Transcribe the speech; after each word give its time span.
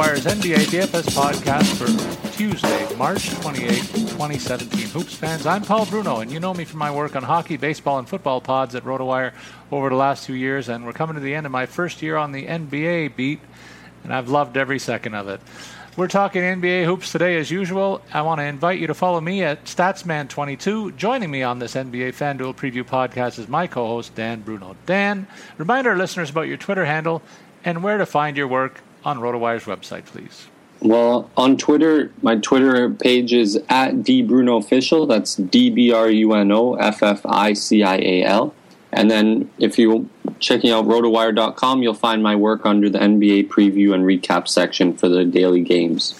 RotoWire's 0.00 0.24
NBA 0.24 0.56
DFS 0.70 1.10
podcast 1.14 1.76
for 1.76 2.30
Tuesday, 2.30 2.96
March 2.96 3.28
28, 3.42 3.68
2017. 3.68 4.88
Hoops 4.88 5.14
fans, 5.14 5.44
I'm 5.44 5.62
Paul 5.62 5.84
Bruno, 5.84 6.20
and 6.20 6.32
you 6.32 6.40
know 6.40 6.54
me 6.54 6.64
from 6.64 6.78
my 6.78 6.90
work 6.90 7.16
on 7.16 7.22
hockey, 7.22 7.58
baseball, 7.58 7.98
and 7.98 8.08
football 8.08 8.40
pods 8.40 8.74
at 8.74 8.84
RotoWire 8.84 9.34
over 9.70 9.90
the 9.90 9.96
last 9.96 10.24
two 10.24 10.32
years, 10.32 10.70
and 10.70 10.86
we're 10.86 10.94
coming 10.94 11.16
to 11.16 11.20
the 11.20 11.34
end 11.34 11.44
of 11.44 11.52
my 11.52 11.66
first 11.66 12.00
year 12.00 12.16
on 12.16 12.32
the 12.32 12.46
NBA 12.46 13.14
beat, 13.14 13.40
and 14.02 14.14
I've 14.14 14.30
loved 14.30 14.56
every 14.56 14.78
second 14.78 15.14
of 15.16 15.28
it. 15.28 15.42
We're 15.98 16.08
talking 16.08 16.40
NBA 16.40 16.86
hoops 16.86 17.12
today 17.12 17.36
as 17.36 17.50
usual. 17.50 18.00
I 18.10 18.22
want 18.22 18.38
to 18.38 18.44
invite 18.44 18.80
you 18.80 18.86
to 18.86 18.94
follow 18.94 19.20
me 19.20 19.42
at 19.42 19.66
Statsman22. 19.66 20.96
Joining 20.96 21.30
me 21.30 21.42
on 21.42 21.58
this 21.58 21.74
NBA 21.74 22.14
FanDuel 22.14 22.56
preview 22.56 22.84
podcast 22.84 23.38
is 23.38 23.48
my 23.48 23.66
co 23.66 23.86
host, 23.86 24.14
Dan 24.14 24.40
Bruno. 24.40 24.76
Dan, 24.86 25.26
remind 25.58 25.86
our 25.86 25.98
listeners 25.98 26.30
about 26.30 26.48
your 26.48 26.56
Twitter 26.56 26.86
handle 26.86 27.20
and 27.66 27.82
where 27.82 27.98
to 27.98 28.06
find 28.06 28.38
your 28.38 28.48
work 28.48 28.80
on 29.04 29.18
RotoWire's 29.18 29.64
website, 29.64 30.06
please. 30.06 30.46
Well, 30.80 31.30
on 31.36 31.58
Twitter, 31.58 32.10
my 32.22 32.36
Twitter 32.36 32.88
page 32.88 33.32
is 33.32 33.56
at 33.68 33.96
dbrunoofficial. 33.96 35.08
That's 35.08 35.34
D 35.34 35.70
B 35.70 35.92
R 35.92 36.08
U 36.08 36.32
N 36.32 36.50
O 36.50 36.74
F 36.74 37.02
F 37.02 37.20
I 37.26 37.52
C 37.52 37.82
I 37.82 37.96
A 37.96 38.24
L. 38.24 38.54
And 38.92 39.10
then 39.10 39.50
if 39.58 39.78
you're 39.78 40.04
checking 40.40 40.70
out 40.70 40.86
rotowire.com, 40.86 41.82
you'll 41.82 41.94
find 41.94 42.22
my 42.22 42.34
work 42.34 42.64
under 42.64 42.88
the 42.88 42.98
NBA 42.98 43.48
preview 43.48 43.94
and 43.94 44.04
recap 44.04 44.48
section 44.48 44.96
for 44.96 45.08
the 45.08 45.24
daily 45.24 45.60
games. 45.60 46.12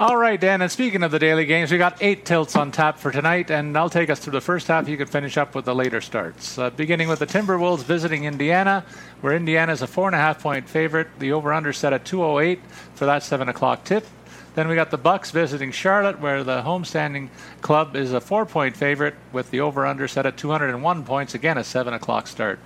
All 0.00 0.16
right, 0.16 0.40
Dan. 0.40 0.62
And 0.62 0.72
speaking 0.72 1.02
of 1.02 1.10
the 1.10 1.18
daily 1.18 1.44
games, 1.44 1.70
we 1.70 1.76
got 1.76 1.98
eight 2.00 2.24
tilts 2.24 2.56
on 2.56 2.72
tap 2.72 2.98
for 2.98 3.10
tonight, 3.10 3.50
and 3.50 3.76
I'll 3.76 3.90
take 3.90 4.08
us 4.08 4.18
through 4.18 4.32
the 4.32 4.40
first 4.40 4.66
half. 4.68 4.88
You 4.88 4.96
can 4.96 5.06
finish 5.06 5.36
up 5.36 5.54
with 5.54 5.66
the 5.66 5.74
later 5.74 6.00
starts. 6.00 6.56
Uh, 6.56 6.70
beginning 6.70 7.06
with 7.06 7.18
the 7.18 7.26
Timberwolves 7.26 7.84
visiting 7.84 8.24
Indiana, 8.24 8.82
where 9.20 9.36
Indiana 9.36 9.72
is 9.72 9.82
a 9.82 9.86
four 9.86 10.06
and 10.06 10.14
a 10.14 10.18
half 10.18 10.42
point 10.42 10.66
favorite. 10.66 11.08
The 11.18 11.32
over/under 11.32 11.74
set 11.74 11.92
at 11.92 12.06
208 12.06 12.60
for 12.94 13.04
that 13.04 13.22
seven 13.22 13.50
o'clock 13.50 13.84
tip. 13.84 14.06
Then 14.54 14.68
we 14.68 14.74
got 14.74 14.90
the 14.90 14.96
Bucks 14.96 15.32
visiting 15.32 15.70
Charlotte, 15.70 16.18
where 16.18 16.44
the 16.44 16.62
homestanding 16.62 17.28
club 17.60 17.94
is 17.94 18.14
a 18.14 18.22
four-point 18.22 18.78
favorite, 18.78 19.16
with 19.32 19.50
the 19.50 19.60
over/under 19.60 20.08
set 20.08 20.24
at 20.24 20.38
201 20.38 21.04
points. 21.04 21.34
Again, 21.34 21.58
a 21.58 21.64
seven 21.64 21.92
o'clock 21.92 22.26
start. 22.26 22.58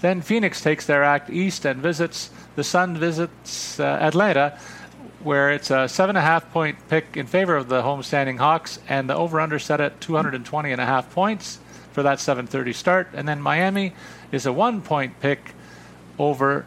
Then 0.00 0.22
Phoenix 0.22 0.60
takes 0.60 0.86
their 0.86 1.04
act 1.04 1.30
east 1.30 1.64
and 1.66 1.80
visits 1.80 2.30
the 2.56 2.64
Sun 2.64 2.98
visits 2.98 3.78
uh, 3.78 3.84
Atlanta 3.84 4.58
where 5.22 5.50
it's 5.50 5.70
a 5.70 5.88
seven 5.88 6.16
and 6.16 6.24
a 6.24 6.26
half 6.26 6.50
point 6.52 6.76
pick 6.88 7.16
in 7.16 7.26
favor 7.26 7.56
of 7.56 7.68
the 7.68 7.82
homestanding 7.82 8.38
Hawks, 8.38 8.78
and 8.88 9.08
the 9.08 9.14
over/under 9.14 9.58
set 9.58 9.80
at 9.80 10.00
220 10.00 10.72
and 10.72 10.80
a 10.80 10.86
half 10.86 11.10
points 11.10 11.58
for 11.92 12.02
that 12.02 12.18
7:30 12.18 12.72
start. 12.72 13.08
And 13.12 13.28
then 13.28 13.40
Miami 13.40 13.92
is 14.32 14.46
a 14.46 14.52
one 14.52 14.80
point 14.80 15.20
pick 15.20 15.54
over 16.18 16.64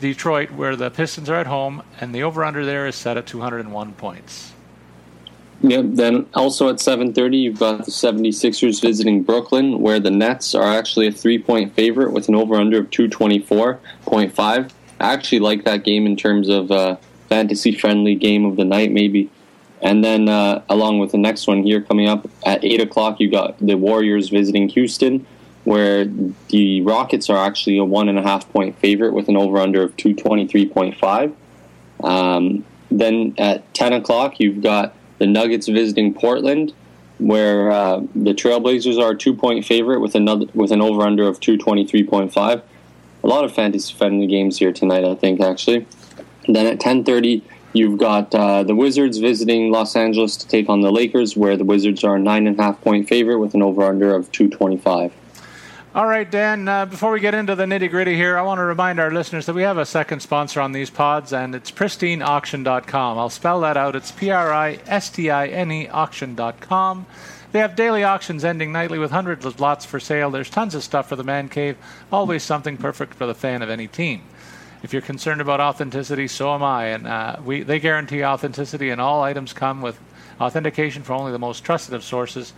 Detroit, 0.00 0.50
where 0.50 0.74
the 0.74 0.90
Pistons 0.90 1.30
are 1.30 1.36
at 1.36 1.46
home, 1.46 1.82
and 2.00 2.14
the 2.14 2.22
over/under 2.22 2.64
there 2.64 2.86
is 2.86 2.96
set 2.96 3.16
at 3.16 3.26
201 3.26 3.92
points. 3.92 4.52
Yep. 5.62 5.84
Then 5.90 6.26
also 6.34 6.68
at 6.68 6.80
7:30, 6.80 7.38
you've 7.38 7.60
got 7.60 7.84
the 7.84 7.92
76ers 7.92 8.80
visiting 8.80 9.22
Brooklyn, 9.22 9.80
where 9.80 10.00
the 10.00 10.10
Nets 10.10 10.54
are 10.56 10.64
actually 10.64 11.06
a 11.06 11.12
three-point 11.12 11.74
favorite 11.74 12.12
with 12.12 12.28
an 12.28 12.34
over/under 12.34 12.80
of 12.80 12.90
224.5. 12.90 14.72
I 15.00 15.12
actually 15.12 15.38
like 15.38 15.64
that 15.64 15.84
game 15.84 16.06
in 16.06 16.16
terms 16.16 16.48
of 16.48 16.70
uh, 16.72 16.96
fantasy 17.32 17.72
friendly 17.72 18.14
game 18.14 18.44
of 18.44 18.56
the 18.56 18.64
night, 18.64 18.92
maybe. 18.92 19.30
And 19.80 20.04
then, 20.04 20.28
uh, 20.28 20.62
along 20.68 20.98
with 20.98 21.12
the 21.12 21.18
next 21.18 21.46
one 21.46 21.62
here 21.62 21.80
coming 21.80 22.06
up 22.06 22.28
at 22.44 22.62
8 22.62 22.82
o'clock, 22.82 23.20
you 23.20 23.30
got 23.30 23.58
the 23.58 23.74
Warriors 23.74 24.28
visiting 24.28 24.68
Houston, 24.68 25.26
where 25.64 26.04
the 26.48 26.82
Rockets 26.82 27.30
are 27.30 27.38
actually 27.38 27.78
a 27.78 27.84
one 27.84 28.10
and 28.10 28.18
a 28.18 28.22
half 28.22 28.52
point 28.52 28.78
favorite 28.80 29.14
with 29.14 29.30
an 29.30 29.38
over 29.38 29.58
under 29.58 29.82
of 29.82 29.96
223.5. 29.96 31.34
Um, 32.04 32.66
then 32.90 33.34
at 33.38 33.72
10 33.72 33.94
o'clock, 33.94 34.38
you've 34.38 34.62
got 34.62 34.94
the 35.16 35.26
Nuggets 35.26 35.68
visiting 35.68 36.12
Portland, 36.12 36.74
where 37.16 37.70
uh, 37.70 38.00
the 38.14 38.34
Trailblazers 38.34 39.02
are 39.02 39.12
a 39.12 39.16
two 39.16 39.32
point 39.32 39.64
favorite 39.64 40.00
with 40.00 40.14
another 40.14 40.46
with 40.52 40.70
an 40.70 40.82
over 40.82 41.00
under 41.00 41.26
of 41.26 41.40
223.5. 41.40 42.62
A 43.24 43.26
lot 43.26 43.44
of 43.44 43.54
fantasy 43.54 43.94
friendly 43.94 44.26
games 44.26 44.58
here 44.58 44.72
tonight, 44.72 45.04
I 45.04 45.14
think, 45.14 45.40
actually. 45.40 45.86
Then 46.48 46.66
at 46.66 46.78
10:30, 46.78 47.42
you've 47.72 47.98
got 47.98 48.34
uh, 48.34 48.62
the 48.62 48.74
Wizards 48.74 49.18
visiting 49.18 49.70
Los 49.70 49.96
Angeles 49.96 50.36
to 50.38 50.48
take 50.48 50.68
on 50.68 50.80
the 50.80 50.90
Lakers, 50.90 51.36
where 51.36 51.56
the 51.56 51.64
Wizards 51.64 52.04
are 52.04 52.16
a 52.16 52.18
nine 52.18 52.46
and 52.46 52.58
a 52.58 52.62
half 52.62 52.80
point 52.80 53.08
favorite 53.08 53.38
with 53.38 53.54
an 53.54 53.62
over 53.62 53.84
under 53.84 54.14
of 54.14 54.30
225. 54.32 55.12
All 55.94 56.06
right, 56.06 56.30
Dan, 56.30 56.68
uh, 56.68 56.86
before 56.86 57.12
we 57.12 57.20
get 57.20 57.34
into 57.34 57.54
the 57.54 57.64
nitty 57.64 57.90
gritty 57.90 58.16
here, 58.16 58.38
I 58.38 58.42
want 58.42 58.58
to 58.60 58.64
remind 58.64 58.98
our 58.98 59.10
listeners 59.10 59.44
that 59.44 59.52
we 59.52 59.60
have 59.60 59.76
a 59.76 59.84
second 59.84 60.20
sponsor 60.20 60.62
on 60.62 60.72
these 60.72 60.88
pods, 60.88 61.34
and 61.34 61.54
it's 61.54 61.70
pristineauction.com. 61.70 63.18
I'll 63.18 63.28
spell 63.28 63.60
that 63.60 63.76
out. 63.76 63.94
It's 63.94 64.10
P 64.10 64.30
R 64.30 64.50
I 64.50 64.78
S 64.86 65.10
T 65.10 65.28
I 65.28 65.48
N 65.48 65.70
E 65.70 65.88
auction.com. 65.88 67.04
They 67.52 67.58
have 67.58 67.76
daily 67.76 68.02
auctions 68.02 68.42
ending 68.42 68.72
nightly 68.72 68.98
with 68.98 69.10
hundreds 69.10 69.44
of 69.44 69.60
lots 69.60 69.84
for 69.84 70.00
sale. 70.00 70.30
There's 70.30 70.48
tons 70.48 70.74
of 70.74 70.82
stuff 70.82 71.10
for 71.10 71.16
the 71.16 71.24
man 71.24 71.50
cave, 71.50 71.76
always 72.10 72.42
something 72.42 72.78
perfect 72.78 73.12
for 73.12 73.26
the 73.26 73.34
fan 73.34 73.60
of 73.60 73.68
any 73.68 73.86
team. 73.86 74.22
If 74.82 74.92
you're 74.92 75.02
concerned 75.02 75.40
about 75.40 75.60
authenticity, 75.60 76.26
so 76.26 76.54
am 76.54 76.62
I. 76.62 76.86
And 76.86 77.06
uh, 77.06 77.36
we, 77.44 77.62
they 77.62 77.78
guarantee 77.78 78.24
authenticity, 78.24 78.90
and 78.90 79.00
all 79.00 79.22
items 79.22 79.52
come 79.52 79.80
with 79.80 79.98
authentication 80.40 81.04
from 81.04 81.20
only 81.20 81.32
the 81.32 81.38
most 81.38 81.62
trusted 81.64 81.94
of 81.94 82.02
sources. 82.02 82.52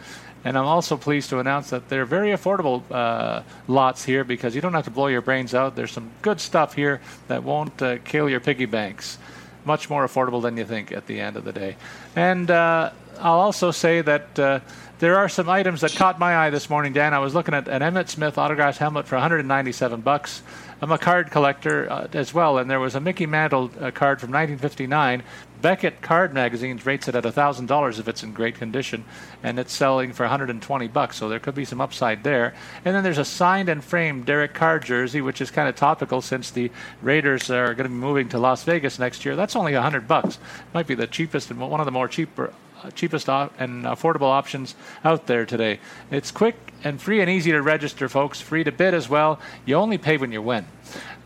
And 0.44 0.59
I'm 0.59 0.67
also 0.67 0.97
pleased 0.97 1.31
to 1.31 1.38
announce 1.38 1.71
that 1.71 1.88
they're 1.88 2.05
very 2.05 2.31
affordable 2.31 2.82
uh, 2.91 3.43
lots 3.67 4.05
here 4.05 4.25
because 4.25 4.55
you 4.55 4.61
don't 4.61 4.75
have 4.75 4.85
to 4.85 4.91
blow 4.91 5.06
your 5.06 5.23
brains 5.23 5.55
out. 5.55 5.76
There's 5.76 5.91
some 5.91 6.11
good 6.23 6.41
stuff 6.41 6.75
here 6.75 7.00
that 7.29 7.43
won't 7.43 7.81
uh, 7.81 7.99
kill 8.05 8.29
your 8.29 8.41
piggy 8.41 8.67
banks. 8.67 9.19
Much 9.65 9.88
more 9.88 10.06
affordable 10.06 10.43
than 10.43 10.56
you 10.59 10.65
think 10.65 10.93
at 10.93 11.06
the 11.06 11.21
end 11.21 11.37
of 11.37 11.44
the 11.44 11.53
day. 11.53 11.76
And 12.15 12.50
uh, 12.50 12.91
I'll 13.19 13.41
also 13.41 13.71
say 13.71 14.03
that 14.03 14.38
uh, 14.38 14.61
there 14.99 15.17
are 15.17 15.29
some 15.29 15.49
items 15.49 15.81
that 15.81 15.94
caught 15.94 16.19
my 16.19 16.37
eye 16.37 16.50
this 16.50 16.69
morning, 16.69 16.93
Dan. 16.93 17.15
I 17.15 17.19
was 17.19 17.35
looking 17.35 17.55
at 17.55 17.67
an 17.69 17.81
Emmitt 17.81 18.09
Smith 18.09 18.37
autographed 18.37 18.79
helmet 18.79 19.06
for 19.06 19.17
197 19.17 20.03
bucks. 20.03 20.43
I'm 20.82 20.93
a 20.93 20.99
card 20.99 21.31
collector 21.31 21.91
uh, 21.91 22.09
as 22.12 22.35
well, 22.35 22.59
and 22.59 22.71
there 22.71 22.81
was 22.81 22.94
a 22.94 23.00
Mickey 23.00 23.26
Mantle 23.26 23.71
uh, 23.81 23.91
card 23.91 24.21
from 24.21 24.31
1959. 24.31 25.23
Beckett 25.62 26.03
Card 26.03 26.35
Magazines 26.35 26.85
rates 26.85 27.09
it 27.09 27.15
at 27.15 27.25
$1,000 27.25 27.99
if 27.99 28.09
it's 28.09 28.23
in 28.23 28.32
great 28.32 28.56
condition, 28.56 29.05
and 29.43 29.59
it's 29.59 29.73
selling 29.73 30.12
for 30.12 30.25
120 30.25 30.88
bucks, 30.88 31.17
so 31.17 31.29
there 31.29 31.38
could 31.38 31.55
be 31.55 31.65
some 31.65 31.81
upside 31.81 32.23
there. 32.23 32.55
And 32.85 32.94
then 32.94 33.03
there's 33.03 33.19
a 33.19 33.25
signed 33.25 33.69
and 33.69 33.82
framed 33.82 34.26
Derek 34.26 34.53
Carr 34.53 34.79
jersey, 34.79 35.21
which 35.21 35.41
is 35.41 35.50
kind 35.50 35.69
of 35.69 35.76
topical 35.76 36.21
since 36.21 36.50
the 36.50 36.71
Raiders 37.00 37.50
are 37.50 37.75
going 37.75 37.85
to 37.85 37.88
be 37.88 37.94
moving 37.94 38.29
to 38.31 38.38
Las 38.38 38.65
Vegas 38.65 38.99
next 38.99 39.25
year. 39.25 39.37
That's 39.37 39.56
only 39.56 39.73
100 39.73 40.06
bucks. 40.06 40.38
Might 40.75 40.87
be 40.87 40.94
the 40.94 41.06
cheapest 41.06 41.50
and 41.50 41.61
one 41.61 41.81
of 41.81 41.87
the 41.87 41.93
more 41.93 42.09
cheaper 42.09 42.53
cheapest 42.94 43.29
and 43.29 43.85
affordable 43.85 44.31
options 44.31 44.75
out 45.05 45.26
there 45.26 45.47
today. 45.47 45.81
It's 46.11 46.31
quick 46.31 46.56
and 46.82 47.00
free 47.00 47.21
and 47.21 47.31
easy 47.31 47.50
to 47.53 47.62
register, 47.62 48.09
folks. 48.09 48.41
Free 48.41 48.65
to 48.65 48.73
bid 48.73 48.94
as 48.94 49.09
well. 49.09 49.41
You 49.65 49.76
only 49.76 49.99
pay 49.99 50.17
when 50.17 50.32
you 50.32 50.43
win. 50.43 50.67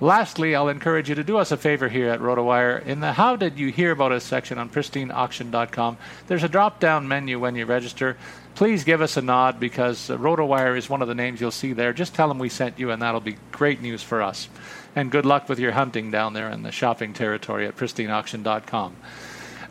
Lastly, 0.00 0.54
I'll 0.54 0.68
encourage 0.68 1.08
you 1.08 1.16
to 1.16 1.24
do 1.24 1.38
us 1.38 1.50
a 1.50 1.56
favor 1.56 1.88
here 1.88 2.08
at 2.10 2.20
RotoWire. 2.20 2.86
In 2.86 3.00
the 3.00 3.12
How 3.12 3.34
Did 3.34 3.58
You 3.58 3.72
Hear 3.72 3.90
About 3.90 4.12
Us 4.12 4.22
section 4.22 4.56
on 4.56 4.68
pristineauction.com, 4.68 5.98
there's 6.28 6.44
a 6.44 6.48
drop 6.48 6.78
down 6.78 7.08
menu 7.08 7.40
when 7.40 7.56
you 7.56 7.66
register. 7.66 8.16
Please 8.54 8.84
give 8.84 9.00
us 9.00 9.16
a 9.16 9.22
nod 9.22 9.58
because 9.58 10.08
uh, 10.08 10.16
RotoWire 10.16 10.76
is 10.76 10.88
one 10.88 11.02
of 11.02 11.08
the 11.08 11.14
names 11.14 11.40
you'll 11.40 11.50
see 11.50 11.72
there. 11.72 11.92
Just 11.92 12.14
tell 12.14 12.28
them 12.28 12.38
we 12.38 12.48
sent 12.48 12.78
you, 12.78 12.92
and 12.92 13.02
that'll 13.02 13.20
be 13.20 13.36
great 13.50 13.80
news 13.80 14.02
for 14.02 14.22
us. 14.22 14.48
And 14.94 15.10
good 15.10 15.26
luck 15.26 15.48
with 15.48 15.58
your 15.58 15.72
hunting 15.72 16.12
down 16.12 16.32
there 16.32 16.50
in 16.50 16.62
the 16.62 16.72
shopping 16.72 17.12
territory 17.12 17.66
at 17.66 17.76
pristineauction.com. 17.76 18.96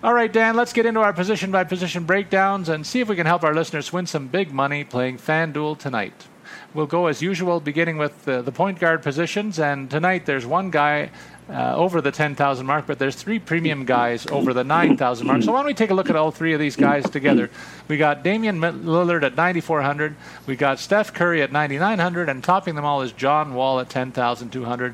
All 0.04 0.14
right, 0.14 0.32
Dan, 0.32 0.56
let's 0.56 0.74
get 0.74 0.86
into 0.86 1.00
our 1.00 1.12
position 1.12 1.50
by 1.50 1.64
position 1.64 2.04
breakdowns 2.04 2.70
and 2.70 2.86
see 2.86 3.00
if 3.00 3.10
we 3.10 3.16
can 3.16 3.26
help 3.26 3.44
our 3.44 3.56
listeners 3.56 3.92
win 3.92 4.06
some 4.06 4.28
big 4.28 4.54
money 4.54 4.84
playing 4.84 5.18
FanDuel 5.18 5.80
tonight. 5.80 6.28
We'll 6.76 6.86
go 6.86 7.08
as 7.08 7.24
usual, 7.24 7.60
beginning 7.60 7.98
with 7.98 8.26
the, 8.26 8.44
the 8.44 8.52
point 8.52 8.78
guard 8.78 9.02
positions. 9.02 9.58
And 9.58 9.90
tonight 9.90 10.28
there's 10.28 10.46
one 10.46 10.70
guy 10.70 11.10
uh, 11.50 11.76
over 11.76 12.00
the 12.00 12.12
10,000 12.12 12.64
mark, 12.64 12.86
but 12.86 13.00
there's 13.00 13.16
three 13.16 13.40
premium 13.40 13.86
guys 13.86 14.28
over 14.28 14.54
the 14.54 14.64
9,000 14.64 15.26
mark. 15.26 15.42
So 15.42 15.52
why 15.52 15.60
don't 15.60 15.66
we 15.66 15.74
take 15.74 15.90
a 15.90 15.96
look 15.96 16.12
at 16.12 16.16
all 16.16 16.30
three 16.30 16.54
of 16.54 16.60
these 16.60 16.76
guys 16.76 17.10
together? 17.10 17.50
We 17.88 17.98
got 17.98 18.22
Damian 18.22 18.60
Lillard 18.60 19.24
at 19.24 19.36
9,400. 19.36 20.16
We 20.46 20.56
got 20.56 20.78
Steph 20.78 21.12
Curry 21.12 21.42
at 21.42 21.52
9,900, 21.52 22.30
and 22.30 22.44
topping 22.44 22.76
them 22.76 22.86
all 22.86 23.02
is 23.02 23.14
John 23.14 23.56
Wall 23.56 23.80
at 23.80 23.90
10,200. 23.90 24.94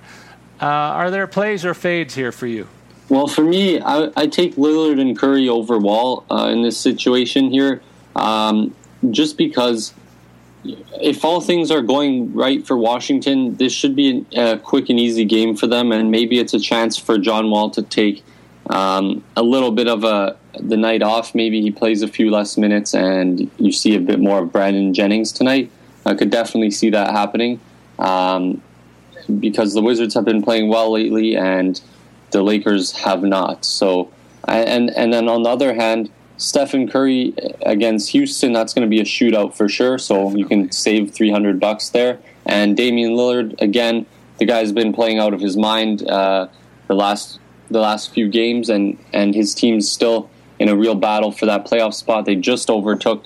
Uh, 0.61 0.65
are 0.65 1.11
there 1.11 1.27
plays 1.27 1.65
or 1.65 1.73
fades 1.73 2.15
here 2.15 2.31
for 2.31 2.47
you? 2.47 2.69
Well, 3.13 3.27
for 3.27 3.44
me, 3.44 3.80
I, 3.80 4.10
I 4.18 4.25
take 4.25 4.56
Lillard 4.56 5.00
and 5.00 5.15
Curry 5.15 5.48
over 5.48 5.77
Wall 5.77 6.25
uh, 6.31 6.50
in 6.51 6.63
this 6.63 6.80
situation 6.80 7.51
here, 7.51 7.80
um, 8.15 8.74
just 9.12 9.38
because 9.38 9.94
if 11.00 11.24
all 11.24 11.39
things 11.39 11.69
are 11.69 11.83
going 11.83 12.33
right 12.33 12.65
for 12.65 12.75
Washington, 12.75 13.56
this 13.57 13.71
should 13.71 13.95
be 13.95 14.25
a 14.36 14.57
quick 14.57 14.89
and 14.89 15.00
easy 15.00 15.25
game 15.25 15.56
for 15.56 15.68
them, 15.68 15.92
and 15.92 16.10
maybe 16.10 16.39
it's 16.39 16.56
a 16.56 16.60
chance 16.60 16.98
for 16.98 17.19
John 17.19 17.51
Wall 17.51 17.69
to 17.69 17.83
take 17.83 18.24
um, 18.71 19.24
a 19.38 19.44
little 19.44 19.71
bit 19.71 19.88
of 19.88 20.04
a 20.04 20.36
the 20.59 20.75
night 20.75 21.04
off. 21.04 21.36
Maybe 21.36 21.62
he 21.62 21.69
plays 21.69 22.01
a 22.01 22.07
few 22.07 22.31
less 22.31 22.57
minutes, 22.57 22.95
and 22.95 23.48
you 23.59 23.71
see 23.71 23.95
a 23.95 24.00
bit 24.00 24.21
more 24.21 24.39
of 24.39 24.51
Brandon 24.51 24.92
Jennings 24.92 25.31
tonight. 25.31 25.69
I 26.04 26.16
could 26.16 26.31
definitely 26.31 26.71
see 26.71 26.89
that 26.89 27.12
happening 27.12 27.59
um, 28.00 28.63
because 29.39 29.75
the 29.75 29.83
Wizards 29.83 30.16
have 30.16 30.25
been 30.25 30.42
playing 30.42 30.68
well 30.68 30.92
lately, 30.92 31.36
and 31.36 31.80
the 32.33 32.44
Lakers 32.44 32.91
have 32.91 33.24
not. 33.24 33.63
So, 33.63 34.12
and 34.45 34.89
and 34.89 35.13
then 35.13 35.30
on 35.30 35.44
the 35.44 35.50
other 35.50 35.74
hand, 35.74 36.12
Stephen 36.38 36.89
Curry 36.89 37.33
against 37.65 38.09
Houston, 38.09 38.51
that's 38.51 38.74
going 38.74 38.85
to 38.85 38.89
be 38.89 39.00
a 39.00 39.06
shootout 39.06 39.56
for 39.56 39.69
sure. 39.69 39.97
So 39.97 40.35
you 40.35 40.45
can 40.45 40.71
save 40.71 41.13
300 41.13 41.59
bucks 41.59 41.89
there. 41.89 42.19
And 42.45 42.75
Damian 42.75 43.13
Lillard, 43.13 43.62
again, 43.62 44.06
the 44.39 44.45
guy's 44.45 44.74
been 44.74 44.91
playing 44.91 45.19
out 45.19 45.33
of 45.33 45.39
his 45.39 45.56
mind 45.56 46.06
uh, 46.07 46.47
the 46.88 46.95
last 46.95 47.39
the 47.71 47.80
last 47.80 48.13
few 48.13 48.27
games, 48.27 48.69
and 48.69 48.97
and 49.13 49.33
his 49.33 49.56
team's 49.56 49.89
still 49.89 50.30
in 50.59 50.69
a 50.69 50.75
real 50.75 50.95
battle 50.95 51.31
for 51.31 51.45
that 51.45 51.65
playoff 51.65 51.94
spot. 51.94 52.25
They 52.25 52.35
just 52.35 52.69
overtook 52.69 53.25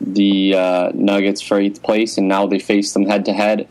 the 0.00 0.54
uh, 0.54 0.90
Nuggets 0.94 1.40
for 1.40 1.58
eighth 1.58 1.82
place, 1.82 2.18
and 2.18 2.26
now 2.26 2.46
they 2.46 2.58
face 2.58 2.92
them 2.92 3.06
head 3.06 3.24
to 3.26 3.32
head 3.32 3.68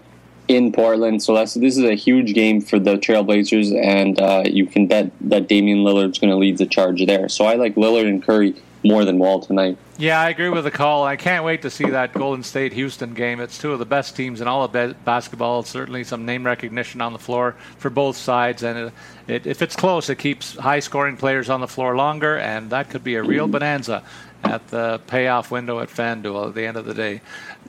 in 0.48 0.72
Portland. 0.72 1.24
So 1.24 1.34
that's 1.34 1.54
this 1.56 1.78
is 1.78 1.84
a 1.84 1.96
huge 1.96 2.34
game 2.34 2.62
for 2.62 2.80
the 2.80 2.98
Trailblazers, 2.98 3.76
and 3.82 4.20
uh, 4.20 4.44
you 4.46 4.66
can 4.66 4.88
bet 4.88 5.12
that 5.22 5.48
Damian 5.48 5.80
Lillard's 5.80 6.20
going 6.20 6.32
to 6.32 6.38
lead 6.38 6.58
the 6.58 6.66
charge 6.66 7.06
there. 7.06 7.30
So 7.30 7.46
I 7.46 7.56
like 7.56 7.76
Lillard 7.76 8.08
and 8.08 8.24
Curry 8.24 8.56
more 8.84 9.04
than 9.04 9.18
Wall 9.18 9.40
tonight. 9.40 9.78
Yeah, 9.98 10.20
I 10.20 10.30
agree 10.30 10.50
with 10.50 10.64
the 10.64 10.72
call. 10.72 11.04
I 11.04 11.16
can't 11.16 11.44
wait 11.44 11.62
to 11.64 11.70
see 11.70 11.90
that 11.90 12.14
Golden 12.14 12.44
State 12.44 12.74
Houston 12.74 13.14
game. 13.14 13.40
It's 13.40 13.58
two 13.58 13.72
of 13.72 13.80
the 13.80 13.86
best 13.86 14.16
teams 14.16 14.42
in 14.42 14.48
all 14.48 14.64
of 14.64 14.96
basketball. 15.06 15.64
Certainly 15.64 16.04
some 16.04 16.26
name 16.26 16.46
recognition 16.46 17.02
on 17.02 17.14
the 17.14 17.20
floor 17.20 17.56
for 17.78 17.90
both 17.90 18.16
sides, 18.16 18.62
and 18.62 18.78
it, 18.78 18.94
it, 19.28 19.48
if 19.48 19.62
it's 19.62 19.76
close, 19.76 20.10
it 20.10 20.18
keeps 20.18 20.56
high 20.56 20.80
scoring 20.80 21.18
players 21.18 21.50
on 21.50 21.62
the 21.62 21.68
floor 21.68 21.96
longer, 21.96 22.38
and 22.38 22.70
that 22.70 22.90
could 22.90 23.04
be 23.04 23.16
a 23.16 23.24
real 23.24 23.48
bonanza 23.48 24.04
at 24.44 24.68
the 24.68 25.00
payoff 25.08 25.50
window 25.50 25.80
at 25.80 25.90
FanDuel 25.90 26.50
at 26.50 26.56
the 26.56 26.66
end 26.66 26.78
of 26.78 26.86
the 26.86 26.94
day. 26.94 27.22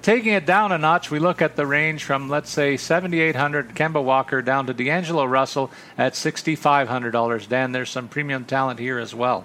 Taking 0.03 0.35
it 0.35 0.47
down 0.47 0.73
a 0.73 0.79
notch, 0.79 1.11
we 1.11 1.19
look 1.19 1.43
at 1.43 1.57
the 1.57 1.67
range 1.67 2.05
from, 2.05 2.29
let's 2.29 2.51
say, 2.51 2.77
7,800 2.77 3.75
Kemba 3.75 4.03
Walker 4.03 4.43
down 4.43 4.67
to 4.67 4.75
D'Angelo 4.75 5.25
Russell 5.25 5.71
at 5.99 6.13
$6,500. 6.13 7.49
Dan, 7.49 7.73
there's 7.73 7.91
some 7.91 8.07
premium 8.07 8.45
talent 8.45 8.79
here 8.79 8.99
as 8.99 9.15
well. 9.15 9.45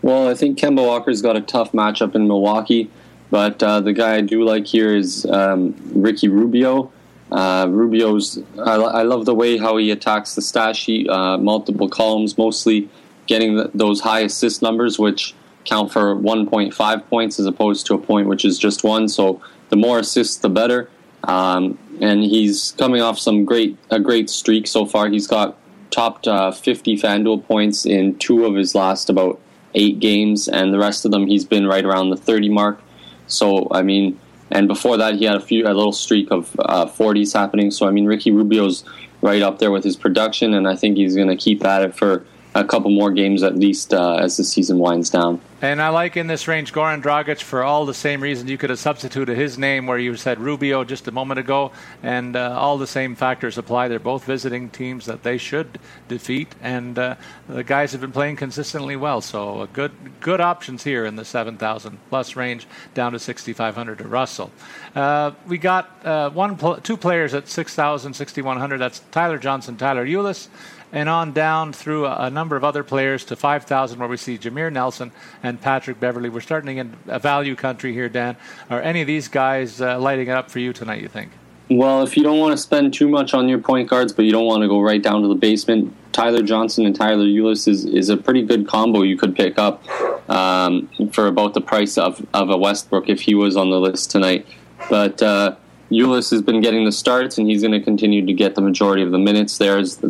Well, 0.00 0.28
I 0.28 0.34
think 0.34 0.58
Kemba 0.58 0.84
Walker's 0.84 1.22
got 1.22 1.36
a 1.36 1.40
tough 1.40 1.72
matchup 1.72 2.14
in 2.14 2.28
Milwaukee, 2.28 2.90
but 3.30 3.62
uh, 3.62 3.80
the 3.80 3.92
guy 3.92 4.16
I 4.16 4.20
do 4.20 4.44
like 4.44 4.66
here 4.66 4.94
is 4.94 5.26
um, 5.26 5.74
Ricky 5.94 6.28
Rubio. 6.28 6.92
Uh, 7.32 7.66
Rubio's, 7.68 8.38
I, 8.58 8.74
I, 8.74 9.02
love 9.02 9.24
the 9.24 9.34
way 9.34 9.56
how 9.56 9.76
he 9.78 9.90
attacks 9.90 10.34
the 10.34 10.42
stat 10.42 10.76
sheet, 10.76 11.08
uh, 11.08 11.38
multiple 11.38 11.88
columns, 11.88 12.38
mostly 12.38 12.88
getting 13.26 13.56
the, 13.56 13.70
those 13.74 14.00
high 14.00 14.20
assist 14.20 14.62
numbers, 14.62 14.98
which 14.98 15.34
count 15.64 15.90
for 15.90 16.14
1.5 16.14 17.06
points 17.06 17.40
as 17.40 17.46
opposed 17.46 17.86
to 17.86 17.94
a 17.94 17.98
point 17.98 18.28
which 18.28 18.44
is 18.44 18.58
just 18.58 18.84
one. 18.84 19.08
So 19.08 19.40
the 19.74 19.80
more 19.80 19.98
assists, 19.98 20.36
the 20.36 20.48
better. 20.48 20.88
Um, 21.24 21.76
and 22.00 22.22
he's 22.22 22.76
coming 22.78 23.02
off 23.02 23.18
some 23.18 23.44
great 23.44 23.76
a 23.90 23.98
great 23.98 24.30
streak 24.30 24.68
so 24.68 24.86
far. 24.86 25.08
He's 25.08 25.26
got 25.26 25.58
topped 25.90 26.28
uh, 26.28 26.52
50 26.52 26.96
FanDuel 26.96 27.44
points 27.44 27.84
in 27.84 28.16
two 28.18 28.44
of 28.44 28.54
his 28.54 28.76
last 28.76 29.10
about 29.10 29.40
eight 29.74 29.98
games, 29.98 30.46
and 30.46 30.72
the 30.72 30.78
rest 30.78 31.04
of 31.04 31.10
them 31.10 31.26
he's 31.26 31.44
been 31.44 31.66
right 31.66 31.84
around 31.84 32.10
the 32.10 32.16
30 32.16 32.50
mark. 32.50 32.80
So 33.26 33.66
I 33.72 33.82
mean, 33.82 34.20
and 34.48 34.68
before 34.68 34.96
that 34.96 35.16
he 35.16 35.24
had 35.24 35.34
a 35.34 35.40
few 35.40 35.64
a 35.64 35.74
little 35.74 35.92
streak 35.92 36.30
of 36.30 36.54
uh, 36.60 36.86
40s 36.86 37.34
happening. 37.34 37.72
So 37.72 37.88
I 37.88 37.90
mean, 37.90 38.06
Ricky 38.06 38.30
Rubio's 38.30 38.84
right 39.22 39.42
up 39.42 39.58
there 39.58 39.72
with 39.72 39.82
his 39.82 39.96
production, 39.96 40.54
and 40.54 40.68
I 40.68 40.76
think 40.76 40.98
he's 40.98 41.16
going 41.16 41.34
to 41.36 41.36
keep 41.36 41.64
at 41.64 41.82
it 41.82 41.96
for 41.96 42.24
a 42.54 42.64
couple 42.64 42.90
more 42.90 43.10
games 43.10 43.42
at 43.42 43.56
least 43.56 43.92
uh, 43.92 44.16
as 44.16 44.36
the 44.36 44.44
season 44.44 44.78
winds 44.78 45.10
down. 45.10 45.40
And 45.60 45.80
I 45.80 45.88
like 45.88 46.16
in 46.16 46.26
this 46.26 46.46
range 46.46 46.72
Goran 46.72 47.02
Dragic 47.02 47.40
for 47.40 47.64
all 47.64 47.86
the 47.86 47.94
same 47.94 48.22
reasons. 48.22 48.50
You 48.50 48.58
could 48.58 48.70
have 48.70 48.78
substituted 48.78 49.36
his 49.36 49.56
name 49.56 49.86
where 49.86 49.98
you 49.98 50.14
said 50.14 50.38
Rubio 50.38 50.84
just 50.84 51.08
a 51.08 51.10
moment 51.10 51.40
ago, 51.40 51.72
and 52.02 52.36
uh, 52.36 52.54
all 52.56 52.76
the 52.76 52.86
same 52.86 53.14
factors 53.14 53.56
apply. 53.56 53.88
They're 53.88 53.98
both 53.98 54.24
visiting 54.24 54.68
teams 54.68 55.06
that 55.06 55.22
they 55.22 55.38
should 55.38 55.78
defeat, 56.06 56.54
and 56.60 56.98
uh, 56.98 57.16
the 57.48 57.64
guys 57.64 57.92
have 57.92 58.02
been 58.02 58.12
playing 58.12 58.36
consistently 58.36 58.94
well. 58.94 59.20
So 59.22 59.66
good 59.72 59.92
good 60.20 60.40
options 60.40 60.84
here 60.84 61.06
in 61.06 61.16
the 61.16 61.24
7,000 61.24 61.98
plus 62.10 62.36
range 62.36 62.66
down 62.92 63.12
to 63.12 63.18
6,500 63.18 63.98
to 63.98 64.04
Russell. 64.06 64.52
Uh, 64.94 65.32
we 65.46 65.56
got 65.56 66.04
uh, 66.04 66.28
one 66.30 66.56
pl- 66.56 66.76
two 66.76 66.98
players 66.98 67.32
at 67.32 67.48
6,000, 67.48 68.12
6,100. 68.12 68.78
That's 68.78 69.00
Tyler 69.10 69.38
Johnson, 69.38 69.76
Tyler 69.78 70.06
Ulis 70.06 70.48
and 70.94 71.08
on 71.08 71.32
down 71.32 71.72
through 71.72 72.06
a, 72.06 72.26
a 72.26 72.30
number 72.30 72.56
of 72.56 72.64
other 72.64 72.84
players 72.84 73.24
to 73.26 73.36
5,000, 73.36 73.98
where 73.98 74.08
we 74.08 74.16
see 74.16 74.38
Jameer 74.38 74.72
Nelson 74.72 75.12
and 75.42 75.60
Patrick 75.60 76.00
Beverley. 76.00 76.30
We're 76.30 76.40
starting 76.40 76.78
in 76.78 76.96
a 77.08 77.18
value 77.18 77.56
country 77.56 77.92
here, 77.92 78.08
Dan. 78.08 78.36
Are 78.70 78.80
any 78.80 79.02
of 79.02 79.06
these 79.06 79.28
guys 79.28 79.80
uh, 79.82 79.98
lighting 79.98 80.28
it 80.28 80.32
up 80.32 80.50
for 80.50 80.60
you 80.60 80.72
tonight, 80.72 81.02
you 81.02 81.08
think? 81.08 81.32
Well, 81.68 82.02
if 82.02 82.16
you 82.16 82.22
don't 82.22 82.38
want 82.38 82.52
to 82.52 82.58
spend 82.58 82.94
too 82.94 83.08
much 83.08 83.34
on 83.34 83.48
your 83.48 83.58
point 83.58 83.90
guards, 83.90 84.12
but 84.12 84.24
you 84.24 84.30
don't 84.30 84.46
want 84.46 84.62
to 84.62 84.68
go 84.68 84.80
right 84.80 85.02
down 85.02 85.22
to 85.22 85.28
the 85.28 85.34
basement, 85.34 85.92
Tyler 86.12 86.42
Johnson 86.42 86.86
and 86.86 86.94
Tyler 86.94 87.24
Ulis 87.24 87.66
is, 87.66 87.84
is 87.86 88.08
a 88.08 88.16
pretty 88.16 88.42
good 88.42 88.68
combo 88.68 89.02
you 89.02 89.16
could 89.16 89.34
pick 89.34 89.58
up 89.58 89.82
um, 90.30 90.88
for 91.10 91.26
about 91.26 91.54
the 91.54 91.60
price 91.60 91.98
of, 91.98 92.24
of 92.32 92.50
a 92.50 92.56
Westbrook 92.56 93.08
if 93.08 93.22
he 93.22 93.34
was 93.34 93.56
on 93.56 93.70
the 93.70 93.80
list 93.80 94.12
tonight. 94.12 94.46
But 94.88 95.20
uh, 95.22 95.56
Ulis 95.90 96.30
has 96.30 96.42
been 96.42 96.60
getting 96.60 96.84
the 96.84 96.92
starts, 96.92 97.36
and 97.38 97.48
he's 97.48 97.60
going 97.60 97.72
to 97.72 97.80
continue 97.80 98.24
to 98.24 98.32
get 98.32 98.54
the 98.54 98.60
majority 98.60 99.02
of 99.02 99.10
the 99.10 99.18
minutes 99.18 99.58
there, 99.58 99.78
as, 99.78 100.02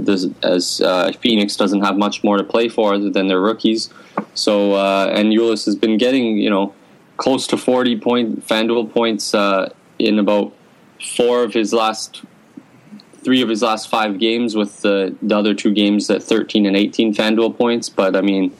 as 0.42 0.80
uh, 0.80 1.12
Phoenix 1.20 1.56
doesn't 1.56 1.82
have 1.82 1.96
much 1.96 2.22
more 2.22 2.36
to 2.36 2.44
play 2.44 2.68
for 2.68 2.94
other 2.94 3.10
than 3.10 3.26
their 3.26 3.40
rookies. 3.40 3.90
So, 4.34 4.74
uh, 4.74 5.10
and 5.12 5.32
Ulis 5.32 5.64
has 5.66 5.74
been 5.74 5.98
getting, 5.98 6.38
you 6.38 6.50
know, 6.50 6.74
close 7.16 7.46
to 7.48 7.56
40 7.56 8.00
point 8.00 8.46
FanDuel 8.46 8.92
points 8.92 9.34
uh, 9.34 9.72
in 9.98 10.18
about 10.18 10.52
four 11.16 11.42
of 11.42 11.52
his 11.52 11.72
last, 11.72 12.22
three 13.24 13.42
of 13.42 13.48
his 13.48 13.62
last 13.62 13.88
five 13.88 14.18
games, 14.18 14.54
with 14.54 14.82
the, 14.82 15.16
the 15.22 15.36
other 15.36 15.54
two 15.54 15.72
games 15.72 16.08
at 16.08 16.22
13 16.22 16.66
and 16.66 16.76
18 16.76 17.14
FanDuel 17.14 17.56
points. 17.56 17.88
But 17.88 18.14
I 18.14 18.20
mean, 18.20 18.54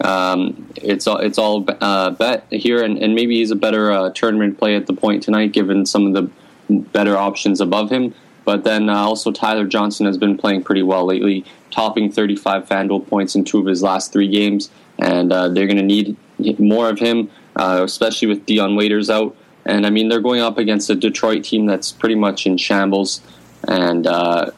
um, 0.00 0.72
it's 0.76 1.06
all 1.06 1.18
it's 1.18 1.38
all 1.38 1.66
uh, 1.80 2.10
bet 2.10 2.46
here, 2.50 2.82
and, 2.82 2.98
and 2.98 3.14
maybe 3.14 3.36
he's 3.36 3.50
a 3.50 3.56
better 3.56 3.92
uh, 3.92 4.10
tournament 4.10 4.58
play 4.58 4.76
at 4.76 4.86
the 4.86 4.94
point 4.94 5.22
tonight, 5.22 5.52
given 5.52 5.84
some 5.84 6.06
of 6.06 6.14
the 6.14 6.30
better 6.68 7.16
options 7.16 7.60
above 7.60 7.90
him. 7.90 8.14
But 8.44 8.64
then 8.64 8.90
uh, 8.90 8.96
also 8.96 9.32
Tyler 9.32 9.66
Johnson 9.66 10.06
has 10.06 10.18
been 10.18 10.36
playing 10.36 10.64
pretty 10.64 10.82
well 10.82 11.06
lately, 11.06 11.44
topping 11.70 12.12
35 12.12 12.66
FanDuel 12.68 13.06
points 13.08 13.34
in 13.34 13.44
two 13.44 13.58
of 13.58 13.66
his 13.66 13.82
last 13.82 14.12
three 14.12 14.28
games, 14.28 14.70
and 14.98 15.32
uh, 15.32 15.48
they're 15.48 15.66
going 15.66 15.78
to 15.78 15.82
need 15.82 16.16
more 16.58 16.90
of 16.90 16.98
him, 16.98 17.30
uh, 17.56 17.80
especially 17.82 18.28
with 18.28 18.44
Dion 18.44 18.76
Waiters 18.76 19.08
out. 19.08 19.34
And 19.64 19.86
I 19.86 19.90
mean, 19.90 20.08
they're 20.08 20.20
going 20.20 20.40
up 20.40 20.58
against 20.58 20.90
a 20.90 20.94
Detroit 20.94 21.44
team 21.44 21.64
that's 21.64 21.90
pretty 21.90 22.16
much 22.16 22.46
in 22.46 22.58
shambles, 22.58 23.22
and 23.66 24.06
uh, 24.06 24.50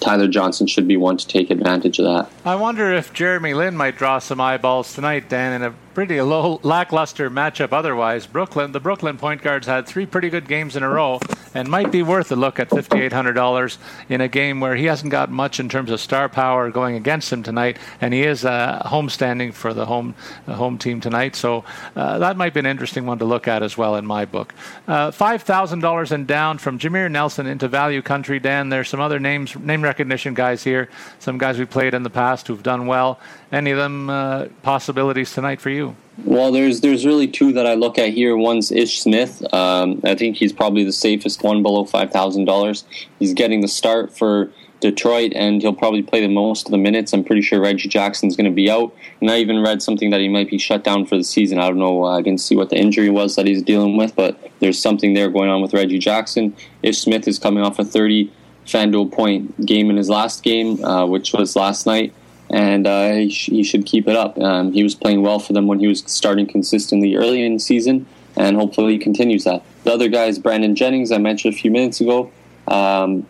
Tyler 0.00 0.28
Johnson 0.28 0.66
should 0.66 0.86
be 0.86 0.98
one 0.98 1.16
to 1.16 1.26
take 1.26 1.50
advantage 1.50 1.98
of 1.98 2.04
that. 2.04 2.30
I 2.44 2.56
wonder 2.56 2.92
if 2.92 3.14
Jeremy 3.14 3.54
Lin 3.54 3.76
might 3.76 3.96
draw 3.96 4.18
some 4.18 4.40
eyeballs 4.40 4.92
tonight, 4.92 5.30
Dan, 5.30 5.54
in 5.54 5.62
a 5.62 5.74
pretty 5.98 6.18
a 6.18 6.24
low, 6.24 6.60
lackluster 6.62 7.28
matchup 7.28 7.72
otherwise. 7.72 8.24
Brooklyn, 8.24 8.70
the 8.70 8.78
Brooklyn 8.78 9.18
point 9.18 9.42
guards 9.42 9.66
had 9.66 9.84
three 9.84 10.06
pretty 10.06 10.30
good 10.30 10.46
games 10.46 10.76
in 10.76 10.84
a 10.84 10.88
row 10.88 11.18
and 11.54 11.68
might 11.68 11.90
be 11.90 12.04
worth 12.04 12.30
a 12.30 12.36
look 12.36 12.60
at 12.60 12.68
$5,800 12.70 13.78
in 14.08 14.20
a 14.20 14.28
game 14.28 14.60
where 14.60 14.76
he 14.76 14.84
hasn't 14.84 15.10
got 15.10 15.28
much 15.28 15.58
in 15.58 15.68
terms 15.68 15.90
of 15.90 16.00
star 16.00 16.28
power 16.28 16.70
going 16.70 16.94
against 16.94 17.32
him 17.32 17.42
tonight, 17.42 17.78
and 18.00 18.14
he 18.14 18.22
is 18.22 18.44
uh, 18.44 18.80
homestanding 18.86 19.52
for 19.52 19.74
the 19.74 19.86
home 19.86 20.14
uh, 20.46 20.54
home 20.54 20.78
team 20.78 21.00
tonight. 21.00 21.34
So 21.34 21.64
uh, 21.96 22.18
that 22.18 22.36
might 22.36 22.54
be 22.54 22.60
an 22.60 22.66
interesting 22.66 23.04
one 23.04 23.18
to 23.18 23.24
look 23.24 23.48
at 23.48 23.64
as 23.64 23.76
well 23.76 23.96
in 23.96 24.06
my 24.06 24.24
book. 24.24 24.54
Uh, 24.86 25.10
$5,000 25.10 26.12
and 26.12 26.28
down 26.28 26.58
from 26.58 26.78
Jameer 26.78 27.10
Nelson 27.10 27.48
into 27.48 27.66
value 27.66 28.02
country. 28.02 28.38
Dan, 28.38 28.68
there's 28.68 28.88
some 28.88 29.00
other 29.00 29.18
names, 29.18 29.56
name 29.56 29.82
recognition 29.82 30.34
guys 30.34 30.62
here, 30.62 30.90
some 31.18 31.38
guys 31.38 31.58
we 31.58 31.64
played 31.64 31.92
in 31.92 32.04
the 32.04 32.10
past 32.10 32.46
who've 32.46 32.62
done 32.62 32.86
well. 32.86 33.18
Any 33.50 33.70
of 33.70 33.78
them 33.78 34.10
uh, 34.10 34.46
possibilities 34.62 35.32
tonight 35.32 35.60
for 35.60 35.70
you? 35.70 35.96
Well, 36.24 36.52
there's 36.52 36.80
there's 36.80 37.06
really 37.06 37.28
two 37.28 37.52
that 37.52 37.66
I 37.66 37.74
look 37.74 37.98
at 37.98 38.10
here. 38.10 38.36
One's 38.36 38.70
Ish 38.70 39.00
Smith. 39.00 39.42
Um, 39.54 40.00
I 40.04 40.14
think 40.14 40.36
he's 40.36 40.52
probably 40.52 40.84
the 40.84 40.92
safest 40.92 41.42
one 41.42 41.62
below 41.62 41.84
five 41.84 42.10
thousand 42.10 42.44
dollars. 42.44 42.84
He's 43.18 43.32
getting 43.32 43.60
the 43.60 43.68
start 43.68 44.16
for 44.16 44.50
Detroit, 44.80 45.32
and 45.34 45.62
he'll 45.62 45.74
probably 45.74 46.02
play 46.02 46.20
the 46.20 46.28
most 46.28 46.66
of 46.66 46.72
the 46.72 46.78
minutes. 46.78 47.12
I'm 47.12 47.24
pretty 47.24 47.42
sure 47.42 47.60
Reggie 47.60 47.88
Jackson's 47.88 48.36
going 48.36 48.50
to 48.50 48.54
be 48.54 48.70
out, 48.70 48.94
and 49.20 49.30
I 49.30 49.38
even 49.38 49.62
read 49.62 49.80
something 49.80 50.10
that 50.10 50.20
he 50.20 50.28
might 50.28 50.50
be 50.50 50.58
shut 50.58 50.84
down 50.84 51.06
for 51.06 51.16
the 51.16 51.24
season. 51.24 51.58
I 51.58 51.68
don't 51.68 51.78
know. 51.78 52.04
I 52.04 52.20
didn't 52.20 52.40
see 52.40 52.56
what 52.56 52.70
the 52.70 52.76
injury 52.76 53.10
was 53.10 53.36
that 53.36 53.46
he's 53.46 53.62
dealing 53.62 53.96
with, 53.96 54.14
but 54.14 54.38
there's 54.60 54.78
something 54.80 55.14
there 55.14 55.30
going 55.30 55.50
on 55.50 55.62
with 55.62 55.72
Reggie 55.72 55.98
Jackson. 55.98 56.54
Ish 56.82 56.98
Smith 56.98 57.26
is 57.26 57.38
coming 57.38 57.64
off 57.64 57.78
a 57.78 57.84
30 57.84 58.30
FanDuel 58.66 59.10
point 59.10 59.64
game 59.64 59.88
in 59.88 59.96
his 59.96 60.10
last 60.10 60.42
game, 60.42 60.84
uh, 60.84 61.06
which 61.06 61.32
was 61.32 61.56
last 61.56 61.86
night 61.86 62.12
and 62.50 62.86
uh, 62.86 63.12
he, 63.12 63.30
sh- 63.30 63.50
he, 63.50 63.62
should 63.62 63.84
keep 63.86 64.08
it 64.08 64.16
up. 64.16 64.38
Um, 64.38 64.72
he 64.72 64.82
was 64.82 64.94
playing 64.94 65.22
well 65.22 65.38
for 65.38 65.52
them 65.52 65.66
when 65.66 65.78
he 65.78 65.86
was 65.86 66.02
starting 66.06 66.46
consistently 66.46 67.14
early 67.16 67.44
in 67.44 67.54
the 67.54 67.60
season, 67.60 68.06
and 68.36 68.56
hopefully 68.56 68.94
he 68.94 68.98
continues 68.98 69.44
that. 69.44 69.62
The 69.84 69.92
other 69.92 70.08
guy 70.08 70.24
is 70.26 70.38
Brandon 70.38 70.74
Jennings, 70.74 71.12
I 71.12 71.18
mentioned 71.18 71.54
a 71.54 71.56
few 71.58 71.70
minutes 71.70 72.00
ago. 72.00 72.30
Um, 72.66 73.26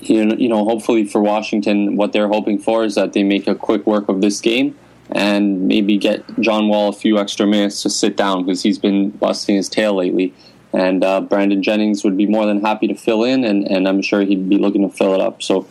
you, 0.00 0.24
know, 0.24 0.36
you 0.36 0.48
know, 0.48 0.64
hopefully 0.64 1.04
for 1.04 1.20
Washington, 1.20 1.96
what 1.96 2.12
they're 2.12 2.28
hoping 2.28 2.58
for 2.58 2.84
is 2.84 2.94
that 2.94 3.12
they 3.12 3.22
make 3.22 3.46
a 3.46 3.54
quick 3.54 3.86
work 3.86 4.08
of 4.08 4.20
this 4.20 4.40
game 4.40 4.78
and 5.10 5.68
maybe 5.68 5.96
get 5.98 6.24
John 6.40 6.68
Wall 6.68 6.88
a 6.88 6.92
few 6.92 7.18
extra 7.18 7.46
minutes 7.46 7.82
to 7.82 7.90
sit 7.90 8.16
down 8.16 8.44
because 8.44 8.62
he's 8.62 8.78
been 8.78 9.10
busting 9.10 9.56
his 9.56 9.68
tail 9.68 9.94
lately. 9.94 10.34
And 10.72 11.04
uh, 11.04 11.20
Brandon 11.22 11.62
Jennings 11.62 12.04
would 12.04 12.16
be 12.16 12.26
more 12.26 12.44
than 12.44 12.60
happy 12.60 12.88
to 12.88 12.94
fill 12.94 13.24
in, 13.24 13.44
and, 13.44 13.66
and 13.70 13.88
I'm 13.88 14.02
sure 14.02 14.22
he'd 14.22 14.48
be 14.48 14.58
looking 14.58 14.88
to 14.88 14.94
fill 14.94 15.14
it 15.14 15.20
up. 15.20 15.42
So 15.42 15.66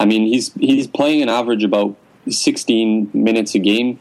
I 0.00 0.04
mean, 0.04 0.26
he's 0.26 0.52
he's 0.54 0.86
playing 0.86 1.22
an 1.22 1.28
average 1.28 1.64
about 1.64 1.96
16 2.28 3.10
minutes 3.12 3.54
a 3.54 3.58
game 3.58 4.00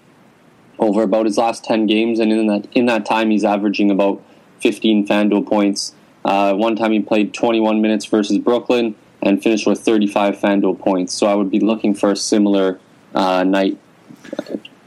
over 0.80 1.02
about 1.02 1.26
his 1.26 1.38
last 1.38 1.64
10 1.64 1.88
games, 1.88 2.20
and 2.20 2.32
in 2.32 2.48
that 2.48 2.68
in 2.74 2.86
that 2.86 3.06
time, 3.06 3.30
he's 3.32 3.44
averaging 3.44 3.90
about 3.90 4.22
15 4.62 5.08
FanDuel 5.08 5.48
points. 5.48 5.94
Uh, 6.24 6.54
one 6.54 6.76
time, 6.76 6.92
he 6.92 7.00
played 7.00 7.34
21 7.34 7.82
minutes 7.82 8.06
versus 8.06 8.38
Brooklyn 8.38 8.96
and 9.22 9.42
finished 9.42 9.66
with 9.66 9.80
35 9.80 10.36
FanDuel 10.36 10.80
points. 10.80 11.14
So 11.14 11.28
I 11.28 11.36
would 11.36 11.50
be 11.50 11.60
looking 11.60 11.94
for 11.94 12.12
a 12.12 12.16
similar 12.16 12.80
uh, 13.16 13.44
night 13.44 13.78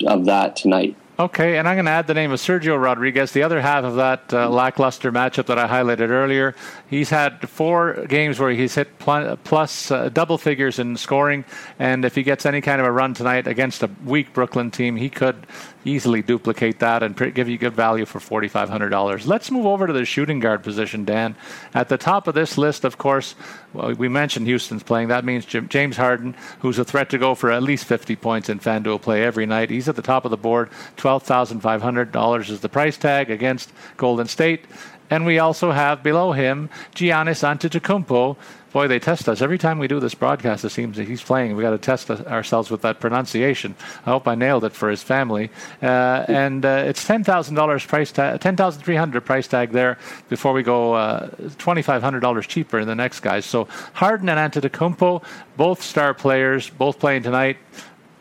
of 0.06 0.26
that 0.26 0.56
tonight. 0.56 0.96
Okay, 1.20 1.58
and 1.58 1.68
I'm 1.68 1.76
going 1.76 1.84
to 1.84 1.90
add 1.90 2.06
the 2.06 2.14
name 2.14 2.32
of 2.32 2.40
Sergio 2.40 2.82
Rodriguez, 2.82 3.32
the 3.32 3.42
other 3.42 3.60
half 3.60 3.84
of 3.84 3.96
that 3.96 4.32
uh, 4.32 4.48
lackluster 4.48 5.12
matchup 5.12 5.44
that 5.48 5.58
I 5.58 5.68
highlighted 5.68 6.08
earlier. 6.08 6.54
He's 6.88 7.10
had 7.10 7.46
four 7.46 8.06
games 8.06 8.38
where 8.38 8.50
he's 8.52 8.74
hit 8.74 8.98
pl- 8.98 9.36
plus 9.44 9.90
uh, 9.90 10.08
double 10.08 10.38
figures 10.38 10.78
in 10.78 10.96
scoring, 10.96 11.44
and 11.78 12.06
if 12.06 12.14
he 12.14 12.22
gets 12.22 12.46
any 12.46 12.62
kind 12.62 12.80
of 12.80 12.86
a 12.86 12.90
run 12.90 13.12
tonight 13.12 13.46
against 13.46 13.82
a 13.82 13.90
weak 14.06 14.32
Brooklyn 14.32 14.70
team, 14.70 14.96
he 14.96 15.10
could 15.10 15.46
easily 15.84 16.22
duplicate 16.22 16.78
that 16.80 17.02
and 17.02 17.16
give 17.34 17.48
you 17.48 17.58
good 17.58 17.74
value 17.74 18.04
for 18.04 18.18
$4,500. 18.18 19.26
Let's 19.26 19.50
move 19.50 19.66
over 19.66 19.86
to 19.86 19.92
the 19.92 20.04
shooting 20.04 20.40
guard 20.40 20.62
position, 20.62 21.04
Dan. 21.04 21.36
At 21.74 21.88
the 21.88 21.98
top 21.98 22.26
of 22.28 22.34
this 22.34 22.58
list, 22.58 22.84
of 22.84 22.98
course, 22.98 23.34
well, 23.72 23.92
we 23.94 24.08
mentioned 24.08 24.46
Houston's 24.46 24.82
playing. 24.82 25.08
That 25.08 25.24
means 25.24 25.44
James 25.46 25.96
Harden, 25.96 26.34
who's 26.60 26.78
a 26.78 26.84
threat 26.84 27.10
to 27.10 27.18
go 27.18 27.34
for 27.34 27.50
at 27.50 27.62
least 27.62 27.84
50 27.84 28.16
points 28.16 28.48
in 28.48 28.58
FanDuel 28.60 29.00
play 29.00 29.24
every 29.24 29.46
night. 29.46 29.70
He's 29.70 29.88
at 29.88 29.96
the 29.96 30.02
top 30.02 30.24
of 30.24 30.30
the 30.30 30.36
board. 30.36 30.70
$12,500 30.96 32.50
is 32.50 32.60
the 32.60 32.68
price 32.68 32.96
tag 32.96 33.30
against 33.30 33.72
Golden 33.96 34.26
State. 34.26 34.66
And 35.10 35.26
we 35.26 35.40
also 35.40 35.72
have 35.72 36.04
below 36.04 36.32
him 36.32 36.70
Giannis 36.94 37.42
Antetokounmpo, 37.42 38.36
boy, 38.72 38.88
they 38.88 38.98
test 38.98 39.28
us 39.28 39.42
every 39.42 39.58
time 39.58 39.78
we 39.78 39.88
do 39.88 40.00
this 40.00 40.14
broadcast. 40.14 40.64
It 40.64 40.70
seems 40.70 40.96
that 40.96 41.06
he's 41.06 41.22
playing. 41.22 41.56
We 41.56 41.62
got 41.62 41.70
to 41.70 41.78
test 41.78 42.10
ourselves 42.10 42.70
with 42.70 42.82
that 42.82 43.00
pronunciation. 43.00 43.74
I 44.06 44.10
hope 44.10 44.28
I 44.28 44.34
nailed 44.34 44.64
it 44.64 44.72
for 44.72 44.90
his 44.90 45.02
family. 45.02 45.50
Uh, 45.82 46.24
and 46.28 46.64
uh, 46.64 46.84
it's 46.86 47.06
ten 47.06 47.24
thousand 47.24 47.54
dollars 47.54 47.84
price 47.84 48.12
tag, 48.12 48.40
ten 48.40 48.56
thousand 48.56 48.82
three 48.82 48.96
hundred 48.96 49.24
price 49.24 49.46
tag 49.48 49.70
there 49.72 49.98
before 50.28 50.52
we 50.52 50.62
go 50.62 50.94
uh, 50.94 51.28
twenty 51.58 51.82
five 51.82 52.02
hundred 52.02 52.20
dollars 52.20 52.46
cheaper 52.46 52.78
in 52.78 52.86
the 52.86 52.94
next 52.94 53.20
guys. 53.20 53.44
So 53.44 53.68
Harden 53.94 54.28
and 54.28 54.52
Antetokounmpo, 54.52 55.22
both 55.56 55.82
star 55.82 56.14
players, 56.14 56.70
both 56.70 56.98
playing 56.98 57.22
tonight, 57.22 57.56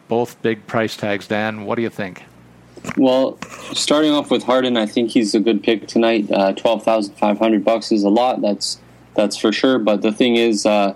both 0.08 0.41
big 0.41 0.65
price 0.68 0.98
tags. 0.98 1.27
Dan, 1.27 1.65
what 1.65 1.75
do 1.75 1.82
you 1.82 1.89
think? 1.89 2.24
Well, 2.98 3.38
starting 3.74 4.12
off 4.12 4.32
with 4.32 4.44
Harden, 4.44 4.77
I 4.77 4.86
think 4.86 5.12
he's 5.12 5.36
a 5.36 5.39
good 5.39 5.62
pick 5.62 5.88
tonight. 5.88 6.32
Uh, 6.32 6.53
Twelve 6.53 6.84
thousand 6.84 7.13
five 7.15 7.38
hundred 7.38 7.63
bucks 7.63 7.91
is 7.91 8.03
a 8.03 8.10
lot. 8.10 8.41
That's 8.41 8.79
that's 9.19 9.38
for 9.38 9.51
sure. 9.51 9.79
But 9.79 10.01
the 10.01 10.13
thing 10.13 10.38
is, 10.38 10.65
uh, 10.65 10.95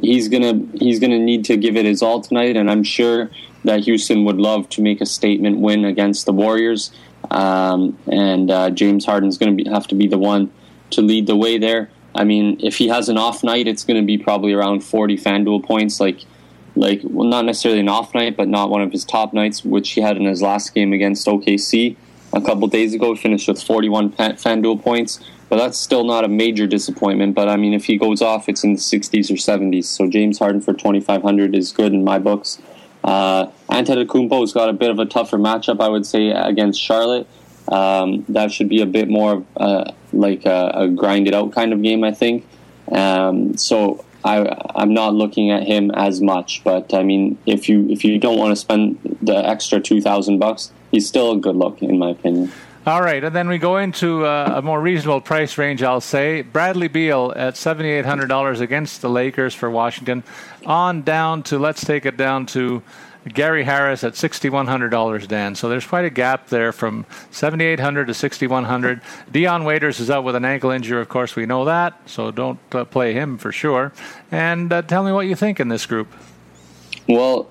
he's 0.00 0.28
gonna 0.28 0.60
he's 0.74 1.00
gonna 1.00 1.18
need 1.18 1.44
to 1.46 1.56
give 1.56 1.76
it 1.76 1.84
his 1.84 2.00
all 2.00 2.20
tonight, 2.20 2.56
and 2.56 2.70
I'm 2.70 2.84
sure 2.84 3.30
that 3.64 3.80
Houston 3.80 4.24
would 4.24 4.36
love 4.36 4.68
to 4.70 4.82
make 4.82 5.00
a 5.00 5.06
statement 5.06 5.58
win 5.58 5.84
against 5.84 6.26
the 6.26 6.32
Warriors. 6.32 6.92
Um, 7.30 7.98
and 8.06 8.48
uh, 8.48 8.70
James 8.70 9.04
Harden's 9.04 9.36
going 9.36 9.58
to 9.58 9.70
have 9.70 9.88
to 9.88 9.96
be 9.96 10.06
the 10.06 10.18
one 10.18 10.52
to 10.90 11.02
lead 11.02 11.26
the 11.26 11.34
way 11.34 11.58
there. 11.58 11.90
I 12.14 12.22
mean, 12.22 12.60
if 12.62 12.76
he 12.76 12.86
has 12.86 13.08
an 13.08 13.18
off 13.18 13.42
night, 13.42 13.66
it's 13.66 13.82
going 13.82 14.00
to 14.00 14.06
be 14.06 14.16
probably 14.16 14.52
around 14.52 14.84
40 14.84 15.18
FanDuel 15.18 15.64
points, 15.64 15.98
like 15.98 16.24
like 16.76 17.00
well, 17.02 17.26
not 17.26 17.44
necessarily 17.44 17.80
an 17.80 17.88
off 17.88 18.14
night, 18.14 18.36
but 18.36 18.46
not 18.46 18.70
one 18.70 18.82
of 18.82 18.92
his 18.92 19.04
top 19.04 19.32
nights, 19.32 19.64
which 19.64 19.90
he 19.90 20.00
had 20.00 20.16
in 20.16 20.26
his 20.26 20.40
last 20.40 20.72
game 20.72 20.92
against 20.92 21.26
OKC 21.26 21.96
a 22.32 22.40
couple 22.40 22.68
days 22.68 22.94
ago. 22.94 23.16
Finished 23.16 23.48
with 23.48 23.60
41 23.60 24.12
FanDuel 24.12 24.80
points 24.80 25.18
but 25.48 25.56
that's 25.56 25.78
still 25.78 26.04
not 26.04 26.24
a 26.24 26.28
major 26.28 26.66
disappointment. 26.66 27.34
But 27.34 27.48
I 27.48 27.56
mean, 27.56 27.74
if 27.74 27.84
he 27.84 27.96
goes 27.96 28.22
off, 28.22 28.48
it's 28.48 28.64
in 28.64 28.74
the 28.74 28.80
60s 28.80 29.30
or 29.30 29.34
70s. 29.34 29.84
So 29.84 30.08
James 30.08 30.38
Harden 30.38 30.60
for 30.60 30.72
2,500 30.72 31.54
is 31.54 31.72
good 31.72 31.92
in 31.92 32.04
my 32.04 32.18
books. 32.18 32.60
Uh, 33.04 33.46
Antetokounmpo's 33.70 34.52
got 34.52 34.68
a 34.68 34.72
bit 34.72 34.90
of 34.90 34.98
a 34.98 35.06
tougher 35.06 35.38
matchup, 35.38 35.80
I 35.80 35.88
would 35.88 36.04
say, 36.04 36.30
against 36.30 36.80
Charlotte. 36.80 37.28
Um, 37.68 38.24
that 38.28 38.52
should 38.52 38.68
be 38.68 38.80
a 38.80 38.86
bit 38.86 39.08
more 39.08 39.44
uh, 39.56 39.92
like 40.12 40.44
a, 40.44 40.72
a 40.74 40.88
grinded 40.88 41.34
out 41.34 41.52
kind 41.52 41.72
of 41.72 41.82
game, 41.82 42.02
I 42.02 42.12
think. 42.12 42.44
Um, 42.90 43.56
so 43.56 44.04
I, 44.24 44.44
I'm 44.74 44.92
not 44.92 45.14
looking 45.14 45.52
at 45.52 45.64
him 45.64 45.90
as 45.92 46.20
much. 46.20 46.62
But 46.64 46.92
I 46.92 47.02
mean, 47.04 47.38
if 47.46 47.68
you 47.68 47.88
if 47.88 48.04
you 48.04 48.18
don't 48.18 48.38
want 48.38 48.50
to 48.50 48.56
spend 48.56 48.98
the 49.22 49.36
extra 49.36 49.80
two 49.80 50.00
thousand 50.00 50.38
bucks, 50.38 50.72
he's 50.90 51.08
still 51.08 51.32
a 51.32 51.36
good 51.36 51.56
look 51.56 51.82
in 51.82 51.98
my 51.98 52.10
opinion. 52.10 52.52
All 52.86 53.02
right, 53.02 53.24
and 53.24 53.34
then 53.34 53.48
we 53.48 53.58
go 53.58 53.78
into 53.78 54.24
uh, 54.24 54.52
a 54.58 54.62
more 54.62 54.80
reasonable 54.80 55.20
price 55.20 55.58
range, 55.58 55.82
I'll 55.82 56.00
say. 56.00 56.42
Bradley 56.42 56.86
Beal 56.86 57.32
at 57.34 57.54
$7,800 57.54 58.60
against 58.60 59.02
the 59.02 59.10
Lakers 59.10 59.56
for 59.56 59.68
Washington. 59.68 60.22
On 60.64 61.02
down 61.02 61.42
to, 61.44 61.58
let's 61.58 61.84
take 61.84 62.06
it 62.06 62.16
down 62.16 62.46
to 62.46 62.84
Gary 63.26 63.64
Harris 63.64 64.04
at 64.04 64.12
$6,100, 64.12 65.26
Dan. 65.26 65.56
So 65.56 65.68
there's 65.68 65.84
quite 65.84 66.04
a 66.04 66.10
gap 66.10 66.46
there 66.46 66.70
from 66.70 67.06
7,800 67.32 68.06
to 68.06 68.14
6,100. 68.14 69.00
Dion 69.32 69.64
Waiters 69.64 69.98
is 69.98 70.08
out 70.08 70.22
with 70.22 70.36
an 70.36 70.44
ankle 70.44 70.70
injury, 70.70 71.00
of 71.00 71.08
course, 71.08 71.34
we 71.34 71.44
know 71.44 71.64
that, 71.64 72.00
so 72.08 72.30
don't 72.30 72.60
uh, 72.72 72.84
play 72.84 73.12
him 73.14 73.36
for 73.36 73.50
sure. 73.50 73.92
And 74.30 74.72
uh, 74.72 74.82
tell 74.82 75.02
me 75.02 75.10
what 75.10 75.26
you 75.26 75.34
think 75.34 75.58
in 75.58 75.66
this 75.66 75.86
group. 75.86 76.06
Well, 77.08 77.50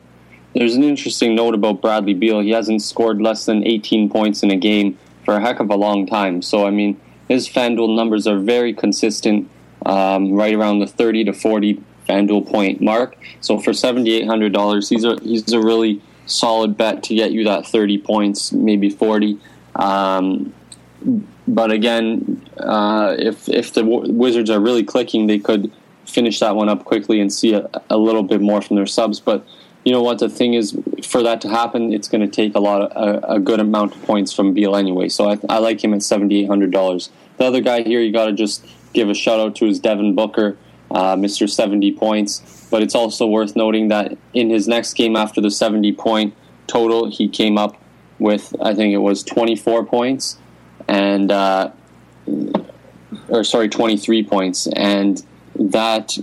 there's 0.54 0.76
an 0.76 0.84
interesting 0.86 1.36
note 1.36 1.56
about 1.56 1.82
Bradley 1.82 2.14
Beal. 2.14 2.40
He 2.40 2.52
hasn't 2.52 2.82
scored 2.82 3.22
less 3.22 3.46
than 3.46 3.68
18 3.68 4.10
points 4.10 4.42
in 4.42 4.50
a 4.50 4.56
game 4.56 4.98
for 5.26 5.36
a 5.36 5.42
heck 5.42 5.60
of 5.60 5.70
a 5.70 5.76
long 5.76 6.06
time. 6.06 6.42
So, 6.42 6.66
I 6.66 6.72
mean, 6.72 7.00
his 7.28 7.50
FanDuel 7.50 7.96
numbers 7.96 8.28
are 8.28 8.40
very 8.40 8.74
consistent, 8.74 9.50
um, 9.86 10.34
right 10.34 10.54
around 10.54 10.80
the 10.80 10.88
30 10.88 11.26
to 11.26 11.34
40 11.34 11.84
FanDuel 12.08 12.50
point 12.50 12.82
mark. 12.82 13.18
So 13.42 13.60
for 13.60 13.72
$7,800, 13.72 14.90
he's 14.90 15.04
a, 15.04 15.20
he's 15.22 15.52
a 15.52 15.60
really 15.60 16.02
solid 16.28 16.78
bet 16.78 17.04
to 17.04 17.16
get 17.16 17.32
you 17.32 17.44
that 17.46 17.66
30 17.66 17.98
points, 18.00 18.52
maybe 18.52 18.90
40. 18.90 19.40
Um, 19.76 20.54
but 21.48 21.72
again, 21.72 22.42
uh, 22.58 23.16
if 23.20 23.48
if 23.48 23.74
the 23.74 23.84
Wizards 23.86 24.50
are 24.50 24.60
really 24.60 24.84
clicking, 24.84 25.28
they 25.28 25.38
could 25.38 25.72
finish 26.06 26.40
that 26.40 26.56
one 26.56 26.70
up 26.70 26.86
quickly 26.86 27.20
and 27.20 27.32
see 27.32 27.54
a, 27.54 27.70
a, 27.90 27.98
little 27.98 28.24
bit 28.24 28.42
more 28.42 28.62
from 28.62 28.76
their 28.76 28.86
subs. 28.86 29.20
But 29.20 29.46
you 29.86 29.94
know 29.94 30.02
what? 30.02 30.20
The 30.20 30.28
thing 30.28 30.56
is, 30.56 30.78
for 31.04 31.24
that 31.24 31.40
to 31.42 31.50
happen, 31.50 31.94
it's 31.94 32.10
going 32.10 32.22
to 32.22 32.28
take 32.28 32.56
a 32.56 32.60
lot 32.60 32.82
of 32.82 32.92
a, 33.24 33.36
a, 33.36 33.40
good 33.40 33.60
amount 33.60 33.96
of 33.96 34.04
points 34.04 34.34
from 34.34 34.54
Beal 34.54 34.76
anyway. 34.76 35.08
So 35.08 35.30
I, 35.30 35.38
I 35.48 35.60
like 35.60 35.84
him 35.84 35.94
at 35.94 36.04
seventy 36.04 36.42
eight 36.42 36.48
hundred 36.48 36.72
dollars. 36.72 37.10
The 37.38 37.46
other 37.46 37.62
guy 37.62 37.84
here, 37.84 38.02
you 38.02 38.12
got 38.12 38.26
to 38.26 38.34
just 38.34 38.66
give 38.94 39.10
a 39.10 39.14
shout 39.14 39.40
out 39.40 39.56
to 39.58 39.68
is 39.68 39.80
Devin 39.80 40.16
Booker 40.16 40.58
uh, 40.92 41.16
Mr. 41.16 41.50
70 41.50 41.92
points. 41.94 42.68
But 42.72 42.82
it's 42.82 42.96
also 42.96 43.28
worth 43.28 43.56
noting 43.56 43.90
that 43.90 44.18
in 44.34 44.50
his 44.50 44.68
next 44.68 44.94
game 44.94 45.16
after 45.16 45.42
the 45.42 45.52
70 45.52 45.94
point 45.94 46.34
total, 46.68 47.10
he 47.10 47.28
came 47.28 47.58
up 47.58 47.78
with, 48.18 48.56
I 48.62 48.74
think 48.74 48.94
it 48.94 49.00
was 49.00 49.24
24 49.24 49.86
points, 49.86 50.38
and, 50.88 51.32
uh, 51.32 51.72
or 53.28 53.44
sorry, 53.44 53.70
23 53.70 54.24
points. 54.24 54.68
And 54.68 55.24
that, 55.56 56.18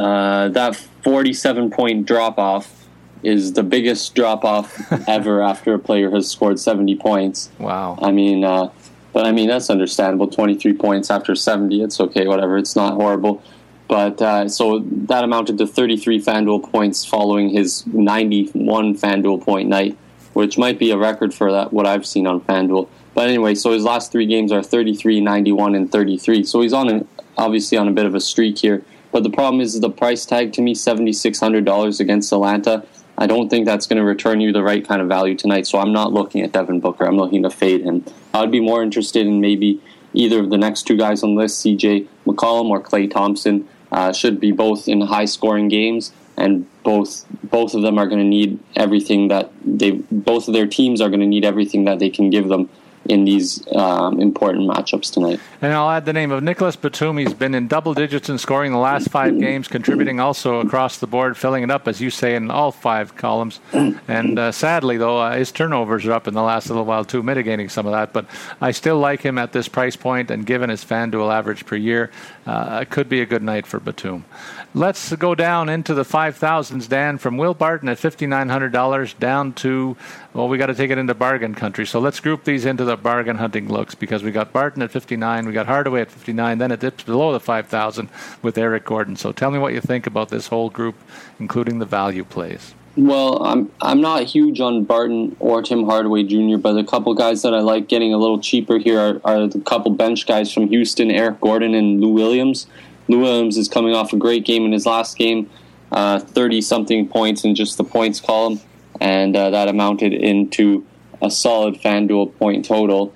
uh, 0.00 0.48
that 0.48 0.76
47 1.04 1.70
point 1.70 2.06
drop 2.06 2.38
off 2.38 2.88
is 3.22 3.52
the 3.52 3.62
biggest 3.62 4.14
drop 4.14 4.44
off 4.44 4.90
ever 5.08 5.42
after 5.42 5.74
a 5.74 5.78
player 5.78 6.10
has 6.10 6.30
scored 6.30 6.58
70 6.58 6.96
points. 6.96 7.50
Wow. 7.58 7.98
I 8.00 8.10
mean, 8.10 8.42
uh, 8.42 8.70
but 9.12 9.26
I 9.26 9.32
mean, 9.32 9.48
that's 9.48 9.68
understandable. 9.68 10.28
23 10.28 10.74
points 10.74 11.10
after 11.10 11.34
70, 11.34 11.82
it's 11.82 12.00
okay, 12.00 12.26
whatever. 12.26 12.56
It's 12.56 12.76
not 12.76 12.94
horrible. 12.94 13.42
But 13.88 14.22
uh, 14.22 14.48
so 14.48 14.78
that 14.78 15.24
amounted 15.24 15.58
to 15.58 15.66
33 15.66 16.22
FanDuel 16.22 16.70
points 16.70 17.04
following 17.04 17.50
his 17.50 17.84
91 17.88 18.96
FanDuel 18.96 19.42
point 19.42 19.68
night, 19.68 19.98
which 20.32 20.56
might 20.56 20.78
be 20.78 20.92
a 20.92 20.96
record 20.96 21.34
for 21.34 21.50
that 21.52 21.72
what 21.72 21.86
I've 21.86 22.06
seen 22.06 22.26
on 22.26 22.40
FanDuel. 22.40 22.88
But 23.14 23.28
anyway, 23.28 23.56
so 23.56 23.72
his 23.72 23.82
last 23.82 24.12
three 24.12 24.26
games 24.26 24.52
are 24.52 24.62
33, 24.62 25.20
91, 25.20 25.74
and 25.74 25.90
33. 25.90 26.44
So 26.44 26.60
he's 26.60 26.72
on 26.72 26.88
an, 26.88 27.08
obviously 27.36 27.76
on 27.76 27.88
a 27.88 27.90
bit 27.90 28.06
of 28.06 28.14
a 28.14 28.20
streak 28.20 28.58
here. 28.58 28.84
But 29.12 29.22
the 29.22 29.30
problem 29.30 29.60
is 29.60 29.78
the 29.80 29.90
price 29.90 30.24
tag 30.24 30.52
to 30.54 30.62
me, 30.62 30.74
$7,600 30.74 32.00
against 32.00 32.32
Atlanta. 32.32 32.84
I 33.18 33.26
don't 33.26 33.48
think 33.48 33.66
that's 33.66 33.86
going 33.86 33.98
to 33.98 34.04
return 34.04 34.40
you 34.40 34.52
the 34.52 34.62
right 34.62 34.86
kind 34.86 35.02
of 35.02 35.08
value 35.08 35.34
tonight. 35.34 35.66
So 35.66 35.78
I'm 35.78 35.92
not 35.92 36.12
looking 36.12 36.42
at 36.42 36.52
Devin 36.52 36.80
Booker. 36.80 37.04
I'm 37.04 37.16
looking 37.16 37.42
to 37.42 37.50
fade 37.50 37.82
him. 37.82 38.04
I'd 38.32 38.50
be 38.50 38.60
more 38.60 38.82
interested 38.82 39.26
in 39.26 39.40
maybe 39.40 39.80
either 40.14 40.40
of 40.40 40.50
the 40.50 40.58
next 40.58 40.84
two 40.84 40.96
guys 40.96 41.22
on 41.22 41.34
the 41.34 41.42
list, 41.42 41.64
CJ 41.64 42.08
McCollum 42.26 42.70
or 42.70 42.80
Klay 42.80 43.10
Thompson. 43.10 43.68
Uh, 43.92 44.12
should 44.12 44.38
be 44.38 44.52
both 44.52 44.86
in 44.86 45.00
high 45.00 45.24
scoring 45.24 45.66
games, 45.68 46.12
and 46.36 46.64
both 46.84 47.26
both 47.42 47.74
of 47.74 47.82
them 47.82 47.98
are 47.98 48.06
going 48.06 48.20
to 48.20 48.24
need 48.24 48.60
everything 48.76 49.26
that 49.28 49.50
they 49.64 49.90
both 49.90 50.46
of 50.46 50.54
their 50.54 50.66
teams 50.66 51.00
are 51.00 51.08
going 51.08 51.20
to 51.20 51.26
need 51.26 51.44
everything 51.44 51.84
that 51.86 51.98
they 51.98 52.08
can 52.08 52.30
give 52.30 52.46
them 52.46 52.70
in 53.06 53.24
these 53.24 53.66
um, 53.74 54.20
important 54.20 54.68
matchups 54.68 55.12
tonight. 55.12 55.40
And 55.62 55.72
I'll 55.72 55.90
add 55.90 56.04
the 56.04 56.12
name 56.12 56.30
of 56.30 56.42
Nicolas 56.42 56.76
Batum. 56.76 57.16
He's 57.16 57.34
been 57.34 57.54
in 57.54 57.66
double 57.66 57.94
digits 57.94 58.28
in 58.28 58.38
scoring 58.38 58.72
the 58.72 58.78
last 58.78 59.08
five 59.08 59.38
games, 59.38 59.68
contributing 59.68 60.20
also 60.20 60.60
across 60.60 60.98
the 60.98 61.06
board, 61.06 61.36
filling 61.36 61.62
it 61.62 61.70
up, 61.70 61.88
as 61.88 62.00
you 62.00 62.10
say, 62.10 62.34
in 62.36 62.50
all 62.50 62.70
five 62.70 63.16
columns. 63.16 63.60
And 63.72 64.38
uh, 64.38 64.52
sadly, 64.52 64.96
though, 64.96 65.18
uh, 65.18 65.36
his 65.36 65.50
turnovers 65.50 66.06
are 66.06 66.12
up 66.12 66.28
in 66.28 66.34
the 66.34 66.42
last 66.42 66.68
little 66.68 66.84
while, 66.84 67.04
too, 67.04 67.22
mitigating 67.22 67.68
some 67.68 67.86
of 67.86 67.92
that. 67.92 68.12
But 68.12 68.26
I 68.60 68.70
still 68.70 68.98
like 68.98 69.22
him 69.22 69.38
at 69.38 69.52
this 69.52 69.68
price 69.68 69.96
point, 69.96 70.30
and 70.30 70.46
given 70.46 70.70
his 70.70 70.84
FanDuel 70.84 71.32
average 71.32 71.66
per 71.66 71.76
year, 71.76 72.10
uh, 72.46 72.80
it 72.82 72.90
could 72.90 73.08
be 73.08 73.20
a 73.20 73.26
good 73.26 73.42
night 73.42 73.66
for 73.66 73.80
Batum. 73.80 74.24
Let's 74.72 75.12
go 75.16 75.34
down 75.34 75.68
into 75.68 75.94
the 75.94 76.04
5,000s, 76.04 76.88
Dan, 76.88 77.18
from 77.18 77.36
Will 77.36 77.54
Barton 77.54 77.88
at 77.88 77.98
$5,900 77.98 79.18
down 79.18 79.52
to, 79.54 79.96
well, 80.32 80.48
we 80.48 80.58
got 80.58 80.66
to 80.66 80.76
take 80.76 80.92
it 80.92 80.98
into 80.98 81.12
bargain 81.12 81.56
country. 81.56 81.84
So 81.84 81.98
let's 81.98 82.20
group 82.20 82.44
these 82.44 82.64
into 82.64 82.84
the 82.84 82.96
bargain 82.96 83.36
hunting 83.36 83.68
looks 83.68 83.96
because 83.96 84.22
we 84.22 84.30
got 84.30 84.52
Barton 84.52 84.80
at 84.82 84.92
59, 84.92 85.46
we 85.46 85.52
got 85.52 85.66
Hardaway 85.66 86.02
at 86.02 86.10
59, 86.12 86.58
then 86.58 86.70
it 86.70 86.78
dips 86.78 87.02
below 87.02 87.32
the 87.32 87.40
5,000 87.40 88.08
with 88.42 88.56
Eric 88.56 88.84
Gordon. 88.84 89.16
So 89.16 89.32
tell 89.32 89.50
me 89.50 89.58
what 89.58 89.72
you 89.72 89.80
think 89.80 90.06
about 90.06 90.28
this 90.28 90.46
whole 90.46 90.70
group, 90.70 90.94
including 91.40 91.80
the 91.80 91.86
value 91.86 92.22
plays. 92.22 92.72
Well, 92.96 93.42
I'm 93.44 93.70
I'm 93.80 94.00
not 94.00 94.24
huge 94.24 94.60
on 94.60 94.84
Barton 94.84 95.36
or 95.38 95.62
Tim 95.62 95.84
Hardaway 95.84 96.24
Jr., 96.24 96.58
but 96.58 96.76
a 96.76 96.84
couple 96.84 97.14
guys 97.14 97.42
that 97.42 97.54
I 97.54 97.60
like 97.60 97.86
getting 97.86 98.12
a 98.12 98.18
little 98.18 98.40
cheaper 98.40 98.78
here 98.78 98.98
are, 98.98 99.20
are 99.24 99.46
the 99.46 99.60
couple 99.60 99.92
bench 99.92 100.26
guys 100.26 100.52
from 100.52 100.66
Houston, 100.68 101.10
Eric 101.10 101.40
Gordon 101.40 101.74
and 101.74 102.00
Lou 102.00 102.12
Williams. 102.12 102.66
Lou 103.10 103.18
Williams 103.18 103.56
is 103.56 103.68
coming 103.68 103.92
off 103.92 104.12
a 104.12 104.16
great 104.16 104.44
game 104.44 104.64
in 104.64 104.72
his 104.72 104.86
last 104.86 105.18
game, 105.18 105.50
thirty 105.90 106.58
uh, 106.58 106.62
something 106.62 107.08
points 107.08 107.44
in 107.44 107.56
just 107.56 107.76
the 107.76 107.82
points 107.84 108.20
column, 108.20 108.60
and 109.00 109.34
uh, 109.34 109.50
that 109.50 109.68
amounted 109.68 110.12
into 110.12 110.86
a 111.20 111.30
solid 111.30 111.74
FanDuel 111.74 112.36
point 112.38 112.64
total 112.64 113.12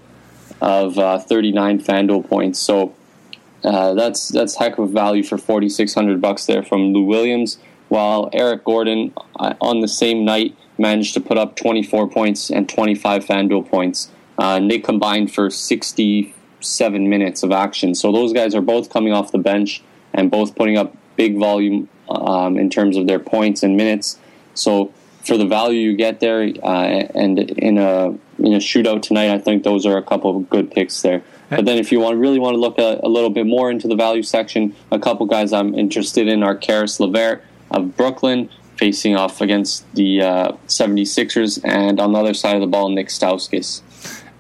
of 0.60 0.98
uh, 0.98 1.18
thirty 1.18 1.52
nine 1.52 1.78
FanDuel 1.78 2.28
points. 2.28 2.58
So 2.58 2.92
uh, 3.62 3.94
that's 3.94 4.30
that's 4.30 4.56
heck 4.56 4.78
of 4.78 4.84
a 4.90 4.92
value 4.92 5.22
for 5.22 5.38
forty 5.38 5.68
six 5.68 5.94
hundred 5.94 6.20
bucks 6.20 6.46
there 6.46 6.64
from 6.64 6.92
Lou 6.92 7.04
Williams. 7.04 7.58
While 7.88 8.30
Eric 8.32 8.64
Gordon 8.64 9.12
uh, 9.38 9.54
on 9.60 9.80
the 9.80 9.88
same 9.88 10.24
night 10.24 10.56
managed 10.76 11.14
to 11.14 11.20
put 11.20 11.38
up 11.38 11.54
twenty 11.54 11.84
four 11.84 12.08
points 12.08 12.50
and 12.50 12.68
twenty 12.68 12.96
five 12.96 13.24
FanDuel 13.24 13.70
points. 13.70 14.10
And 14.36 14.68
they 14.68 14.80
combined 14.80 15.32
for 15.32 15.48
sixty 15.50 16.34
seven 16.64 17.08
minutes 17.08 17.42
of 17.42 17.52
action. 17.52 17.94
So 17.94 18.12
those 18.12 18.32
guys 18.32 18.54
are 18.54 18.60
both 18.60 18.90
coming 18.90 19.12
off 19.12 19.32
the 19.32 19.38
bench 19.38 19.82
and 20.12 20.30
both 20.30 20.54
putting 20.54 20.76
up 20.76 20.96
big 21.16 21.38
volume 21.38 21.88
um, 22.08 22.56
in 22.56 22.70
terms 22.70 22.96
of 22.96 23.06
their 23.06 23.18
points 23.18 23.62
and 23.62 23.76
minutes. 23.76 24.18
So 24.54 24.92
for 25.24 25.36
the 25.36 25.46
value 25.46 25.78
you 25.90 25.96
get 25.96 26.20
there, 26.20 26.42
uh, 26.62 26.84
and 27.14 27.38
in 27.38 27.78
a 27.78 28.08
in 28.38 28.52
a 28.52 28.58
shootout 28.58 29.02
tonight, 29.02 29.30
I 29.30 29.38
think 29.38 29.62
those 29.62 29.86
are 29.86 29.96
a 29.96 30.02
couple 30.02 30.36
of 30.36 30.50
good 30.50 30.70
picks 30.70 31.02
there. 31.02 31.22
But 31.50 31.64
then, 31.64 31.78
if 31.78 31.92
you 31.92 32.00
want 32.00 32.18
really 32.18 32.38
want 32.38 32.54
to 32.54 32.60
look 32.60 32.78
a, 32.78 33.00
a 33.02 33.08
little 33.08 33.30
bit 33.30 33.46
more 33.46 33.70
into 33.70 33.88
the 33.88 33.96
value 33.96 34.22
section, 34.22 34.74
a 34.90 34.98
couple 34.98 35.26
guys 35.26 35.52
I'm 35.52 35.74
interested 35.74 36.28
in 36.28 36.42
are 36.42 36.56
Caris 36.56 37.00
LeVert 37.00 37.42
of 37.70 37.96
Brooklyn, 37.96 38.50
facing 38.76 39.16
off 39.16 39.40
against 39.40 39.90
the 39.94 40.22
uh, 40.22 40.52
76ers, 40.66 41.60
and 41.64 42.00
on 42.00 42.12
the 42.12 42.18
other 42.18 42.34
side 42.34 42.56
of 42.56 42.60
the 42.60 42.66
ball, 42.66 42.88
Nick 42.88 43.08
Stauskas. 43.08 43.82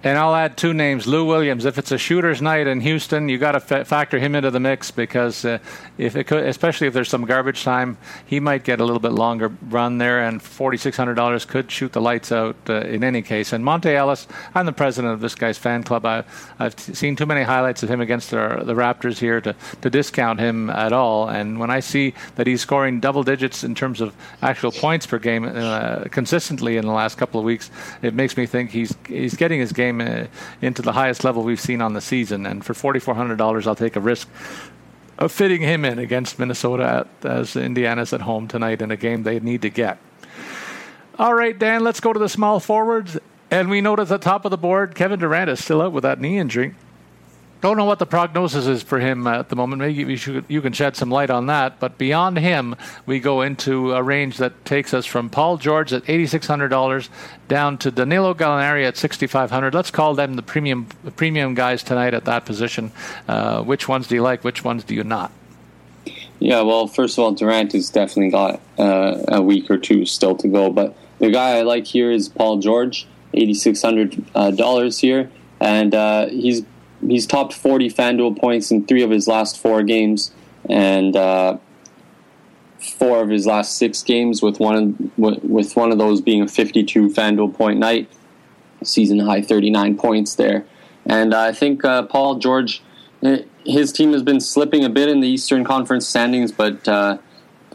And 0.04 0.18
I'll 0.18 0.34
add 0.34 0.58
two 0.58 0.74
names: 0.74 1.06
Lou 1.06 1.24
Williams. 1.24 1.64
If 1.64 1.78
it's 1.78 1.90
a 1.90 1.96
shooter's 1.96 2.42
night 2.42 2.66
in 2.66 2.80
Houston, 2.82 3.30
you 3.30 3.38
got 3.38 3.52
to 3.52 3.60
fa- 3.60 3.86
factor 3.86 4.18
him 4.18 4.34
into 4.34 4.50
the 4.50 4.60
mix 4.60 4.90
because 4.90 5.46
uh, 5.46 5.58
if 5.96 6.14
it 6.14 6.24
could, 6.24 6.44
especially 6.44 6.86
if 6.86 6.92
there's 6.92 7.08
some 7.08 7.24
garbage 7.24 7.64
time, 7.64 7.96
he 8.26 8.38
might 8.38 8.64
get 8.64 8.80
a 8.80 8.84
little 8.84 9.00
bit 9.00 9.12
longer 9.12 9.50
run 9.70 9.96
there. 9.96 10.26
And 10.26 10.42
forty 10.42 10.76
six 10.76 10.98
hundred 10.98 11.14
dollars 11.14 11.46
could 11.46 11.70
shoot 11.70 11.94
the 11.94 12.02
lights 12.02 12.30
out 12.32 12.56
uh, 12.68 12.80
in 12.80 13.02
any 13.02 13.22
case. 13.22 13.54
And 13.54 13.64
Monta 13.64 13.86
Ellis, 13.86 14.28
I'm 14.54 14.66
the 14.66 14.72
president 14.72 15.14
of 15.14 15.20
this 15.20 15.34
guy's 15.34 15.56
fan 15.56 15.82
club. 15.82 16.04
I, 16.04 16.24
have 16.58 16.76
t- 16.76 16.92
seen 16.92 17.16
too 17.16 17.24
many 17.24 17.42
highlights 17.42 17.82
of 17.82 17.90
him 17.90 18.02
against 18.02 18.30
the, 18.30 18.62
the 18.62 18.74
Raptors 18.74 19.18
here 19.18 19.40
to, 19.40 19.56
to 19.80 19.88
discount 19.88 20.38
him 20.38 20.68
at 20.68 20.92
all. 20.92 21.30
And 21.30 21.58
when 21.58 21.70
I 21.70 21.80
see 21.80 22.12
that 22.34 22.46
he's 22.46 22.60
scoring 22.60 23.00
double 23.00 23.22
digits 23.22 23.64
in 23.64 23.74
terms 23.74 24.02
of 24.02 24.14
actual 24.42 24.70
points 24.70 25.06
per 25.06 25.18
game 25.18 25.44
uh, 25.44 26.04
consistently 26.10 26.76
in 26.76 26.84
the 26.84 26.92
last 26.92 27.16
couple 27.16 27.40
of 27.40 27.46
weeks, 27.46 27.70
it 28.02 28.12
makes 28.12 28.36
me 28.36 28.44
think 28.44 28.70
he's 28.70 28.94
he's 29.08 29.34
getting 29.34 29.60
his 29.60 29.72
game 29.72 29.93
game 29.98 30.24
uh, 30.24 30.26
into 30.60 30.82
the 30.82 30.92
highest 30.92 31.24
level 31.24 31.42
we've 31.42 31.60
seen 31.60 31.80
on 31.80 31.92
the 31.92 32.00
season. 32.00 32.46
And 32.46 32.64
for 32.64 32.74
$4,400, 32.74 33.66
I'll 33.66 33.74
take 33.74 33.96
a 33.96 34.00
risk 34.00 34.28
of 35.18 35.30
fitting 35.30 35.60
him 35.60 35.84
in 35.84 35.98
against 35.98 36.38
Minnesota 36.38 37.06
at, 37.22 37.30
as 37.30 37.56
Indiana's 37.56 38.12
at 38.12 38.22
home 38.22 38.48
tonight 38.48 38.82
in 38.82 38.90
a 38.90 38.96
game 38.96 39.22
they 39.22 39.40
need 39.40 39.62
to 39.62 39.70
get. 39.70 39.98
All 41.18 41.34
right, 41.34 41.56
Dan, 41.56 41.84
let's 41.84 42.00
go 42.00 42.12
to 42.12 42.18
the 42.18 42.28
small 42.28 42.58
forwards. 42.58 43.16
And 43.50 43.70
we 43.70 43.80
note 43.80 44.00
at 44.00 44.08
the 44.08 44.18
top 44.18 44.44
of 44.44 44.50
the 44.50 44.56
board, 44.56 44.94
Kevin 44.96 45.20
Durant 45.20 45.48
is 45.48 45.62
still 45.62 45.80
out 45.80 45.92
with 45.92 46.02
that 46.02 46.20
knee 46.20 46.38
injury. 46.38 46.74
Don't 47.64 47.78
know 47.78 47.86
what 47.86 47.98
the 47.98 48.04
prognosis 48.04 48.66
is 48.66 48.82
for 48.82 49.00
him 49.00 49.26
at 49.26 49.48
the 49.48 49.56
moment. 49.56 49.80
Maybe 49.80 50.12
you, 50.12 50.18
should, 50.18 50.44
you 50.48 50.60
can 50.60 50.74
shed 50.74 50.96
some 50.96 51.10
light 51.10 51.30
on 51.30 51.46
that. 51.46 51.80
But 51.80 51.96
beyond 51.96 52.38
him, 52.38 52.76
we 53.06 53.20
go 53.20 53.40
into 53.40 53.94
a 53.94 54.02
range 54.02 54.36
that 54.36 54.66
takes 54.66 54.92
us 54.92 55.06
from 55.06 55.30
Paul 55.30 55.56
George 55.56 55.90
at 55.94 56.04
$8,600 56.04 57.08
down 57.48 57.78
to 57.78 57.90
Danilo 57.90 58.34
Gallinari 58.34 58.84
at 58.84 58.96
$6,500. 58.96 59.72
Let's 59.72 59.90
call 59.90 60.14
them 60.14 60.34
the 60.34 60.42
premium 60.42 60.88
premium 61.16 61.54
guys 61.54 61.82
tonight 61.82 62.12
at 62.12 62.26
that 62.26 62.44
position. 62.44 62.92
Uh, 63.26 63.62
which 63.62 63.88
ones 63.88 64.08
do 64.08 64.14
you 64.14 64.20
like? 64.20 64.44
Which 64.44 64.62
ones 64.62 64.84
do 64.84 64.94
you 64.94 65.02
not? 65.02 65.32
Yeah, 66.40 66.60
well, 66.60 66.86
first 66.86 67.16
of 67.16 67.24
all, 67.24 67.32
Durant 67.32 67.72
has 67.72 67.88
definitely 67.88 68.30
got 68.30 68.60
uh, 68.78 69.24
a 69.28 69.40
week 69.40 69.70
or 69.70 69.78
two 69.78 70.04
still 70.04 70.36
to 70.36 70.48
go. 70.48 70.68
But 70.68 70.94
the 71.18 71.30
guy 71.30 71.56
I 71.56 71.62
like 71.62 71.86
here 71.86 72.10
is 72.10 72.28
Paul 72.28 72.58
George, 72.58 73.06
eighty 73.32 73.54
six 73.54 73.80
hundred 73.80 74.22
uh, 74.34 74.50
dollars 74.50 74.98
here, 74.98 75.30
and 75.60 75.94
uh, 75.94 76.26
he's 76.26 76.62
he's 77.06 77.26
topped 77.26 77.52
forty 77.52 77.88
FanDuel 77.88 78.38
points 78.38 78.70
in 78.70 78.86
three 78.86 79.02
of 79.02 79.10
his 79.10 79.26
last 79.28 79.58
four 79.58 79.82
games, 79.82 80.32
and 80.68 81.16
uh, 81.16 81.58
four 82.78 83.22
of 83.22 83.28
his 83.28 83.46
last 83.46 83.76
six 83.76 84.02
games, 84.02 84.42
with 84.42 84.60
one 84.60 85.12
with 85.16 85.76
one 85.76 85.92
of 85.92 85.98
those 85.98 86.20
being 86.20 86.42
a 86.42 86.48
fifty 86.48 86.84
two 86.84 87.08
FanDuel 87.08 87.54
point 87.54 87.78
night, 87.78 88.10
season 88.82 89.18
high 89.18 89.42
thirty 89.42 89.70
nine 89.70 89.96
points 89.96 90.34
there, 90.34 90.64
and 91.06 91.34
I 91.34 91.52
think 91.52 91.84
uh, 91.84 92.02
Paul 92.02 92.36
George 92.36 92.82
his 93.64 93.92
team 93.92 94.12
has 94.12 94.22
been 94.22 94.40
slipping 94.40 94.84
a 94.84 94.88
bit 94.88 95.08
in 95.08 95.20
the 95.20 95.28
Eastern 95.28 95.64
Conference 95.64 96.06
standings, 96.06 96.52
but 96.52 96.86
uh, 96.86 97.18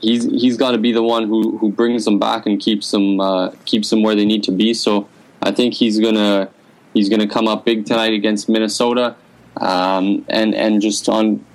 he's 0.01 0.25
he's 0.25 0.57
got 0.57 0.71
to 0.71 0.77
be 0.77 0.91
the 0.91 1.03
one 1.03 1.27
who, 1.27 1.57
who 1.57 1.71
brings 1.71 2.05
them 2.05 2.19
back 2.19 2.45
and 2.45 2.59
keeps 2.59 2.91
them 2.91 3.19
uh, 3.19 3.49
keeps 3.65 3.89
them 3.89 4.03
where 4.03 4.15
they 4.15 4.25
need 4.25 4.43
to 4.43 4.51
be. 4.51 4.73
So 4.73 5.09
I 5.41 5.51
think 5.51 5.73
he's 5.73 5.99
gonna 5.99 6.49
he's 6.93 7.09
gonna 7.09 7.27
come 7.27 7.47
up 7.47 7.65
big 7.65 7.85
tonight 7.85 8.13
against 8.13 8.49
Minnesota, 8.49 9.15
um, 9.57 10.25
and 10.29 10.53
and 10.55 10.81
just 10.81 11.09
on 11.09 11.45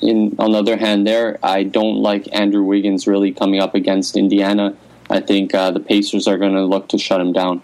in 0.00 0.34
on 0.38 0.52
the 0.52 0.58
other 0.58 0.76
hand, 0.76 1.06
there 1.06 1.38
I 1.42 1.62
don't 1.62 1.96
like 1.96 2.28
Andrew 2.32 2.62
Wiggins 2.62 3.06
really 3.06 3.32
coming 3.32 3.60
up 3.60 3.74
against 3.74 4.16
Indiana. 4.16 4.76
I 5.08 5.20
think 5.20 5.54
uh, 5.54 5.70
the 5.70 5.80
Pacers 5.80 6.26
are 6.26 6.38
going 6.38 6.54
to 6.54 6.64
look 6.64 6.88
to 6.88 6.98
shut 6.98 7.20
him 7.20 7.32
down. 7.32 7.62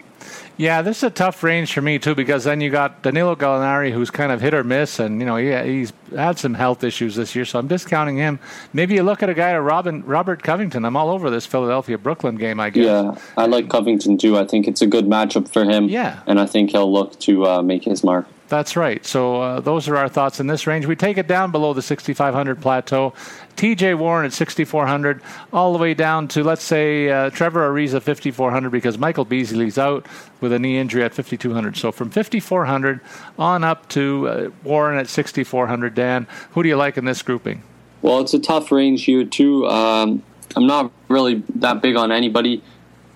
Yeah, 0.59 0.81
this 0.81 0.97
is 0.97 1.03
a 1.03 1.09
tough 1.09 1.41
range 1.41 1.71
for 1.71 1.81
me 1.81 1.99
too 1.99 2.15
because 2.15 2.43
then 2.43 2.59
you 2.59 2.69
got 2.69 3.01
Danilo 3.01 3.33
Gallinari, 3.33 3.93
who's 3.93 4.11
kind 4.11 4.29
of 4.29 4.41
hit 4.41 4.53
or 4.53 4.65
miss, 4.65 4.99
and 4.99 5.21
you 5.21 5.25
know 5.25 5.37
he, 5.37 5.55
he's 5.71 5.93
had 6.13 6.37
some 6.37 6.53
health 6.53 6.83
issues 6.83 7.15
this 7.15 7.33
year, 7.33 7.45
so 7.45 7.59
I'm 7.59 7.67
discounting 7.67 8.17
him. 8.17 8.39
Maybe 8.73 8.95
you 8.95 9.03
look 9.03 9.23
at 9.23 9.29
a 9.29 9.33
guy 9.33 9.57
like 9.57 9.65
Robin 9.65 10.03
Robert 10.05 10.43
Covington. 10.43 10.83
I'm 10.83 10.97
all 10.97 11.11
over 11.11 11.29
this 11.29 11.45
Philadelphia 11.45 11.97
Brooklyn 11.97 12.35
game. 12.35 12.59
I 12.59 12.71
guess. 12.71 12.83
Yeah, 12.83 13.17
I 13.37 13.45
like 13.45 13.69
Covington 13.69 14.17
too. 14.17 14.37
I 14.37 14.43
think 14.45 14.67
it's 14.67 14.81
a 14.81 14.87
good 14.87 15.05
matchup 15.05 15.47
for 15.47 15.63
him. 15.63 15.87
Yeah, 15.87 16.23
and 16.27 16.41
I 16.41 16.45
think 16.45 16.71
he'll 16.71 16.91
look 16.91 17.17
to 17.21 17.45
uh, 17.45 17.61
make 17.61 17.85
his 17.85 18.03
mark. 18.03 18.27
That's 18.49 18.75
right. 18.75 19.05
So 19.05 19.41
uh, 19.41 19.59
those 19.59 19.87
are 19.87 19.95
our 19.95 20.09
thoughts 20.09 20.39
in 20.39 20.47
this 20.47 20.65
range. 20.65 20.87
We 20.87 20.95
take 20.95 21.17
it 21.17 21.27
down 21.27 21.51
below 21.51 21.73
the 21.73 21.83
6,500 21.83 22.59
plateau. 22.59 23.13
T.J. 23.55 23.93
Warren 23.93 24.25
at 24.25 24.33
6,400, 24.33 25.21
all 25.53 25.71
the 25.71 25.77
way 25.79 25.93
down 25.93 26.27
to 26.29 26.43
let's 26.43 26.63
say 26.63 27.09
uh, 27.09 27.29
Trevor 27.29 27.69
Ariza 27.69 28.01
5,400 28.01 28.71
because 28.71 28.97
Michael 28.97 29.25
Beasley's 29.25 29.77
out 29.77 30.07
with 30.41 30.51
a 30.51 30.57
knee 30.57 30.79
injury 30.79 31.03
at 31.03 31.13
5,200. 31.13 31.77
So 31.77 31.91
from 31.91 32.09
5,400 32.09 33.01
on 33.37 33.63
up 33.63 33.87
to 33.89 34.27
uh, 34.27 34.49
Warren 34.63 34.97
at 34.97 35.07
6,400. 35.07 35.93
Dan, 35.93 36.25
who 36.51 36.63
do 36.63 36.69
you 36.69 36.75
like 36.75 36.97
in 36.97 37.05
this 37.05 37.21
grouping? 37.21 37.61
Well, 38.01 38.19
it's 38.19 38.33
a 38.33 38.39
tough 38.39 38.71
range 38.71 39.03
here 39.03 39.25
too. 39.25 39.67
Um, 39.67 40.23
I'm 40.55 40.65
not 40.65 40.91
really 41.07 41.43
that 41.55 41.83
big 41.83 41.95
on 41.95 42.11
anybody. 42.11 42.63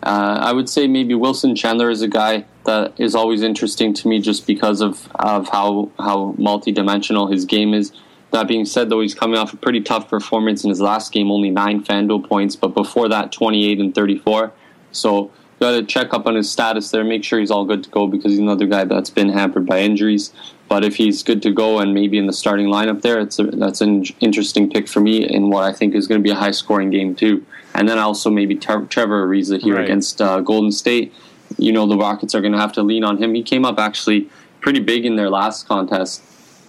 Uh, 0.03 0.37
I 0.41 0.51
would 0.51 0.69
say 0.69 0.87
maybe 0.87 1.15
Wilson 1.15 1.55
Chandler 1.55 1.89
is 1.89 2.01
a 2.03 2.07
guy 2.07 2.45
that 2.65 2.93
is 2.97 3.15
always 3.15 3.41
interesting 3.41 3.93
to 3.93 4.07
me 4.07 4.19
just 4.19 4.47
because 4.47 4.81
of, 4.81 5.09
of 5.15 5.49
how 5.49 5.91
how 5.97 6.33
multidimensional 6.37 7.31
his 7.31 7.45
game 7.45 7.73
is. 7.73 7.91
That 8.31 8.47
being 8.47 8.65
said, 8.65 8.89
though, 8.89 9.01
he's 9.01 9.13
coming 9.13 9.37
off 9.37 9.53
a 9.53 9.57
pretty 9.57 9.81
tough 9.81 10.09
performance 10.09 10.63
in 10.63 10.69
his 10.71 10.81
last 10.81 11.11
game, 11.11 11.29
only 11.29 11.51
nine 11.51 11.83
FanDuel 11.83 12.27
points, 12.27 12.55
but 12.55 12.69
before 12.69 13.07
that, 13.09 13.31
28 13.31 13.79
and 13.79 13.93
34. 13.93 14.51
So, 14.91 15.31
got 15.59 15.71
to 15.71 15.83
check 15.83 16.15
up 16.15 16.25
on 16.25 16.33
his 16.35 16.49
status 16.49 16.89
there, 16.89 17.03
make 17.03 17.23
sure 17.23 17.39
he's 17.39 17.51
all 17.51 17.63
good 17.63 17.83
to 17.83 17.89
go 17.91 18.07
because 18.07 18.31
he's 18.31 18.39
another 18.39 18.65
guy 18.65 18.85
that's 18.85 19.11
been 19.11 19.29
hampered 19.29 19.67
by 19.67 19.81
injuries. 19.81 20.33
But 20.67 20.83
if 20.83 20.95
he's 20.95 21.21
good 21.21 21.43
to 21.43 21.51
go 21.51 21.77
and 21.77 21.93
maybe 21.93 22.17
in 22.17 22.25
the 22.25 22.33
starting 22.33 22.67
lineup 22.67 23.03
there, 23.03 23.19
it's 23.19 23.37
a, 23.37 23.43
that's 23.43 23.81
an 23.81 24.05
interesting 24.19 24.67
pick 24.67 24.87
for 24.87 24.99
me 24.99 25.23
in 25.23 25.51
what 25.51 25.63
I 25.63 25.71
think 25.71 25.93
is 25.93 26.07
going 26.07 26.19
to 26.19 26.23
be 26.23 26.31
a 26.31 26.35
high 26.35 26.51
scoring 26.51 26.89
game, 26.89 27.13
too. 27.13 27.45
And 27.75 27.87
then 27.87 27.99
also 27.99 28.31
maybe 28.31 28.55
Trevor 28.55 29.27
Ariza 29.27 29.61
here 29.61 29.75
right. 29.75 29.83
against 29.83 30.19
uh, 30.21 30.41
Golden 30.41 30.71
State 30.71 31.13
you 31.57 31.71
know 31.71 31.87
the 31.87 31.97
Rockets 31.97 32.35
are 32.35 32.41
going 32.41 32.53
to 32.53 32.59
have 32.59 32.73
to 32.73 32.83
lean 32.83 33.03
on 33.03 33.17
him. 33.17 33.33
He 33.33 33.43
came 33.43 33.65
up 33.65 33.79
actually 33.79 34.29
pretty 34.61 34.79
big 34.79 35.05
in 35.05 35.15
their 35.15 35.29
last 35.29 35.67
contest, 35.67 36.21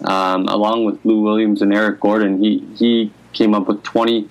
um, 0.04 0.46
along 0.48 0.84
with 0.84 1.04
Lou 1.04 1.20
Williams 1.20 1.62
and 1.62 1.72
Eric 1.72 2.00
Gordon. 2.00 2.42
He 2.42 2.66
he 2.76 3.12
came 3.32 3.54
up 3.54 3.66
with 3.66 3.82
20, 3.82 4.28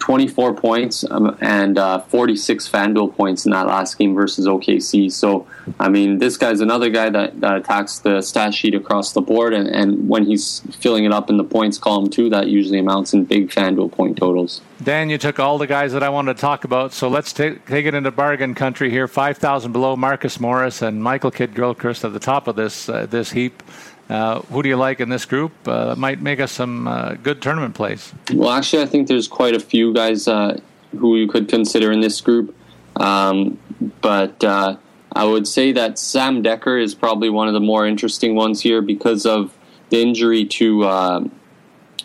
24 0.00 0.54
points 0.54 1.04
um, 1.10 1.36
and 1.40 1.78
uh, 1.78 2.00
46 2.00 2.68
FanDuel 2.68 3.14
points 3.14 3.44
in 3.44 3.52
that 3.52 3.66
last 3.66 3.96
game 3.96 4.14
versus 4.14 4.46
OKC. 4.46 5.12
So, 5.12 5.46
I 5.78 5.88
mean, 5.88 6.18
this 6.18 6.36
guy's 6.36 6.60
another 6.60 6.90
guy 6.90 7.10
that, 7.10 7.40
that 7.40 7.56
attacks 7.58 8.00
the 8.00 8.20
stat 8.22 8.54
sheet 8.54 8.74
across 8.74 9.12
the 9.12 9.20
board, 9.20 9.54
and, 9.54 9.68
and 9.68 10.08
when 10.08 10.24
he's 10.24 10.60
filling 10.78 11.04
it 11.04 11.12
up 11.12 11.30
in 11.30 11.36
the 11.36 11.44
points 11.44 11.78
column 11.78 12.08
too, 12.08 12.28
that 12.30 12.48
usually 12.48 12.78
amounts 12.78 13.12
in 13.12 13.24
big 13.24 13.50
FanDuel 13.50 13.92
point 13.92 14.16
totals. 14.16 14.62
Dan, 14.82 15.10
you 15.10 15.18
took 15.18 15.38
all 15.38 15.58
the 15.58 15.66
guys 15.66 15.92
that 15.92 16.02
I 16.02 16.08
wanted 16.08 16.34
to 16.34 16.40
talk 16.40 16.64
about, 16.64 16.94
so 16.94 17.08
let's 17.08 17.34
take, 17.34 17.66
take 17.66 17.84
it 17.84 17.94
into 17.94 18.10
bargain 18.10 18.54
country 18.54 18.90
here. 18.90 19.06
5,000 19.06 19.72
below 19.72 19.94
Marcus 19.96 20.40
Morris 20.40 20.80
and 20.80 21.02
Michael 21.02 21.30
Kidd 21.30 21.54
Gilchrist 21.54 22.04
at 22.04 22.14
the 22.14 22.18
top 22.18 22.48
of 22.48 22.56
this, 22.56 22.88
uh, 22.88 23.04
this 23.06 23.32
heap. 23.32 23.62
Uh, 24.10 24.40
who 24.42 24.60
do 24.60 24.68
you 24.68 24.76
like 24.76 24.98
in 24.98 25.08
this 25.08 25.24
group? 25.24 25.52
Uh, 25.66 25.94
might 25.96 26.20
make 26.20 26.40
us 26.40 26.50
some 26.50 26.88
uh, 26.88 27.14
good 27.14 27.40
tournament 27.40 27.76
plays. 27.76 28.12
Well, 28.34 28.50
actually, 28.50 28.82
I 28.82 28.86
think 28.86 29.06
there's 29.06 29.28
quite 29.28 29.54
a 29.54 29.60
few 29.60 29.94
guys 29.94 30.26
uh, 30.26 30.58
who 30.98 31.16
you 31.16 31.28
could 31.28 31.48
consider 31.48 31.92
in 31.92 32.00
this 32.00 32.20
group, 32.20 32.52
um, 32.96 33.56
but 34.00 34.42
uh, 34.42 34.76
I 35.12 35.24
would 35.24 35.46
say 35.46 35.70
that 35.72 35.96
Sam 35.96 36.42
Dekker 36.42 36.82
is 36.82 36.92
probably 36.92 37.30
one 37.30 37.46
of 37.46 37.54
the 37.54 37.60
more 37.60 37.86
interesting 37.86 38.34
ones 38.34 38.60
here 38.60 38.82
because 38.82 39.26
of 39.26 39.56
the 39.90 40.02
injury 40.02 40.44
to 40.44 41.30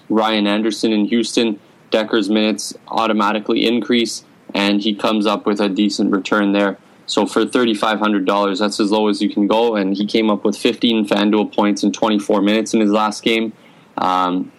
Ryan 0.08 0.48
Anderson 0.48 0.94
in 0.94 1.06
Houston. 1.06 1.60
Dekker's 1.91 2.30
minutes 2.30 2.74
automatically 2.88 3.65
increase, 3.65 4.26
and 4.54 4.82
he 4.82 4.94
comes 4.94 5.26
up 5.26 5.46
with 5.46 5.60
a 5.60 5.70
decent 5.70 6.12
return 6.12 6.52
there. 6.52 6.78
So 7.08 7.26
for 7.26 7.46
$3,500, 7.46 8.60
that's 8.60 8.80
as 8.80 8.91
low 8.91 9.08
as 9.08 9.22
you 9.22 9.30
can 9.30 9.48
go. 9.48 9.76
And 9.76 9.96
he 9.96 10.06
came 10.06 10.30
up 10.30 10.44
with 10.44 10.58
15 10.58 11.08
FanDuel 11.08 11.54
points 11.54 11.84
in 11.84 11.91
24 11.91 12.41
minutes 12.41 12.74
in 12.74 12.80
his 12.80 12.91
last 12.91 13.24
game. 13.24 13.54
Um, 13.98 14.52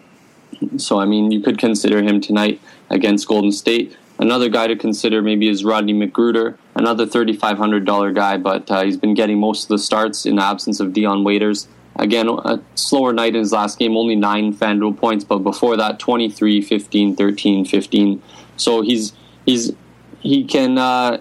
so, 0.76 1.00
I 1.00 1.04
mean, 1.04 1.30
you 1.30 1.40
could 1.40 1.58
consider 1.58 2.02
him 2.02 2.20
tonight 2.20 2.60
against 2.90 3.26
Golden 3.26 3.52
State. 3.52 3.96
Another 4.18 4.48
guy 4.48 4.66
to 4.66 4.76
consider 4.76 5.20
maybe 5.20 5.48
is 5.48 5.62
Rodney 5.64 5.92
McGruder, 5.92 6.56
another 6.74 7.04
$3,500 7.04 8.14
guy, 8.14 8.38
but 8.38 8.70
uh, 8.70 8.82
he's 8.82 8.96
been 8.96 9.12
getting 9.12 9.38
most 9.38 9.64
of 9.64 9.68
the 9.68 9.78
starts 9.78 10.24
in 10.24 10.36
the 10.36 10.42
absence 10.42 10.80
of 10.80 10.94
Dion 10.94 11.22
Waiters. 11.22 11.68
Again, 11.96 12.28
a 12.28 12.60
slower 12.74 13.12
night 13.12 13.34
in 13.34 13.40
his 13.40 13.52
last 13.52 13.78
game, 13.78 13.96
only 13.96 14.16
nine 14.16 14.54
FanDuel 14.54 14.96
points, 14.98 15.24
but 15.24 15.38
before 15.38 15.76
that, 15.76 15.98
23, 15.98 16.62
15, 16.62 17.16
13, 17.16 17.64
15. 17.64 18.22
So 18.56 18.82
he's 18.82 19.12
he's 19.44 19.72
he 20.20 20.44
can 20.44 20.78
uh, 20.78 21.20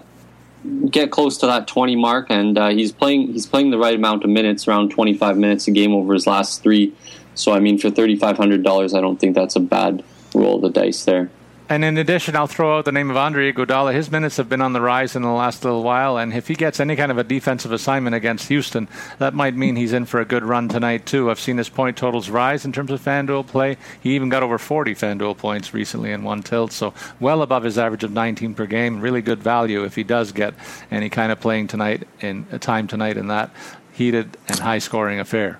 get 0.90 1.10
close 1.10 1.38
to 1.38 1.46
that 1.46 1.66
20 1.66 1.96
mark, 1.96 2.26
and 2.30 2.56
uh, 2.56 2.68
he's 2.68 2.92
playing 2.92 3.32
he's 3.32 3.46
playing 3.46 3.70
the 3.70 3.78
right 3.78 3.94
amount 3.94 4.24
of 4.24 4.30
minutes, 4.30 4.66
around 4.68 4.90
25 4.90 5.36
minutes 5.36 5.68
a 5.68 5.70
game 5.70 5.92
over 5.92 6.14
his 6.14 6.26
last 6.26 6.62
three. 6.62 6.94
So 7.34 7.52
I 7.52 7.60
mean, 7.60 7.78
for 7.78 7.90
$3,500, 7.90 8.96
I 8.96 9.00
don't 9.00 9.20
think 9.20 9.34
that's 9.34 9.56
a 9.56 9.60
bad 9.60 10.02
roll 10.34 10.56
of 10.56 10.62
the 10.62 10.80
dice 10.80 11.04
there. 11.04 11.30
And 11.68 11.84
in 11.84 11.98
addition, 11.98 12.36
I'll 12.36 12.46
throw 12.46 12.78
out 12.78 12.84
the 12.84 12.92
name 12.92 13.10
of 13.10 13.16
Andre 13.16 13.52
Iguodala. 13.52 13.92
His 13.92 14.08
minutes 14.08 14.36
have 14.36 14.48
been 14.48 14.62
on 14.62 14.72
the 14.72 14.80
rise 14.80 15.16
in 15.16 15.22
the 15.22 15.30
last 15.30 15.64
little 15.64 15.82
while, 15.82 16.16
and 16.16 16.32
if 16.32 16.46
he 16.46 16.54
gets 16.54 16.78
any 16.78 16.94
kind 16.94 17.10
of 17.10 17.18
a 17.18 17.24
defensive 17.24 17.72
assignment 17.72 18.14
against 18.14 18.46
Houston, 18.46 18.86
that 19.18 19.34
might 19.34 19.56
mean 19.56 19.74
he's 19.74 19.92
in 19.92 20.04
for 20.04 20.20
a 20.20 20.24
good 20.24 20.44
run 20.44 20.68
tonight 20.68 21.06
too. 21.06 21.28
I've 21.28 21.40
seen 21.40 21.56
his 21.56 21.68
point 21.68 21.96
totals 21.96 22.30
rise 22.30 22.64
in 22.64 22.72
terms 22.72 22.92
of 22.92 23.02
FanDuel 23.02 23.48
play. 23.48 23.78
He 24.00 24.14
even 24.14 24.28
got 24.28 24.44
over 24.44 24.58
40 24.58 24.94
FanDuel 24.94 25.38
points 25.38 25.74
recently 25.74 26.12
in 26.12 26.22
one 26.22 26.44
tilt, 26.44 26.70
so 26.70 26.94
well 27.18 27.42
above 27.42 27.64
his 27.64 27.78
average 27.78 28.04
of 28.04 28.12
19 28.12 28.54
per 28.54 28.66
game. 28.66 29.00
Really 29.00 29.20
good 29.20 29.42
value 29.42 29.82
if 29.82 29.96
he 29.96 30.04
does 30.04 30.30
get 30.30 30.54
any 30.92 31.08
kind 31.08 31.32
of 31.32 31.40
playing 31.40 31.66
tonight 31.66 32.06
in 32.20 32.44
time 32.60 32.86
tonight 32.86 33.16
in 33.16 33.26
that 33.26 33.50
heated 33.92 34.36
and 34.46 34.60
high-scoring 34.60 35.18
affair. 35.18 35.58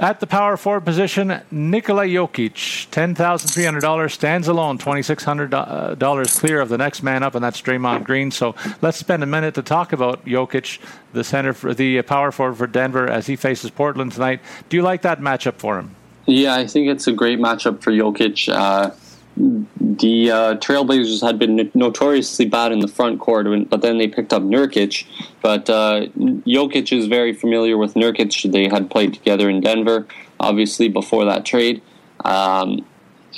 At 0.00 0.20
the 0.20 0.28
power 0.28 0.56
forward 0.56 0.84
position, 0.84 1.40
Nikola 1.50 2.04
Jokic, 2.04 2.88
$10,300, 2.90 4.10
stands 4.12 4.46
alone, 4.46 4.78
$2,600 4.78 6.38
clear 6.38 6.60
of 6.60 6.68
the 6.68 6.78
next 6.78 7.02
man 7.02 7.24
up, 7.24 7.34
and 7.34 7.42
that's 7.42 7.60
Draymond 7.60 8.04
Green. 8.04 8.30
So 8.30 8.54
let's 8.80 8.96
spend 8.96 9.24
a 9.24 9.26
minute 9.26 9.54
to 9.56 9.62
talk 9.62 9.92
about 9.92 10.24
Jokic, 10.24 10.78
the 11.12 11.24
center 11.24 11.52
for 11.52 11.74
the 11.74 12.00
power 12.02 12.30
forward 12.30 12.58
for 12.58 12.68
Denver, 12.68 13.08
as 13.08 13.26
he 13.26 13.34
faces 13.34 13.70
Portland 13.70 14.12
tonight. 14.12 14.40
Do 14.68 14.76
you 14.76 14.84
like 14.84 15.02
that 15.02 15.20
matchup 15.20 15.54
for 15.54 15.80
him? 15.80 15.96
Yeah, 16.26 16.54
I 16.54 16.68
think 16.68 16.88
it's 16.88 17.08
a 17.08 17.12
great 17.12 17.40
matchup 17.40 17.82
for 17.82 17.90
Jokic. 17.90 18.52
Uh, 18.52 18.90
the 19.38 20.30
uh, 20.30 20.56
Trailblazers 20.56 21.24
had 21.24 21.38
been 21.38 21.70
notoriously 21.74 22.46
bad 22.46 22.72
in 22.72 22.80
the 22.80 22.88
front 22.88 23.20
court, 23.20 23.46
but 23.68 23.82
then 23.82 23.98
they 23.98 24.08
picked 24.08 24.32
up 24.32 24.42
Nurkic. 24.42 25.06
But 25.42 25.70
uh, 25.70 26.06
Jokic 26.46 26.96
is 26.96 27.06
very 27.06 27.32
familiar 27.32 27.78
with 27.78 27.94
Nurkic. 27.94 28.50
They 28.50 28.68
had 28.68 28.90
played 28.90 29.14
together 29.14 29.48
in 29.48 29.60
Denver, 29.60 30.06
obviously 30.40 30.88
before 30.88 31.24
that 31.26 31.44
trade, 31.44 31.82
um, 32.24 32.84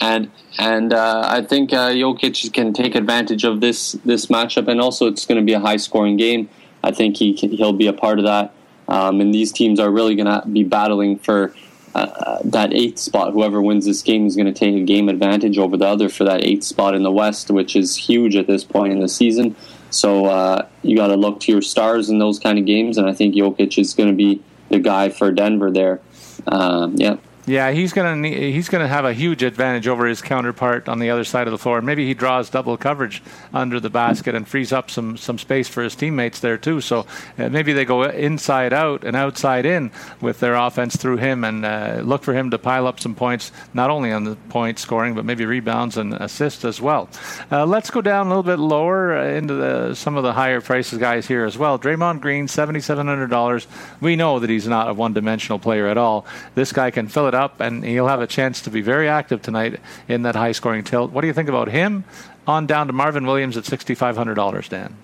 and 0.00 0.30
and 0.58 0.94
uh, 0.94 1.26
I 1.28 1.42
think 1.42 1.72
uh, 1.72 1.90
Jokic 1.90 2.52
can 2.54 2.72
take 2.72 2.94
advantage 2.94 3.44
of 3.44 3.60
this 3.60 3.92
this 4.04 4.26
matchup, 4.26 4.68
and 4.68 4.80
also 4.80 5.06
it's 5.06 5.26
going 5.26 5.38
to 5.38 5.44
be 5.44 5.52
a 5.52 5.60
high 5.60 5.76
scoring 5.76 6.16
game. 6.16 6.48
I 6.82 6.92
think 6.92 7.18
he 7.18 7.34
can, 7.34 7.50
he'll 7.50 7.74
be 7.74 7.88
a 7.88 7.92
part 7.92 8.18
of 8.18 8.24
that, 8.24 8.54
um, 8.88 9.20
and 9.20 9.34
these 9.34 9.52
teams 9.52 9.78
are 9.78 9.90
really 9.90 10.14
going 10.14 10.40
to 10.40 10.48
be 10.48 10.64
battling 10.64 11.18
for 11.18 11.54
uh, 11.94 12.38
that 12.44 12.72
eighth 12.72 12.98
spot. 12.98 13.32
Whoever 13.32 13.60
wins 13.60 13.84
this 13.84 14.02
game 14.02 14.26
is 14.26 14.36
going 14.36 14.46
to 14.46 14.52
take 14.52 14.74
a 14.74 14.84
game 14.84 15.08
advantage 15.08 15.58
over 15.58 15.76
the 15.76 15.86
other 15.86 16.08
for 16.08 16.24
that 16.24 16.44
eighth 16.44 16.64
spot 16.64 16.94
in 16.94 17.02
the 17.02 17.10
West, 17.10 17.50
which 17.50 17.74
is 17.74 17.96
huge 17.96 18.36
at 18.36 18.46
this 18.46 18.64
point 18.64 18.92
in 18.92 19.00
the 19.00 19.08
season. 19.08 19.56
So 19.90 20.26
uh, 20.26 20.68
you 20.82 20.96
got 20.96 21.08
to 21.08 21.16
look 21.16 21.40
to 21.40 21.52
your 21.52 21.62
stars 21.62 22.08
in 22.08 22.18
those 22.18 22.38
kind 22.38 22.58
of 22.58 22.64
games, 22.64 22.96
and 22.96 23.08
I 23.08 23.12
think 23.12 23.34
Jokic 23.34 23.76
is 23.78 23.94
going 23.94 24.08
to 24.08 24.14
be 24.14 24.42
the 24.68 24.78
guy 24.78 25.08
for 25.08 25.32
Denver 25.32 25.70
there. 25.70 26.00
Um, 26.46 26.94
yeah. 26.96 27.16
Yeah, 27.46 27.70
he's 27.72 27.92
gonna 27.94 28.28
he's 28.28 28.68
gonna 28.68 28.86
have 28.86 29.06
a 29.06 29.14
huge 29.14 29.42
advantage 29.42 29.88
over 29.88 30.06
his 30.06 30.20
counterpart 30.20 30.88
on 30.88 30.98
the 30.98 31.08
other 31.08 31.24
side 31.24 31.46
of 31.46 31.52
the 31.52 31.58
floor. 31.58 31.80
Maybe 31.80 32.06
he 32.06 32.12
draws 32.12 32.50
double 32.50 32.76
coverage 32.76 33.22
under 33.54 33.80
the 33.80 33.88
basket 33.88 34.34
and 34.34 34.46
frees 34.46 34.72
up 34.72 34.90
some 34.90 35.16
some 35.16 35.38
space 35.38 35.66
for 35.66 35.82
his 35.82 35.96
teammates 35.96 36.40
there 36.40 36.58
too. 36.58 36.82
So 36.82 37.06
uh, 37.38 37.48
maybe 37.48 37.72
they 37.72 37.86
go 37.86 38.02
inside 38.02 38.74
out 38.74 39.04
and 39.04 39.16
outside 39.16 39.64
in 39.64 39.90
with 40.20 40.38
their 40.40 40.54
offense 40.54 40.96
through 40.96 41.16
him 41.16 41.42
and 41.42 41.64
uh, 41.64 42.02
look 42.04 42.22
for 42.22 42.34
him 42.34 42.50
to 42.50 42.58
pile 42.58 42.86
up 42.86 43.00
some 43.00 43.14
points, 43.14 43.52
not 43.72 43.88
only 43.88 44.12
on 44.12 44.24
the 44.24 44.36
point 44.50 44.78
scoring 44.78 45.14
but 45.14 45.24
maybe 45.24 45.46
rebounds 45.46 45.96
and 45.96 46.12
assists 46.14 46.64
as 46.64 46.78
well. 46.80 47.08
Uh, 47.50 47.64
let's 47.64 47.90
go 47.90 48.02
down 48.02 48.26
a 48.26 48.28
little 48.28 48.42
bit 48.42 48.58
lower 48.58 49.16
uh, 49.16 49.26
into 49.26 49.54
the, 49.54 49.94
some 49.94 50.18
of 50.18 50.22
the 50.24 50.34
higher 50.34 50.60
prices 50.60 50.98
guys 50.98 51.26
here 51.26 51.46
as 51.46 51.56
well. 51.56 51.78
Draymond 51.78 52.20
Green, 52.20 52.48
seventy 52.48 52.80
seven 52.80 53.06
hundred 53.06 53.30
dollars. 53.30 53.66
We 54.00 54.14
know 54.14 54.38
that 54.40 54.50
he's 54.50 54.68
not 54.68 54.90
a 54.90 54.94
one 54.94 55.14
dimensional 55.14 55.58
player 55.58 55.86
at 55.86 55.96
all. 55.96 56.26
This 56.54 56.70
guy 56.72 56.90
can 56.90 57.08
fill 57.08 57.29
up, 57.34 57.60
and 57.60 57.84
he'll 57.84 58.08
have 58.08 58.20
a 58.20 58.26
chance 58.26 58.60
to 58.62 58.70
be 58.70 58.80
very 58.80 59.08
active 59.08 59.42
tonight 59.42 59.80
in 60.08 60.22
that 60.22 60.36
high 60.36 60.52
scoring 60.52 60.84
tilt. 60.84 61.12
What 61.12 61.20
do 61.22 61.26
you 61.26 61.32
think 61.32 61.48
about 61.48 61.68
him? 61.68 62.04
On 62.46 62.66
down 62.66 62.86
to 62.86 62.92
Marvin 62.92 63.26
Williams 63.26 63.56
at 63.56 63.64
$6,500, 63.64 64.68
Dan. 64.68 64.96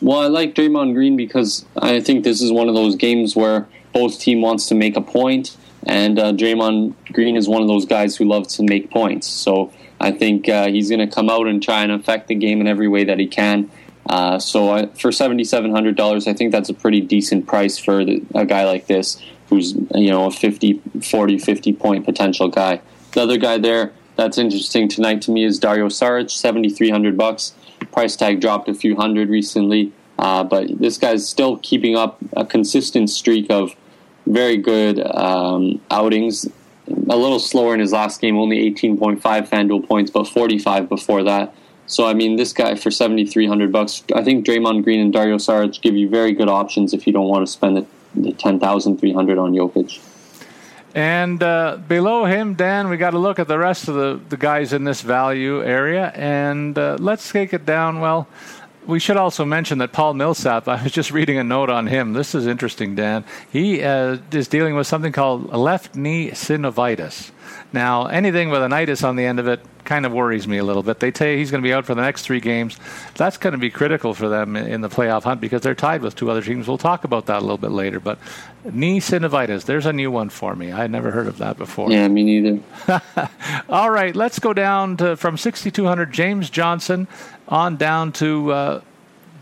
Well, 0.00 0.18
I 0.18 0.26
like 0.26 0.54
Draymond 0.54 0.94
Green 0.94 1.16
because 1.16 1.64
I 1.76 2.00
think 2.00 2.24
this 2.24 2.42
is 2.42 2.52
one 2.52 2.68
of 2.68 2.74
those 2.74 2.96
games 2.96 3.34
where 3.34 3.66
both 3.92 4.18
team 4.18 4.42
wants 4.42 4.66
to 4.68 4.74
make 4.74 4.96
a 4.96 5.00
point, 5.00 5.56
and 5.86 6.18
uh, 6.18 6.32
Draymond 6.32 6.94
Green 7.12 7.36
is 7.36 7.48
one 7.48 7.62
of 7.62 7.68
those 7.68 7.86
guys 7.86 8.16
who 8.16 8.24
loves 8.24 8.56
to 8.56 8.62
make 8.62 8.90
points. 8.90 9.26
So 9.26 9.72
I 10.00 10.12
think 10.12 10.48
uh, 10.48 10.68
he's 10.68 10.90
going 10.90 11.06
to 11.06 11.12
come 11.12 11.30
out 11.30 11.46
and 11.46 11.62
try 11.62 11.82
and 11.82 11.92
affect 11.92 12.28
the 12.28 12.34
game 12.34 12.60
in 12.60 12.66
every 12.66 12.88
way 12.88 13.04
that 13.04 13.18
he 13.18 13.26
can. 13.26 13.70
Uh, 14.08 14.38
so 14.38 14.70
I, 14.70 14.86
for 14.86 15.10
seventy 15.10 15.44
seven 15.44 15.72
hundred 15.72 15.96
dollars, 15.96 16.28
I 16.28 16.32
think 16.32 16.52
that's 16.52 16.68
a 16.68 16.74
pretty 16.74 17.00
decent 17.00 17.46
price 17.46 17.76
for 17.76 18.04
the, 18.04 18.22
a 18.34 18.46
guy 18.46 18.64
like 18.64 18.86
this 18.86 19.20
who's 19.48 19.74
you 19.94 20.10
know 20.10 20.26
a 20.26 20.30
50, 20.30 20.82
40, 21.02 21.38
50 21.38 21.72
point 21.74 22.04
potential 22.04 22.48
guy. 22.48 22.80
The 23.12 23.22
other 23.22 23.38
guy 23.38 23.58
there 23.58 23.92
that's 24.16 24.38
interesting 24.38 24.88
tonight 24.88 25.20
to 25.22 25.30
me 25.30 25.44
is 25.44 25.58
Dario 25.58 25.88
Saric, 25.88 26.30
seventy 26.30 26.70
three 26.70 26.90
hundred 26.90 27.16
bucks. 27.16 27.52
Price 27.92 28.16
tag 28.16 28.40
dropped 28.40 28.68
a 28.68 28.74
few 28.74 28.96
hundred 28.96 29.28
recently, 29.28 29.92
uh, 30.18 30.42
but 30.42 30.78
this 30.78 30.96
guy's 30.96 31.28
still 31.28 31.58
keeping 31.58 31.96
up 31.96 32.18
a 32.34 32.44
consistent 32.44 33.10
streak 33.10 33.50
of 33.50 33.76
very 34.26 34.56
good 34.56 34.98
um, 35.14 35.80
outings. 35.90 36.48
A 36.88 37.16
little 37.16 37.38
slower 37.38 37.74
in 37.74 37.80
his 37.80 37.92
last 37.92 38.20
game, 38.20 38.38
only 38.38 38.58
eighteen 38.58 38.96
point 38.96 39.20
five 39.20 39.48
FanDuel 39.48 39.86
points, 39.86 40.10
but 40.10 40.26
forty 40.26 40.58
five 40.58 40.88
before 40.88 41.22
that. 41.24 41.54
So 41.86 42.06
I 42.06 42.14
mean, 42.14 42.36
this 42.36 42.54
guy 42.54 42.74
for 42.74 42.90
seventy 42.90 43.26
three 43.26 43.46
hundred 43.46 43.70
bucks, 43.70 44.02
I 44.14 44.24
think 44.24 44.46
Draymond 44.46 44.82
Green 44.82 45.00
and 45.00 45.12
Dario 45.12 45.36
Saric 45.36 45.82
give 45.82 45.94
you 45.94 46.08
very 46.08 46.32
good 46.32 46.48
options 46.48 46.94
if 46.94 47.06
you 47.06 47.12
don't 47.12 47.28
want 47.28 47.46
to 47.46 47.52
spend 47.52 47.76
the 47.76 47.86
10,300 48.16 49.38
on 49.38 49.52
Jokic. 49.52 50.00
And 50.94 51.42
uh, 51.42 51.78
below 51.86 52.24
him, 52.24 52.54
Dan, 52.54 52.88
we 52.88 52.96
got 52.96 53.10
to 53.10 53.18
look 53.18 53.38
at 53.38 53.48
the 53.48 53.58
rest 53.58 53.86
of 53.86 53.94
the, 53.96 54.18
the 54.30 54.38
guys 54.38 54.72
in 54.72 54.84
this 54.84 55.02
value 55.02 55.62
area. 55.62 56.10
And 56.14 56.78
uh, 56.78 56.96
let's 56.98 57.30
take 57.30 57.52
it 57.52 57.66
down. 57.66 58.00
Well, 58.00 58.26
we 58.86 58.98
should 58.98 59.18
also 59.18 59.44
mention 59.44 59.78
that 59.78 59.92
Paul 59.92 60.14
Millsap, 60.14 60.68
I 60.68 60.82
was 60.82 60.92
just 60.92 61.10
reading 61.10 61.36
a 61.36 61.44
note 61.44 61.68
on 61.68 61.86
him. 61.86 62.14
This 62.14 62.34
is 62.34 62.46
interesting, 62.46 62.94
Dan. 62.94 63.24
He 63.50 63.82
uh, 63.82 64.18
is 64.32 64.48
dealing 64.48 64.74
with 64.74 64.86
something 64.86 65.12
called 65.12 65.52
left 65.52 65.94
knee 65.94 66.30
synovitis. 66.30 67.30
Now, 67.72 68.06
anything 68.06 68.50
with 68.50 68.62
an 68.62 68.72
itis 68.72 69.02
on 69.02 69.16
the 69.16 69.24
end 69.24 69.40
of 69.40 69.48
it 69.48 69.60
kind 69.86 70.04
of 70.04 70.12
worries 70.12 70.46
me 70.46 70.58
a 70.58 70.64
little 70.64 70.82
bit. 70.82 71.00
They 71.00 71.12
say 71.12 71.38
he's 71.38 71.50
going 71.50 71.62
to 71.62 71.66
be 71.66 71.72
out 71.72 71.86
for 71.86 71.94
the 71.94 72.02
next 72.02 72.22
three 72.22 72.40
games. 72.40 72.76
That's 73.14 73.38
going 73.38 73.52
to 73.52 73.58
be 73.58 73.70
critical 73.70 74.12
for 74.14 74.28
them 74.28 74.56
in 74.56 74.80
the 74.80 74.88
playoff 74.88 75.22
hunt 75.22 75.40
because 75.40 75.62
they're 75.62 75.74
tied 75.74 76.02
with 76.02 76.16
two 76.16 76.30
other 76.30 76.42
teams. 76.42 76.68
We'll 76.68 76.78
talk 76.78 77.04
about 77.04 77.26
that 77.26 77.38
a 77.38 77.40
little 77.40 77.56
bit 77.56 77.70
later. 77.70 78.00
But 78.00 78.18
knee 78.64 79.00
synovitis, 79.00 79.64
there's 79.64 79.86
a 79.86 79.92
new 79.92 80.10
one 80.10 80.28
for 80.28 80.54
me. 80.54 80.72
I 80.72 80.82
had 80.82 80.90
never 80.90 81.10
heard 81.10 81.28
of 81.28 81.38
that 81.38 81.56
before. 81.56 81.90
Yeah, 81.90 82.08
me 82.08 82.24
neither. 82.24 82.60
All 83.68 83.90
right, 83.90 84.14
let's 84.14 84.38
go 84.38 84.52
down 84.52 84.96
to 84.98 85.16
from 85.16 85.38
6,200 85.38 86.12
James 86.12 86.50
Johnson 86.50 87.08
on 87.48 87.76
down 87.76 88.12
to. 88.12 88.52
Uh, 88.52 88.80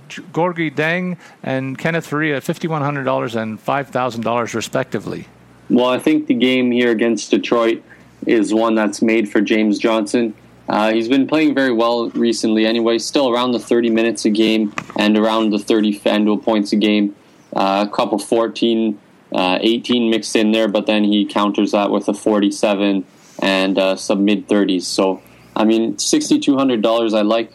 Dieng 0.06 1.16
and 1.42 1.78
Kenneth 1.78 2.08
Faried 2.08 2.36
$5,100 2.36 3.36
and 3.36 3.58
$5,000 3.58 4.54
respectively. 4.54 5.26
Well, 5.70 5.86
I 5.86 5.98
think 5.98 6.26
the 6.26 6.34
game 6.34 6.70
here 6.70 6.90
against 6.90 7.30
Detroit 7.30 7.82
is 8.26 8.52
one 8.52 8.74
that's 8.74 9.02
made 9.02 9.28
for 9.28 9.40
James 9.40 9.78
Johnson. 9.78 10.34
Uh, 10.68 10.92
he's 10.92 11.08
been 11.08 11.26
playing 11.26 11.54
very 11.54 11.72
well 11.72 12.08
recently 12.10 12.66
anyway, 12.66 12.98
still 12.98 13.28
around 13.30 13.52
the 13.52 13.58
30 13.58 13.90
minutes 13.90 14.24
a 14.24 14.30
game 14.30 14.72
and 14.96 15.16
around 15.16 15.50
the 15.50 15.58
30 15.58 15.98
FanDuel 16.00 16.42
points 16.42 16.72
a 16.72 16.76
game. 16.76 17.14
Uh, 17.54 17.84
a 17.86 17.94
couple 17.94 18.18
14, 18.18 18.98
uh, 19.32 19.58
18 19.60 20.10
mixed 20.10 20.34
in 20.34 20.52
there, 20.52 20.68
but 20.68 20.86
then 20.86 21.04
he 21.04 21.24
counters 21.24 21.72
that 21.72 21.90
with 21.90 22.08
a 22.08 22.14
47 22.14 23.04
and 23.42 23.78
uh, 23.78 23.96
some 23.96 24.24
mid 24.24 24.48
30s. 24.48 24.82
So, 24.82 25.22
I 25.54 25.64
mean, 25.64 25.96
$6,200, 25.96 27.16
I 27.16 27.22
like. 27.22 27.52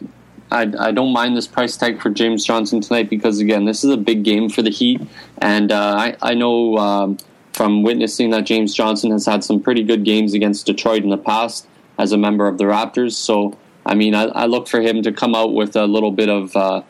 I, 0.52 0.62
I 0.80 0.92
don't 0.92 1.14
mind 1.14 1.38
this 1.38 1.46
price 1.46 1.78
tag 1.78 2.02
for 2.02 2.10
James 2.10 2.44
Johnson 2.44 2.82
tonight 2.82 3.08
because, 3.08 3.40
again, 3.40 3.66
this 3.66 3.84
is 3.84 3.92
a 3.92 3.98
big 3.98 4.24
game 4.24 4.50
for 4.50 4.64
the 4.64 4.72
Heat. 4.72 5.00
And 5.38 5.72
uh, 5.72 5.96
I, 5.96 6.16
I 6.24 6.34
know 6.34 6.76
um, 6.78 7.18
from 7.54 7.84
witnessing 7.84 8.30
that 8.32 8.46
James 8.46 8.74
Johnson 8.74 9.12
has 9.12 9.26
had 9.26 9.44
some 9.44 9.62
pretty 9.62 9.84
good 9.84 10.04
games 10.04 10.34
against 10.34 10.66
Detroit 10.66 11.04
in 11.04 11.10
the 11.10 11.18
past 11.18 11.68
as 11.98 12.12
a 12.12 12.18
member 12.18 12.48
of 12.48 12.58
the 12.58 12.64
Raptors. 12.64 13.14
So, 13.14 13.58
I 13.86 13.96
mean, 13.96 14.16
I, 14.16 14.24
I 14.26 14.46
look 14.46 14.68
for 14.68 14.82
him 14.82 15.02
to 15.04 15.12
come 15.12 15.36
out 15.36 15.54
with 15.54 15.76
a 15.76 15.86
little 15.86 16.12
bit 16.12 16.30
of 16.30 16.56
uh, 16.56 16.82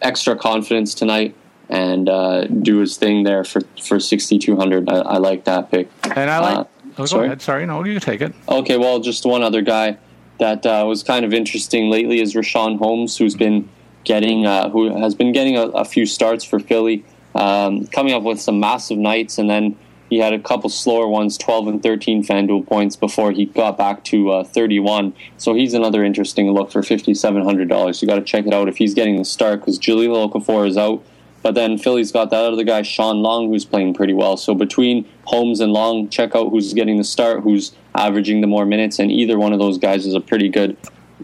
extra 0.00 0.36
confidence 0.36 0.94
tonight 0.94 1.36
and 1.68 2.08
uh, 2.08 2.44
do 2.44 2.78
his 2.78 2.96
thing 2.96 3.24
there 3.24 3.44
for 3.44 3.62
for 3.82 3.98
6200 3.98 4.88
I, 4.88 4.96
I 4.96 5.16
like 5.18 5.44
that 5.44 5.70
pick. 5.70 5.88
And 6.04 6.30
i 6.30 6.38
like 6.38 6.58
uh, 6.58 6.64
oh, 6.98 7.06
sorry? 7.06 7.26
ahead. 7.26 7.42
Sorry 7.42 7.66
no 7.66 7.84
you 7.84 8.00
take 8.00 8.20
it. 8.20 8.34
Okay 8.48 8.76
well 8.76 9.00
just 9.00 9.24
one 9.24 9.42
other 9.42 9.62
guy 9.62 9.96
that 10.38 10.66
uh, 10.66 10.84
was 10.86 11.02
kind 11.02 11.24
of 11.24 11.32
interesting 11.32 11.90
lately 11.90 12.20
is 12.20 12.34
Richaun 12.34 12.78
Holmes 12.78 13.16
who's 13.16 13.34
been 13.34 13.68
getting 14.04 14.46
uh, 14.46 14.68
who 14.68 14.94
has 14.96 15.14
been 15.14 15.32
getting 15.32 15.56
a, 15.56 15.62
a 15.68 15.84
few 15.84 16.06
starts 16.06 16.44
for 16.44 16.58
Philly 16.58 17.04
um, 17.34 17.86
coming 17.88 18.12
up 18.12 18.22
with 18.22 18.40
some 18.40 18.60
massive 18.60 18.98
nights, 18.98 19.38
and 19.38 19.48
then 19.48 19.76
he 20.10 20.18
had 20.18 20.32
a 20.32 20.38
couple 20.38 20.70
slower 20.70 21.08
ones, 21.08 21.36
12 21.38 21.66
and 21.66 21.82
13 21.82 22.24
FanDuel 22.24 22.66
points 22.66 22.94
before 22.94 23.32
he 23.32 23.46
got 23.46 23.76
back 23.76 24.04
to 24.04 24.30
uh, 24.30 24.44
31. 24.44 25.14
So 25.38 25.54
he's 25.54 25.74
another 25.74 26.04
interesting 26.04 26.50
look 26.52 26.70
for 26.70 26.82
$5,700. 26.82 28.02
You 28.02 28.08
got 28.08 28.16
to 28.16 28.22
check 28.22 28.46
it 28.46 28.54
out 28.54 28.68
if 28.68 28.76
he's 28.76 28.94
getting 28.94 29.16
the 29.16 29.24
start 29.24 29.60
because 29.60 29.78
Jahlil 29.78 30.30
Okafor 30.30 30.68
is 30.68 30.76
out. 30.76 31.04
But 31.42 31.54
then 31.54 31.76
Philly's 31.76 32.10
got 32.10 32.30
that 32.30 32.44
other 32.44 32.64
guy, 32.64 32.80
Shawn 32.82 33.20
Long, 33.20 33.48
who's 33.48 33.66
playing 33.66 33.92
pretty 33.92 34.14
well. 34.14 34.38
So 34.38 34.54
between 34.54 35.06
Holmes 35.24 35.60
and 35.60 35.72
Long, 35.72 36.08
check 36.08 36.34
out 36.34 36.48
who's 36.48 36.72
getting 36.72 36.96
the 36.96 37.04
start, 37.04 37.42
who's 37.42 37.74
averaging 37.94 38.40
the 38.40 38.46
more 38.46 38.64
minutes, 38.64 38.98
and 38.98 39.12
either 39.12 39.38
one 39.38 39.52
of 39.52 39.58
those 39.58 39.76
guys 39.76 40.06
is 40.06 40.14
a 40.14 40.20
pretty 40.20 40.48
good 40.48 40.74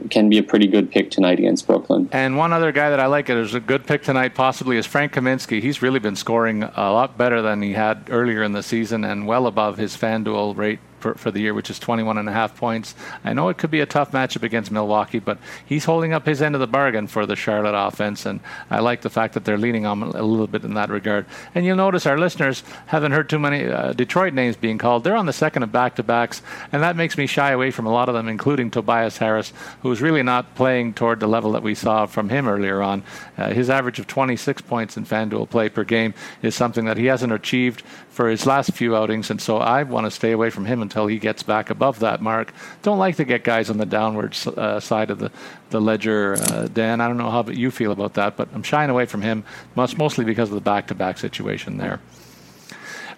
can 0.09 0.29
be 0.29 0.39
a 0.39 0.43
pretty 0.43 0.67
good 0.67 0.91
pick 0.91 1.11
tonight 1.11 1.39
against 1.39 1.67
Brooklyn. 1.67 2.09
And 2.13 2.37
one 2.37 2.53
other 2.53 2.73
guy 2.73 2.91
that 2.91 3.01
I 3.01 3.07
like 3.07 3.29
as 3.31 3.55
a 3.55 3.61
good 3.61 3.87
pick 3.87 4.03
tonight 4.03 4.35
possibly 4.35 4.77
is 4.77 4.87
Frank 4.87 5.13
Kaminsky. 5.13 5.61
He's 5.61 5.83
really 5.83 5.99
been 5.99 6.17
scoring 6.17 6.63
a 6.63 6.93
lot 6.93 7.19
better 7.19 7.43
than 7.43 7.63
he 7.63 7.73
had 7.73 8.09
earlier 8.11 8.43
in 8.43 8.53
the 8.53 8.63
season 8.63 9.05
and 9.05 9.27
well 9.27 9.47
above 9.47 9.77
his 9.77 9.97
FanDuel 9.97 10.57
rate 10.57 10.81
for, 11.01 11.15
for 11.15 11.31
the 11.31 11.41
year, 11.41 11.55
which 11.55 11.71
is 11.71 11.79
21 11.79 12.19
and 12.19 12.29
a 12.29 12.33
half 12.33 12.57
points. 12.57 12.95
I 13.25 13.33
know 13.33 13.49
it 13.49 13.59
could 13.59 13.71
be 13.71 13.81
a 13.81 13.87
tough 13.87 14.13
matchup 14.13 14.43
against 14.43 14.71
Milwaukee, 14.71 15.19
but 15.19 15.39
he's 15.65 15.85
holding 15.85 16.13
up 16.13 16.27
his 16.27 16.43
end 16.43 16.55
of 16.55 16.61
the 16.61 16.67
bargain 16.67 17.07
for 17.07 17.27
the 17.27 17.37
Charlotte 17.37 17.75
offense, 17.75 18.27
and 18.27 18.41
I 18.71 18.81
like 18.81 19.03
the 19.03 19.11
fact 19.11 19.35
that 19.35 19.45
they're 19.45 19.59
leaning 19.59 19.87
on 19.87 20.03
a 20.03 20.23
little 20.23 20.47
bit 20.47 20.65
in 20.65 20.75
that 20.75 20.91
regard. 20.91 21.27
And 21.55 21.65
you'll 21.65 21.77
notice 21.77 22.07
our 22.07 22.19
listeners 22.19 22.63
haven't 22.87 23.13
heard 23.13 23.29
too 23.29 23.39
many 23.39 23.67
uh, 23.67 23.93
Detroit 23.93 24.35
names 24.35 24.57
being 24.57 24.79
called. 24.79 25.05
They're 25.05 25.17
on 25.17 25.27
the 25.27 25.33
second 25.33 25.63
of 25.63 25.73
back-to-backs, 25.73 26.43
and 26.73 26.83
that 26.83 26.97
makes 26.97 27.17
me 27.17 27.27
shy 27.27 27.51
away 27.51 27.71
from 27.71 27.87
a 27.87 27.93
lot 27.93 28.09
of 28.09 28.15
them, 28.15 28.29
including 28.29 28.71
Tobias 28.71 29.17
Harris, 29.17 29.53
who's 29.83 30.03
really 30.03 30.23
not 30.23 30.55
playing 30.55 30.95
toward 30.95 31.21
the 31.21 31.27
level 31.27 31.53
that 31.53 31.63
we 31.63 31.75
saw 31.75 32.07
from 32.07 32.29
him 32.29 32.47
earlier 32.49 32.83
on. 32.83 33.03
Uh, 33.37 33.51
his 33.51 33.71
average 33.71 33.99
of 33.99 34.07
26 34.07 34.63
points 34.63 34.97
in 34.97 35.05
FanDuel 35.05 35.49
play 35.49 35.69
per 35.69 35.85
game 35.85 36.15
is 36.43 36.55
something 36.55 36.85
that 36.85 36.97
he 36.97 37.07
hasn't 37.07 37.33
achieved 37.33 37.83
for 38.11 38.29
his 38.29 38.45
last 38.47 38.73
few 38.73 38.97
outings, 38.97 39.31
and 39.31 39.41
so 39.41 39.59
I 39.59 39.83
want 39.83 40.07
to 40.07 40.11
stay 40.11 40.33
away 40.33 40.51
from 40.51 40.67
him 40.67 40.83
until 40.91 41.07
he 41.07 41.19
gets 41.19 41.45
back 41.45 41.71
above 41.71 42.01
that 42.01 42.21
mark. 42.21 42.53
Don't 42.83 42.99
like 42.99 43.15
to 43.17 43.25
get 43.25 43.45
guys 43.45 43.71
on 43.71 43.79
the 43.79 43.87
downward 43.87 44.37
uh, 44.47 44.81
side 44.81 45.11
of 45.11 45.21
the, 45.21 45.31
the 45.71 45.81
ledger, 45.81 46.35
uh, 46.35 46.67
Dan. 46.67 47.01
I 47.01 47.07
don't 47.07 47.17
know 47.17 47.31
how 47.31 47.45
you 47.45 47.71
feel 47.71 47.93
about 47.93 48.15
that, 48.15 48.37
but 48.37 48.49
I'm 48.53 48.65
shying 48.65 48.91
away 48.91 49.07
from 49.07 49.23
him, 49.23 49.45
most, 49.77 49.97
mostly 49.97 50.25
because 50.25 50.49
of 50.49 50.57
the 50.57 50.61
back 50.61 50.89
to 50.89 50.95
back 50.97 51.19
situation 51.19 51.77
there. 51.77 52.01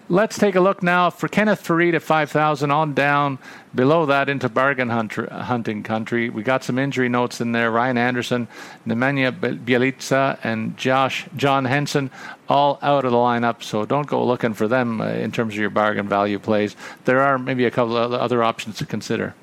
Let's 0.09 0.37
take 0.37 0.55
a 0.55 0.59
look 0.59 0.83
now 0.83 1.09
for 1.09 1.29
Kenneth 1.29 1.65
Faried 1.65 1.93
at 1.93 2.01
5,000 2.01 2.71
on 2.71 2.93
down. 2.93 3.39
Below 3.73 4.05
that 4.07 4.27
into 4.27 4.49
bargain 4.49 4.89
hunting 4.89 5.81
country. 5.83 6.29
We 6.29 6.43
got 6.43 6.63
some 6.63 6.77
injury 6.77 7.07
notes 7.07 7.39
in 7.39 7.53
there. 7.53 7.71
Ryan 7.71 7.97
Anderson, 7.97 8.49
Nemanja 8.85 9.31
Bjelica, 9.31 10.37
and 10.43 10.77
Josh 10.77 11.25
John 11.37 11.65
Henson 11.65 12.11
all 12.49 12.79
out 12.81 13.05
of 13.05 13.11
the 13.11 13.17
lineup. 13.17 13.63
So 13.63 13.85
don't 13.85 14.05
go 14.05 14.25
looking 14.25 14.53
for 14.53 14.67
them 14.67 14.99
uh, 14.99 15.07
in 15.07 15.31
terms 15.31 15.53
of 15.53 15.59
your 15.59 15.69
bargain 15.69 16.09
value 16.09 16.37
plays. 16.37 16.75
There 17.05 17.21
are 17.21 17.39
maybe 17.39 17.63
a 17.65 17.71
couple 17.71 17.95
of 17.95 18.11
other 18.11 18.43
options 18.43 18.77
to 18.79 18.85
consider. 18.85 19.33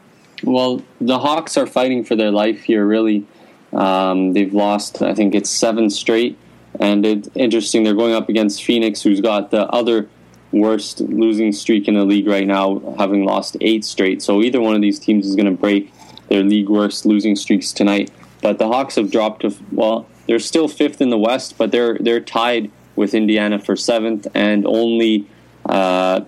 Well, 0.45 0.83
the 1.01 1.19
Hawks 1.19 1.57
are 1.57 1.67
fighting 1.67 2.05
for 2.05 2.17
their 2.17 2.31
life 2.31 2.63
here, 2.63 2.87
really. 2.87 3.27
Um, 3.73 4.35
they've 4.35 4.53
lost, 4.53 5.01
I 5.01 5.15
think 5.15 5.35
it's 5.35 5.51
seven 5.51 5.89
straight. 5.89 6.37
And 6.79 7.05
it's 7.05 7.29
interesting, 7.35 7.83
they're 7.83 7.95
going 7.95 8.15
up 8.15 8.29
against 8.29 8.63
Phoenix, 8.63 9.03
who's 9.03 9.21
got 9.21 9.51
the 9.51 9.67
other 9.69 10.09
worst 10.53 11.01
losing 11.01 11.53
streak 11.53 11.89
in 11.89 11.95
the 11.95 12.05
league 12.05 12.27
right 12.27 12.47
now, 12.47 12.95
having 12.99 13.25
lost 13.25 13.57
eight 13.61 13.85
straight. 13.85 14.23
So 14.23 14.43
either 14.43 14.61
one 14.61 14.75
of 14.75 14.81
these 14.81 14.99
teams 14.99 15.27
is 15.27 15.37
going 15.37 15.47
to 15.47 15.59
break 15.59 15.93
their 16.29 16.43
league 16.43 16.69
worst 16.69 17.07
losing 17.07 17.37
streaks 17.37 17.73
tonight. 17.73 18.11
But 18.43 18.59
the 18.59 18.67
Hawks 18.67 18.97
have 18.97 19.11
dropped 19.11 19.43
to 19.43 19.55
well, 19.71 20.07
they're 20.27 20.39
still 20.39 20.69
fifth 20.69 21.01
in 21.01 21.11
the 21.11 21.19
West, 21.19 21.59
but 21.59 21.71
they're 21.71 21.99
they're 21.99 22.21
tied 22.21 22.71
with 22.97 23.15
Indiana 23.15 23.59
for 23.59 23.77
seventh 23.77 24.27
and 24.35 24.67
only 24.67 25.27
uh, 25.67 26.23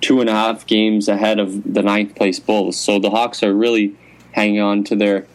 two 0.00 0.20
and 0.20 0.30
a 0.30 0.32
half 0.32 0.66
games 0.66 1.08
ahead 1.08 1.38
of 1.38 1.74
the 1.74 1.82
ninth 1.82 2.14
place 2.14 2.38
Bulls. 2.38 2.76
So 2.76 2.98
the 2.98 3.10
Hawks 3.10 3.42
are 3.42 3.54
really 3.54 3.96
hanging 4.32 4.60
on 4.60 4.84
to 4.84 4.96
their 4.96 5.26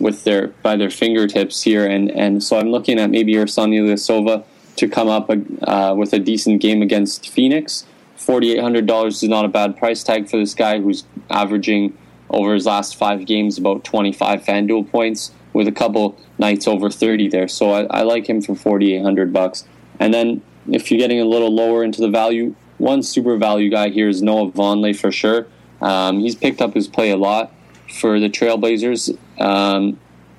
with 0.00 0.24
their 0.24 0.48
by 0.62 0.76
their 0.76 0.90
fingertips 0.90 1.62
here, 1.62 1.86
and 1.86 2.10
and 2.10 2.42
so 2.42 2.58
I'm 2.58 2.70
looking 2.70 2.98
at 2.98 3.10
maybe 3.10 3.34
Ersan 3.34 3.70
Ilyasova 3.70 4.44
to 4.78 4.88
come 4.88 5.08
up 5.08 5.30
uh, 5.62 5.94
with 5.96 6.12
a 6.12 6.18
decent 6.18 6.60
game 6.60 6.82
against 6.82 7.28
Phoenix. 7.28 7.84
$4,800 8.18 9.08
is 9.08 9.22
not 9.24 9.44
a 9.44 9.48
bad 9.48 9.76
price 9.76 10.02
tag 10.02 10.28
for 10.28 10.38
this 10.38 10.54
guy 10.54 10.80
who's 10.80 11.04
averaging 11.30 11.96
over 12.30 12.54
his 12.54 12.66
last 12.66 12.96
five 12.96 13.26
games 13.26 13.58
about 13.58 13.84
25 13.84 14.42
FanDuel 14.42 14.90
points 14.90 15.32
with 15.52 15.66
a 15.66 15.72
couple 15.72 16.18
nights 16.38 16.68
over 16.68 16.90
30 16.90 17.28
there. 17.28 17.48
So 17.48 17.70
I, 17.70 17.84
I 17.84 18.02
like 18.02 18.28
him 18.28 18.40
for 18.40 18.54
4,800 18.54 19.32
bucks. 19.32 19.64
And 19.98 20.12
then 20.12 20.42
if 20.70 20.90
you're 20.90 20.98
getting 20.98 21.20
a 21.20 21.24
little 21.24 21.54
lower 21.54 21.82
into 21.82 22.00
the 22.00 22.10
value, 22.10 22.54
one 22.78 23.02
super 23.02 23.36
value 23.36 23.70
guy 23.70 23.88
here 23.88 24.08
is 24.08 24.22
Noah 24.22 24.50
Vonleh 24.50 24.96
for 24.96 25.10
sure. 25.10 25.46
Um, 25.80 26.20
he's 26.20 26.34
picked 26.34 26.60
up 26.60 26.74
his 26.74 26.88
play 26.88 27.10
a 27.10 27.16
lot 27.16 27.52
for 28.00 28.20
the 28.20 28.28
Trailblazers. 28.28 29.16
Um, 29.40 29.98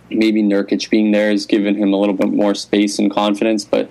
maybe 0.09 0.41
Nurkic 0.41 0.89
being 0.89 1.11
there 1.11 1.31
has 1.31 1.45
given 1.45 1.75
him 1.75 1.93
a 1.93 1.97
little 1.97 2.15
bit 2.15 2.31
more 2.31 2.55
space 2.55 2.99
and 2.99 3.11
confidence, 3.11 3.65
but 3.65 3.89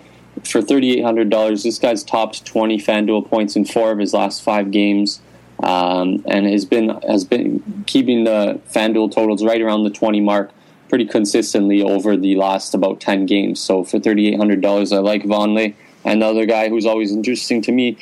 for 0.51 0.61
$3,800. 0.61 1.63
This 1.63 1.79
guy's 1.79 2.03
topped 2.03 2.45
20 2.45 2.79
FanDuel 2.79 3.29
points 3.29 3.57
in 3.57 3.65
four 3.65 3.91
of 3.91 3.99
his 3.99 4.15
last 4.15 4.43
five 4.43 4.71
games, 4.71 5.21
um, 5.63 6.25
and 6.27 6.47
has 6.47 6.65
been 6.65 6.91
has 7.09 7.25
been 7.25 7.85
keeping 7.87 8.25
the 8.25 8.61
FanDuel 8.71 9.13
totals 9.13 9.45
right 9.45 9.61
around 9.61 9.85
the 9.85 9.91
20 9.91 10.21
mark 10.21 10.51
pretty 10.89 11.05
consistently 11.05 11.83
over 11.83 12.17
the 12.17 12.35
last 12.37 12.75
about 12.75 13.01
10 13.01 13.27
games. 13.27 13.61
So 13.61 13.85
for 13.85 13.99
$3,800, 13.99 14.93
I 14.93 14.99
like 14.99 15.25
the 16.23 16.27
other 16.27 16.47
guy 16.47 16.69
who's 16.69 16.87
always 16.87 17.13
interesting 17.13 17.61
to 17.63 17.73
me 17.73 17.99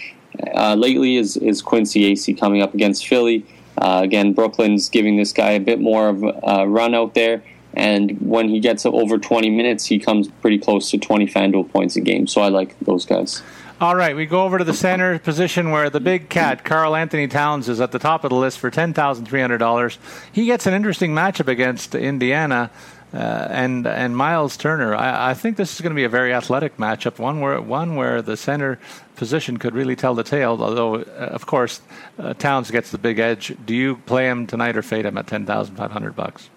uh, 0.54 0.74
lately 0.74 1.16
is, 1.16 1.37
is 1.37 1.62
Quincy 1.62 2.12
Acy 2.12 2.38
coming 2.38 2.62
up 2.62 2.74
against 2.74 3.06
Philly. 3.06 3.44
Uh, 3.78 4.00
again, 4.04 4.32
Brooklyn's 4.32 4.88
giving 4.88 5.16
this 5.16 5.32
guy 5.32 5.52
a 5.52 5.61
bit 5.61 5.80
more 5.80 6.09
of 6.09 6.22
a 6.22 6.68
run 6.68 6.94
out 6.94 7.14
there. 7.14 7.42
And 7.77 8.19
when 8.21 8.49
he 8.49 8.59
gets 8.59 8.87
over 8.87 9.19
20 9.19 9.51
minutes, 9.51 9.85
he 9.85 9.99
comes 9.99 10.29
pretty 10.29 10.59
close 10.59 10.91
to 10.91 10.99
20 10.99 11.27
FanDuel 11.27 11.71
points 11.71 11.95
a 11.95 12.01
game. 12.01 12.27
So 12.27 12.41
I 12.41 12.49
like 12.49 12.79
those 12.81 13.05
guys. 13.05 13.43
All 13.79 13.95
right, 13.95 14.17
we 14.17 14.25
go 14.25 14.45
over 14.45 14.57
to 14.57 14.65
the 14.65 14.73
center 14.73 15.19
position 15.19 15.71
where 15.71 15.91
the 15.91 16.01
big 16.01 16.31
cat, 16.31 16.65
Karl-Anthony 16.65 17.29
Towns, 17.29 17.69
is 17.69 17.79
at 17.79 17.93
the 17.93 17.99
top 17.99 18.25
of 18.25 18.31
the 18.31 18.37
list 18.37 18.59
for 18.59 18.71
$10,300. 18.71 19.99
He 20.33 20.47
gets 20.47 20.67
an 20.67 20.73
interesting 20.73 21.11
matchup 21.15 21.49
against 21.49 21.95
Indiana. 21.95 22.71
Uh, 23.15 23.47
and 23.51 23.87
and 23.87 24.17
Miles 24.17 24.57
Turner. 24.57 24.95
I, 24.95 25.31
I, 25.31 25.35
think 25.35 25.57
this 25.57 25.73
is 25.75 25.81
going 25.81 25.93
to 25.93 25.97
be 25.97 26.03
a 26.03 26.09
very 26.09 26.35
athletic 26.35 26.77
matchup, 26.77 27.21
one 27.21 27.41
where 27.41 27.61
one 27.62 27.95
where 27.95 28.21
the 28.21 28.37
center 28.37 28.81
position 29.15 29.59
could 29.59 29.75
really 29.75 29.95
tell 29.95 30.15
the 30.15 30.25
tale. 30.25 30.59
Although, 30.61 30.97
uh, 30.97 31.31
of 31.33 31.47
course, 31.47 31.81
uh, 32.19 32.35
Towns 32.35 32.71
gets 32.71 32.91
the 32.91 32.99
big 32.99 33.21
edge. 33.21 33.57
Do 33.65 33.75
you 33.75 33.97
play 33.97 34.29
him 34.29 34.47
tonight 34.47 34.77
or 34.77 34.83
fade 34.83 35.07
him 35.07 35.17
at 35.17 35.29
ten 35.29 35.47
thousand 35.47 35.77
five 35.77 35.93
hundred 35.93 36.17
bucks? 36.17 36.51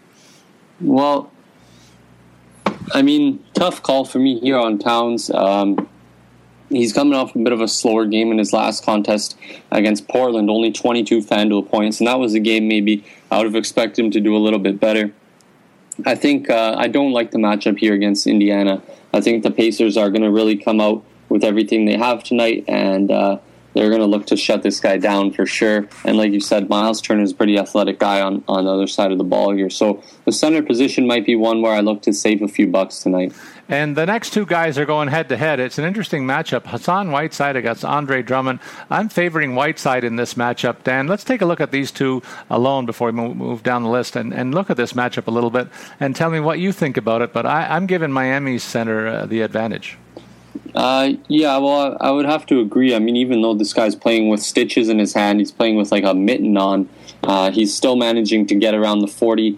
Well, 0.81 1.31
I 2.93 3.01
mean, 3.01 3.43
tough 3.53 3.83
call 3.83 4.05
for 4.05 4.19
me 4.19 4.39
here 4.39 4.57
on 4.57 4.79
Towns. 4.79 5.29
Um, 5.29 5.87
he's 6.69 6.93
coming 6.93 7.13
off 7.13 7.35
a 7.35 7.39
bit 7.39 7.51
of 7.51 7.61
a 7.61 7.67
slower 7.67 8.05
game 8.05 8.31
in 8.31 8.37
his 8.37 8.53
last 8.53 8.85
contest 8.85 9.37
against 9.71 10.07
Portland, 10.07 10.49
only 10.49 10.71
22 10.71 11.19
FanDuel 11.19 11.69
points, 11.69 11.99
and 11.99 12.07
that 12.07 12.19
was 12.19 12.33
a 12.33 12.39
game 12.39 12.67
maybe 12.67 13.03
I 13.29 13.37
would 13.37 13.45
have 13.45 13.55
expected 13.55 14.05
him 14.05 14.11
to 14.11 14.19
do 14.19 14.35
a 14.35 14.39
little 14.39 14.59
bit 14.59 14.79
better. 14.79 15.13
I 16.05 16.15
think 16.15 16.49
uh, 16.49 16.75
I 16.77 16.87
don't 16.87 17.11
like 17.11 17.31
the 17.31 17.39
matchup 17.39 17.77
here 17.77 17.93
against 17.93 18.25
Indiana. 18.25 18.81
I 19.13 19.21
think 19.21 19.43
the 19.43 19.51
Pacers 19.51 19.97
are 19.97 20.09
going 20.09 20.21
to 20.21 20.31
really 20.31 20.55
come 20.55 20.79
out 20.79 21.03
with 21.27 21.43
everything 21.43 21.85
they 21.85 21.97
have 21.97 22.23
tonight, 22.23 22.63
and 22.67 23.11
uh, 23.11 23.39
they're 23.73 23.89
going 23.89 24.01
to 24.01 24.07
look 24.07 24.25
to 24.27 24.37
shut 24.37 24.63
this 24.63 24.79
guy 24.79 24.97
down 24.97 25.31
for 25.31 25.45
sure. 25.45 25.87
And 26.03 26.17
like 26.17 26.31
you 26.31 26.39
said, 26.39 26.69
Miles 26.69 27.01
Turner 27.01 27.21
is 27.21 27.31
a 27.31 27.35
pretty 27.35 27.57
athletic 27.57 27.99
guy 27.99 28.21
on, 28.21 28.43
on 28.47 28.65
the 28.65 28.71
other 28.71 28.87
side 28.87 29.11
of 29.11 29.17
the 29.17 29.23
ball 29.23 29.53
here. 29.55 29.69
So 29.69 30.01
the 30.25 30.31
center 30.31 30.61
position 30.63 31.07
might 31.07 31.25
be 31.25 31.35
one 31.35 31.61
where 31.61 31.73
I 31.73 31.81
look 31.81 32.01
to 32.03 32.13
save 32.13 32.41
a 32.41 32.47
few 32.47 32.67
bucks 32.67 32.99
tonight. 32.99 33.33
And 33.67 33.95
the 33.95 34.07
next 34.07 34.33
two 34.33 34.47
guys 34.47 34.79
are 34.79 34.85
going 34.85 35.09
head 35.09 35.29
to 35.29 35.37
head. 35.37 35.59
It's 35.59 35.77
an 35.77 35.85
interesting 35.85 36.25
matchup. 36.25 36.65
Hassan 36.65 37.11
Whiteside 37.11 37.55
against 37.55 37.85
Andre 37.85 38.23
Drummond. 38.23 38.59
I'm 38.89 39.09
favoring 39.09 39.53
Whiteside 39.53 40.03
in 40.03 40.15
this 40.15 40.33
matchup. 40.33 40.83
Dan, 40.83 41.07
let's 41.07 41.23
take 41.23 41.41
a 41.41 41.45
look 41.45 41.61
at 41.61 41.71
these 41.71 41.91
two 41.91 42.23
alone 42.49 42.87
before 42.87 43.11
we 43.11 43.11
move 43.11 43.61
down 43.61 43.83
the 43.83 43.89
list 43.89 44.15
and, 44.15 44.33
and 44.33 44.55
look 44.55 44.71
at 44.71 44.77
this 44.77 44.93
matchup 44.93 45.27
a 45.27 45.31
little 45.31 45.51
bit 45.51 45.67
and 45.99 46.15
tell 46.15 46.31
me 46.31 46.39
what 46.39 46.57
you 46.57 46.71
think 46.71 46.97
about 46.97 47.21
it. 47.21 47.31
But 47.31 47.45
I, 47.45 47.77
am 47.77 47.85
giving 47.85 48.11
Miami's 48.11 48.63
center 48.63 49.05
uh, 49.05 49.25
the 49.27 49.41
advantage. 49.41 49.99
Uh, 50.75 51.13
yeah, 51.27 51.57
well, 51.57 51.97
I 51.99 52.11
would 52.11 52.25
have 52.25 52.45
to 52.47 52.59
agree. 52.59 52.95
I 52.95 52.99
mean, 52.99 53.15
even 53.15 53.41
though 53.41 53.53
this 53.53 53.73
guy's 53.73 53.95
playing 53.95 54.29
with 54.29 54.41
stitches 54.41 54.89
in 54.89 54.99
his 54.99 55.13
hand, 55.13 55.39
he's 55.39 55.51
playing 55.51 55.75
with 55.75 55.91
like 55.91 56.03
a 56.03 56.13
mitten 56.13 56.57
on. 56.57 56.89
Uh, 57.23 57.51
he's 57.51 57.73
still 57.73 57.95
managing 57.95 58.45
to 58.47 58.55
get 58.55 58.73
around 58.73 58.99
the 58.99 59.07
40 59.07 59.57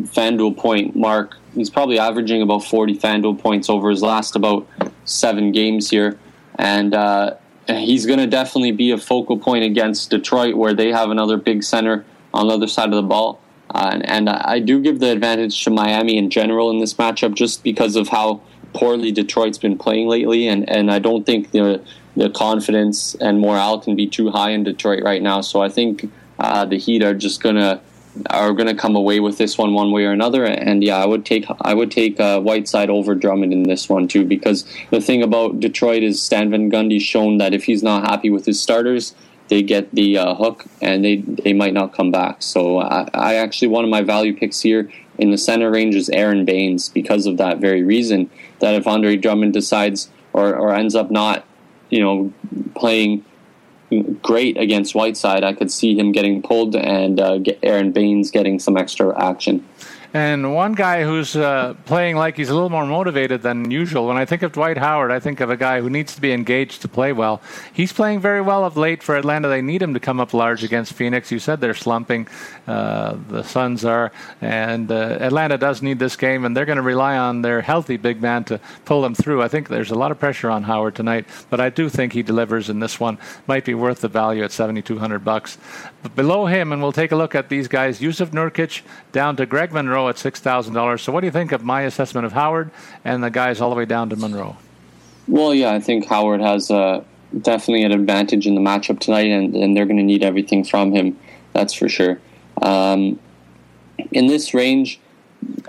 FanDuel 0.00 0.56
point 0.56 0.96
mark. 0.96 1.36
He's 1.54 1.70
probably 1.70 1.98
averaging 1.98 2.42
about 2.42 2.64
40 2.64 2.98
FanDuel 2.98 3.38
points 3.40 3.68
over 3.68 3.90
his 3.90 4.02
last 4.02 4.36
about 4.36 4.66
seven 5.04 5.52
games 5.52 5.90
here. 5.90 6.18
And 6.56 6.94
uh, 6.94 7.34
he's 7.66 8.06
going 8.06 8.18
to 8.18 8.26
definitely 8.26 8.72
be 8.72 8.90
a 8.92 8.98
focal 8.98 9.38
point 9.38 9.64
against 9.64 10.10
Detroit, 10.10 10.54
where 10.54 10.74
they 10.74 10.90
have 10.92 11.10
another 11.10 11.36
big 11.36 11.62
center 11.64 12.04
on 12.32 12.48
the 12.48 12.54
other 12.54 12.68
side 12.68 12.88
of 12.88 12.94
the 12.94 13.02
ball. 13.02 13.40
Uh, 13.74 13.90
and, 13.92 14.08
and 14.08 14.28
I 14.28 14.58
do 14.58 14.80
give 14.80 15.00
the 15.00 15.10
advantage 15.10 15.64
to 15.64 15.70
Miami 15.70 16.18
in 16.18 16.30
general 16.30 16.70
in 16.70 16.78
this 16.78 16.94
matchup 16.94 17.34
just 17.34 17.62
because 17.62 17.96
of 17.96 18.08
how 18.08 18.42
poorly 18.72 19.12
Detroit's 19.12 19.58
been 19.58 19.78
playing 19.78 20.08
lately, 20.08 20.48
and, 20.48 20.68
and 20.68 20.90
I 20.90 20.98
don't 20.98 21.24
think 21.24 21.50
the 21.50 21.82
the 22.14 22.28
confidence 22.30 23.14
and 23.16 23.40
morale 23.40 23.80
can 23.80 23.96
be 23.96 24.06
too 24.06 24.30
high 24.30 24.50
in 24.50 24.64
Detroit 24.64 25.02
right 25.02 25.22
now. 25.22 25.40
So 25.40 25.62
I 25.62 25.70
think 25.70 26.10
uh, 26.38 26.66
the 26.66 26.76
Heat 26.76 27.02
are 27.02 27.14
just 27.14 27.42
gonna 27.42 27.80
are 28.28 28.52
gonna 28.52 28.74
come 28.74 28.94
away 28.94 29.20
with 29.20 29.38
this 29.38 29.56
one 29.56 29.72
one 29.72 29.92
way 29.92 30.04
or 30.04 30.12
another. 30.12 30.44
And 30.44 30.84
yeah, 30.84 30.96
I 30.96 31.06
would 31.06 31.24
take 31.24 31.46
I 31.62 31.72
would 31.72 31.90
take 31.90 32.20
uh, 32.20 32.40
Whiteside 32.40 32.90
over 32.90 33.14
Drummond 33.14 33.52
in 33.52 33.62
this 33.62 33.88
one 33.88 34.08
too, 34.08 34.24
because 34.24 34.66
the 34.90 35.00
thing 35.00 35.22
about 35.22 35.60
Detroit 35.60 36.02
is 36.02 36.22
Stan 36.22 36.50
Van 36.50 36.70
Gundy's 36.70 37.02
shown 37.02 37.38
that 37.38 37.54
if 37.54 37.64
he's 37.64 37.82
not 37.82 38.10
happy 38.10 38.28
with 38.28 38.44
his 38.44 38.60
starters, 38.60 39.14
they 39.48 39.62
get 39.62 39.90
the 39.94 40.18
uh, 40.18 40.34
hook 40.34 40.66
and 40.82 41.04
they 41.04 41.16
they 41.16 41.54
might 41.54 41.72
not 41.72 41.94
come 41.94 42.10
back. 42.10 42.42
So 42.42 42.80
I, 42.80 43.08
I 43.14 43.34
actually 43.36 43.68
one 43.68 43.84
of 43.84 43.90
my 43.90 44.02
value 44.02 44.36
picks 44.36 44.60
here 44.60 44.90
in 45.18 45.30
the 45.30 45.38
center 45.38 45.70
range 45.70 45.94
is 45.94 46.08
Aron 46.10 46.44
Baynes 46.44 46.88
because 46.88 47.26
of 47.26 47.36
that 47.38 47.58
very 47.58 47.82
reason. 47.82 48.30
That 48.62 48.74
if 48.74 48.86
Andre 48.86 49.16
Drummond 49.16 49.52
decides 49.52 50.10
or, 50.32 50.56
or 50.56 50.74
ends 50.74 50.94
up 50.94 51.10
not, 51.10 51.44
you 51.90 52.00
know, 52.00 52.32
playing 52.74 53.24
great 54.22 54.56
against 54.56 54.94
Whiteside, 54.94 55.44
I 55.44 55.52
could 55.52 55.70
see 55.70 55.98
him 55.98 56.12
getting 56.12 56.42
pulled 56.42 56.74
and 56.74 57.20
uh, 57.20 57.38
get 57.38 57.58
Aron 57.62 57.92
Baynes 57.92 58.30
getting 58.30 58.58
some 58.58 58.76
extra 58.76 59.20
action. 59.22 59.66
And 60.14 60.54
one 60.54 60.74
guy 60.74 61.04
who's 61.04 61.34
uh, 61.36 61.74
playing 61.86 62.16
like 62.16 62.36
he's 62.36 62.50
a 62.50 62.54
little 62.54 62.68
more 62.68 62.84
motivated 62.84 63.40
than 63.40 63.70
usual. 63.70 64.06
When 64.06 64.18
I 64.18 64.26
think 64.26 64.42
of 64.42 64.52
Dwight 64.52 64.76
Howard, 64.76 65.10
I 65.10 65.20
think 65.20 65.40
of 65.40 65.48
a 65.48 65.56
guy 65.56 65.80
who 65.80 65.88
needs 65.88 66.14
to 66.14 66.20
be 66.20 66.32
engaged 66.32 66.82
to 66.82 66.88
play 66.88 67.14
well. 67.14 67.40
He's 67.72 67.94
playing 67.94 68.20
very 68.20 68.42
well 68.42 68.66
of 68.66 68.76
late 68.76 69.02
for 69.02 69.16
Atlanta. 69.16 69.48
They 69.48 69.62
need 69.62 69.80
him 69.80 69.94
to 69.94 70.00
come 70.00 70.20
up 70.20 70.34
large 70.34 70.64
against 70.64 70.92
Phoenix. 70.92 71.32
You 71.32 71.38
said 71.38 71.62
they're 71.62 71.72
slumping. 71.72 72.28
Uh, 72.66 73.16
the 73.28 73.42
Suns 73.42 73.86
are, 73.86 74.12
and 74.42 74.92
uh, 74.92 75.16
Atlanta 75.20 75.56
does 75.56 75.80
need 75.80 75.98
this 75.98 76.16
game, 76.16 76.44
and 76.44 76.54
they're 76.54 76.66
going 76.66 76.76
to 76.76 76.82
rely 76.82 77.16
on 77.16 77.40
their 77.40 77.62
healthy 77.62 77.96
big 77.96 78.20
man 78.20 78.44
to 78.44 78.60
pull 78.84 79.00
them 79.00 79.14
through. 79.14 79.42
I 79.42 79.48
think 79.48 79.68
there's 79.68 79.90
a 79.90 79.96
lot 79.96 80.10
of 80.10 80.18
pressure 80.18 80.50
on 80.50 80.64
Howard 80.64 80.94
tonight, 80.94 81.26
but 81.48 81.58
I 81.58 81.70
do 81.70 81.88
think 81.88 82.12
he 82.12 82.22
delivers 82.22 82.68
in 82.68 82.80
this 82.80 83.00
one. 83.00 83.16
Might 83.46 83.64
be 83.64 83.72
worth 83.72 84.02
the 84.02 84.08
value 84.08 84.44
at 84.44 84.52
7,200 84.52 85.24
bucks. 85.24 85.56
Below 86.16 86.46
him, 86.46 86.72
and 86.72 86.82
we'll 86.82 86.92
take 86.92 87.12
a 87.12 87.16
look 87.16 87.34
at 87.34 87.48
these 87.48 87.68
guys: 87.68 88.00
Jusuf 88.00 88.30
Nurkic 88.30 88.82
down 89.12 89.36
to 89.36 89.46
Greg 89.46 89.72
Monroe 89.72 90.08
at 90.08 90.16
$6,000. 90.16 91.00
So, 91.00 91.12
what 91.12 91.20
do 91.20 91.26
you 91.26 91.30
think 91.30 91.52
of 91.52 91.62
my 91.62 91.82
assessment 91.82 92.26
of 92.26 92.32
Howard 92.32 92.70
and 93.04 93.22
the 93.22 93.30
guys 93.30 93.60
all 93.60 93.70
the 93.70 93.76
way 93.76 93.84
down 93.84 94.10
to 94.10 94.16
Monroe? 94.16 94.56
Well, 95.28 95.54
yeah, 95.54 95.72
I 95.72 95.78
think 95.78 96.06
Howard 96.08 96.40
has 96.40 96.70
a 96.70 97.04
definitely 97.40 97.84
an 97.84 97.92
advantage 97.92 98.46
in 98.46 98.54
the 98.56 98.60
matchup 98.60 98.98
tonight, 98.98 99.28
and, 99.28 99.54
and 99.54 99.76
they're 99.76 99.86
going 99.86 99.96
to 99.96 100.02
need 100.02 100.24
everything 100.24 100.64
from 100.64 100.92
him. 100.92 101.18
That's 101.52 101.72
for 101.72 101.88
sure. 101.88 102.20
Um, 102.60 103.18
in 104.10 104.26
this 104.26 104.52
range, 104.54 105.00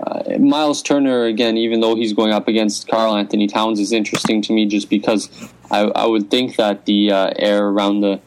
uh, 0.04 0.38
Miles 0.38 0.82
Turner 0.82 1.24
again, 1.24 1.56
even 1.56 1.80
though 1.80 1.94
he's 1.94 2.12
going 2.12 2.32
up 2.32 2.48
against 2.48 2.88
Karl-Anthony 2.88 3.46
Towns, 3.46 3.80
is 3.80 3.92
interesting 3.92 4.42
to 4.42 4.52
me 4.52 4.66
just 4.66 4.90
because 4.90 5.30
I, 5.70 5.82
I 5.82 6.06
would 6.06 6.30
think 6.30 6.56
that 6.56 6.86
the 6.86 7.12
uh, 7.12 7.32
air 7.36 7.68
around 7.68 8.00
the 8.00 8.20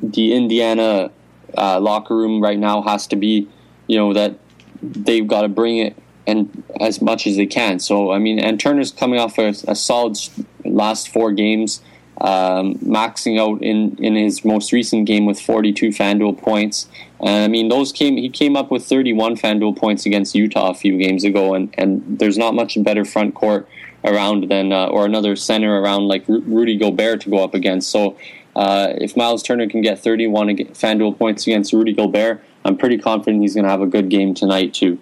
the 0.00 0.32
Indiana 0.32 1.10
uh, 1.56 1.80
locker 1.80 2.16
room 2.16 2.42
right 2.42 2.58
now 2.58 2.82
has 2.82 3.06
to 3.08 3.16
be, 3.16 3.48
you 3.86 3.96
know, 3.96 4.12
that 4.12 4.38
they've 4.82 5.26
got 5.26 5.42
to 5.42 5.48
bring 5.48 5.78
it 5.78 5.96
and 6.26 6.62
as 6.80 7.00
much 7.00 7.26
as 7.26 7.36
they 7.36 7.46
can. 7.46 7.78
So 7.78 8.12
I 8.12 8.18
mean, 8.18 8.38
and 8.38 8.60
Turner's 8.60 8.92
coming 8.92 9.18
off 9.18 9.38
a, 9.38 9.48
a 9.66 9.74
solid 9.74 10.18
last 10.64 11.08
four 11.08 11.32
games 11.32 11.80
um, 12.20 12.74
maxing 12.76 13.40
out 13.40 13.62
in, 13.62 13.96
in 14.02 14.16
his 14.16 14.44
most 14.44 14.72
recent 14.72 15.06
game 15.06 15.24
with 15.24 15.40
42 15.40 15.90
FanDuel 15.90 16.38
points. 16.38 16.88
And 17.20 17.44
I 17.44 17.48
mean, 17.48 17.68
those 17.68 17.92
came 17.92 18.16
he 18.16 18.28
came 18.28 18.56
up 18.56 18.70
with 18.70 18.84
31 18.84 19.36
FanDuel 19.36 19.76
points 19.76 20.04
against 20.04 20.34
Utah 20.34 20.70
a 20.70 20.74
few 20.74 20.98
games 20.98 21.24
ago, 21.24 21.54
and, 21.54 21.72
and 21.78 22.18
there's 22.18 22.38
not 22.38 22.54
much 22.54 22.82
better 22.82 23.04
front 23.04 23.34
court 23.34 23.68
around 24.04 24.48
than 24.48 24.72
uh, 24.72 24.86
or 24.86 25.04
another 25.06 25.36
center 25.36 25.80
around 25.80 26.08
like 26.08 26.24
Rudy 26.28 26.76
Gobert 26.76 27.22
to 27.22 27.30
go 27.30 27.42
up 27.42 27.54
against. 27.54 27.90
So 27.90 28.16
uh, 28.58 28.92
if 28.96 29.16
Miles 29.16 29.40
Turner 29.44 29.68
can 29.68 29.82
get 29.82 30.00
31 30.00 30.48
FanDuel 30.48 31.16
points 31.16 31.46
against 31.46 31.72
Rudy 31.72 31.92
Gobert, 31.92 32.42
I'm 32.64 32.76
pretty 32.76 32.98
confident 32.98 33.40
he's 33.40 33.54
going 33.54 33.62
to 33.62 33.70
have 33.70 33.82
a 33.82 33.86
good 33.86 34.08
game 34.08 34.34
tonight 34.34 34.74
too. 34.74 34.98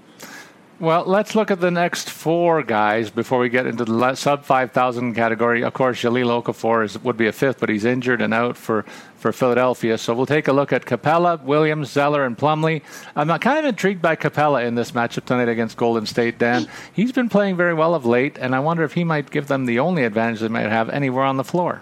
Well, 0.78 1.04
let's 1.06 1.34
look 1.34 1.50
at 1.50 1.60
the 1.60 1.70
next 1.70 2.10
four 2.10 2.62
guys 2.62 3.08
before 3.08 3.38
we 3.38 3.48
get 3.48 3.66
into 3.66 3.86
the 3.86 4.14
sub 4.14 4.44
5,000 4.44 5.14
category. 5.14 5.64
Of 5.64 5.72
course, 5.72 6.02
Jahlil 6.02 6.42
Okafor 6.42 6.84
is, 6.84 7.02
would 7.02 7.16
be 7.16 7.28
a 7.28 7.32
fifth, 7.32 7.60
but 7.60 7.70
he's 7.70 7.86
injured 7.86 8.20
and 8.20 8.34
out 8.34 8.58
for, 8.58 8.84
for 9.16 9.32
Philadelphia. 9.32 9.96
So 9.96 10.12
we'll 10.12 10.26
take 10.26 10.48
a 10.48 10.52
look 10.52 10.74
at 10.74 10.84
Capela, 10.84 11.42
Williams, 11.42 11.90
Zeller, 11.90 12.26
and 12.26 12.36
Plumlee. 12.36 12.82
I'm 13.16 13.28
kind 13.38 13.60
of 13.60 13.64
intrigued 13.64 14.02
by 14.02 14.16
Capela 14.16 14.66
in 14.66 14.74
this 14.74 14.90
matchup 14.90 15.24
tonight 15.24 15.48
against 15.48 15.78
Golden 15.78 16.04
State, 16.04 16.38
Dan. 16.38 16.68
He's 16.92 17.10
been 17.10 17.30
playing 17.30 17.56
very 17.56 17.72
well 17.72 17.94
of 17.94 18.04
late, 18.04 18.36
and 18.36 18.54
I 18.54 18.60
wonder 18.60 18.84
if 18.84 18.92
he 18.92 19.02
might 19.02 19.30
give 19.30 19.48
them 19.48 19.64
the 19.64 19.78
only 19.78 20.04
advantage 20.04 20.40
they 20.40 20.48
might 20.48 20.68
have 20.68 20.90
anywhere 20.90 21.24
on 21.24 21.38
the 21.38 21.44
floor. 21.44 21.80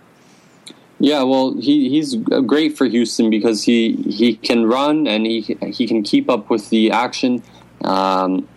Yeah, 1.01 1.23
well, 1.25 1.55
he, 1.55 1.89
he's 1.89 2.15
great 2.15 2.79
for 2.79 2.87
Houston 2.87 3.29
because 3.29 3.65
he, 3.65 3.95
he 3.95 4.37
can 4.37 4.67
run 4.67 5.07
and 5.07 5.27
he 5.27 5.41
he 5.67 5.87
can 5.87 6.03
keep 6.03 6.31
up 6.31 6.49
with 6.49 6.71
the 6.71 6.91
action 6.93 7.43
um, 7.85 8.49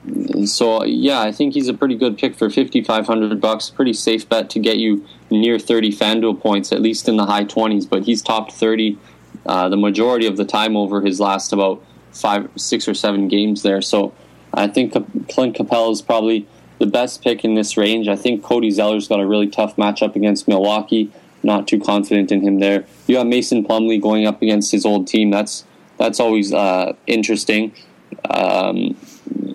so 0.46 0.86
yeah, 0.86 1.20
I 1.20 1.34
think 1.34 1.54
he's 1.54 1.68
a 1.68 1.74
pretty 1.74 1.96
good 1.96 2.18
pick 2.18 2.36
for 2.36 2.50
fifty 2.50 2.82
five 2.82 3.06
hundred 3.06 3.40
bucks. 3.42 3.70
Pretty 3.70 3.94
safe 3.94 4.28
bet 4.28 4.50
to 4.52 4.60
get 4.60 4.78
you 4.78 5.06
near 5.30 5.60
thirty 5.60 5.92
FanDuel 5.92 6.40
points, 6.40 6.72
at 6.72 6.82
least 6.82 7.10
in 7.10 7.18
the 7.18 7.26
high 7.26 7.44
twenties. 7.44 7.86
But 7.86 8.04
he's 8.06 8.22
topped 8.22 8.54
thirty 8.54 8.98
uh, 9.46 9.68
the 9.68 9.78
majority 9.78 10.28
of 10.28 10.38
the 10.38 10.46
time 10.46 10.78
over 10.78 11.02
his 11.02 11.20
last 11.20 11.52
about 11.52 11.84
five, 12.14 12.50
six 12.56 12.88
or 12.88 12.94
seven 12.94 13.28
games 13.28 13.64
there. 13.64 13.82
So 13.82 14.14
I 14.54 14.68
think 14.68 14.94
Clint 15.28 15.58
Capela 15.58 15.92
is 15.92 16.02
probably 16.02 16.48
the 16.80 16.88
best 16.88 17.22
pick 17.22 17.44
in 17.44 17.54
this 17.54 17.76
range. 17.76 18.08
I 18.08 18.16
think 18.16 18.44
Cody 18.44 18.72
Zeller's 18.72 19.10
got 19.10 19.20
a 19.20 19.28
really 19.28 19.48
tough 19.48 19.76
matchup 19.76 20.16
against 20.16 20.48
Milwaukee. 20.48 21.12
Not 21.48 21.66
too 21.66 21.80
confident 21.80 22.30
in 22.30 22.42
him 22.42 22.60
there. 22.60 22.86
You 23.08 23.16
have 23.18 23.26
Mason 23.26 23.64
Plumlee 23.64 24.02
going 24.02 24.28
up 24.28 24.42
against 24.42 24.70
his 24.70 24.86
old 24.86 25.08
team. 25.08 25.32
That's 25.32 25.64
that's 25.98 26.20
always 26.20 26.52
uh, 26.54 26.92
interesting. 27.08 27.74
Um, 28.30 28.98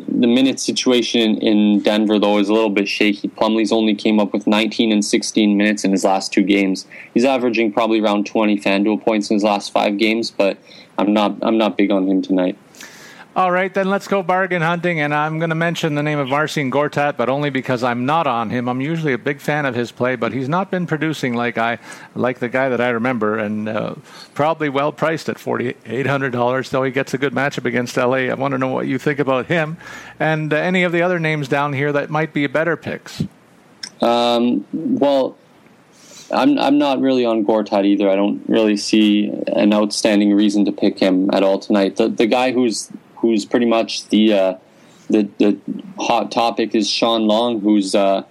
the 0.09 0.26
minute 0.26 0.59
situation 0.59 1.36
in 1.36 1.82
Denver, 1.82 2.18
though, 2.18 2.38
is 2.38 2.49
a 2.49 2.55
little 2.55 2.70
bit 2.70 2.88
shaky. 2.88 3.28
Plumlee's 3.28 3.72
only 3.72 3.95
came 3.95 4.18
up 4.18 4.32
with 4.32 4.47
19 4.47 4.90
and 4.90 5.05
16 5.05 5.55
minutes 5.55 5.84
in 5.84 5.90
his 5.90 6.03
last 6.03 6.32
two 6.32 6.43
games. 6.43 6.86
He's 7.12 7.26
averaging 7.26 7.72
probably 7.74 8.01
around 8.01 8.24
20 8.24 8.59
FanDuel 8.59 9.03
points 9.03 9.28
in 9.28 9.34
his 9.36 9.45
last 9.45 9.70
five 9.70 9.99
games, 9.99 10.30
but 10.30 10.57
I'm 10.97 11.12
not 11.12 11.36
I'm 11.43 11.59
not 11.59 11.76
big 11.76 11.90
on 11.90 12.09
him 12.09 12.22
tonight. 12.22 12.57
All 13.34 13.50
right, 13.50 13.72
then 13.72 13.88
let's 13.88 14.08
go 14.08 14.22
bargain 14.22 14.60
hunting. 14.60 15.00
And 15.00 15.14
I'm 15.14 15.38
going 15.38 15.48
to 15.48 15.56
mention 15.56 15.94
the 15.94 16.02
name 16.02 16.18
of 16.18 16.28
Marcin 16.28 16.70
Gortat, 16.70 17.16
but 17.16 17.30
only 17.30 17.48
because 17.48 17.82
I'm 17.82 18.04
not 18.04 18.26
on 18.26 18.50
him. 18.50 18.68
I'm 18.68 18.82
usually 18.82 19.14
a 19.14 19.18
big 19.18 19.40
fan 19.40 19.64
of 19.64 19.74
his 19.74 19.90
play, 19.90 20.16
but 20.16 20.34
he's 20.34 20.50
not 20.50 20.70
been 20.70 20.86
producing 20.86 21.32
like 21.32 21.56
I 21.56 21.78
like 22.14 22.40
the 22.40 22.50
guy 22.50 22.68
that 22.68 22.80
I 22.82 22.90
remember, 22.90 23.38
and 23.38 23.70
uh, 23.70 23.94
probably 24.34 24.68
well 24.68 24.92
priced 24.92 25.30
at 25.30 25.38
forty 25.38 25.74
eight 25.86 26.06
hundred 26.06 26.32
dollars. 26.32 26.68
Though 26.68 26.82
he 26.82 26.90
gets 26.90 27.14
a 27.14 27.18
good 27.18 27.32
matchup 27.32 27.64
against 27.64 27.96
LA. 27.96 28.28
I 28.28 28.34
want 28.34 28.52
to 28.52 28.58
know 28.58 28.68
what 28.68 28.86
you 28.86 28.98
think 28.98 29.18
about 29.18 29.46
him, 29.46 29.78
and 30.20 30.52
uh, 30.52 30.56
any 30.56 30.82
of 30.82 30.92
the 30.92 31.00
other 31.00 31.18
names 31.18 31.48
down 31.48 31.72
here 31.72 31.90
that 31.90 32.10
might 32.10 32.34
be 32.34 32.46
better 32.46 32.76
picks. 32.76 33.24
Um, 34.00 34.66
well. 34.72 35.36
I'm 36.34 36.58
I'm 36.58 36.78
not 36.78 36.98
really 36.98 37.26
on 37.26 37.44
Gortat 37.44 37.84
either. 37.84 38.08
I 38.08 38.16
don't 38.16 38.42
really 38.48 38.78
see 38.78 39.28
an 39.48 39.74
outstanding 39.74 40.32
reason 40.32 40.64
to 40.64 40.72
pick 40.72 40.98
him 40.98 41.28
at 41.30 41.42
all 41.42 41.58
tonight. 41.58 41.96
The 41.96 42.08
the 42.08 42.24
guy 42.24 42.52
who's 42.52 42.90
who's 43.22 43.46
pretty 43.46 43.66
much 43.66 44.06
the 44.08 44.34
uh, 44.34 44.54
the 45.08 45.28
the 45.38 45.58
hot 45.98 46.30
topic 46.30 46.74
is 46.74 46.90
Shawn 46.90 47.26
Long, 47.26 47.60
who's 47.60 47.94
uh, 47.94 48.24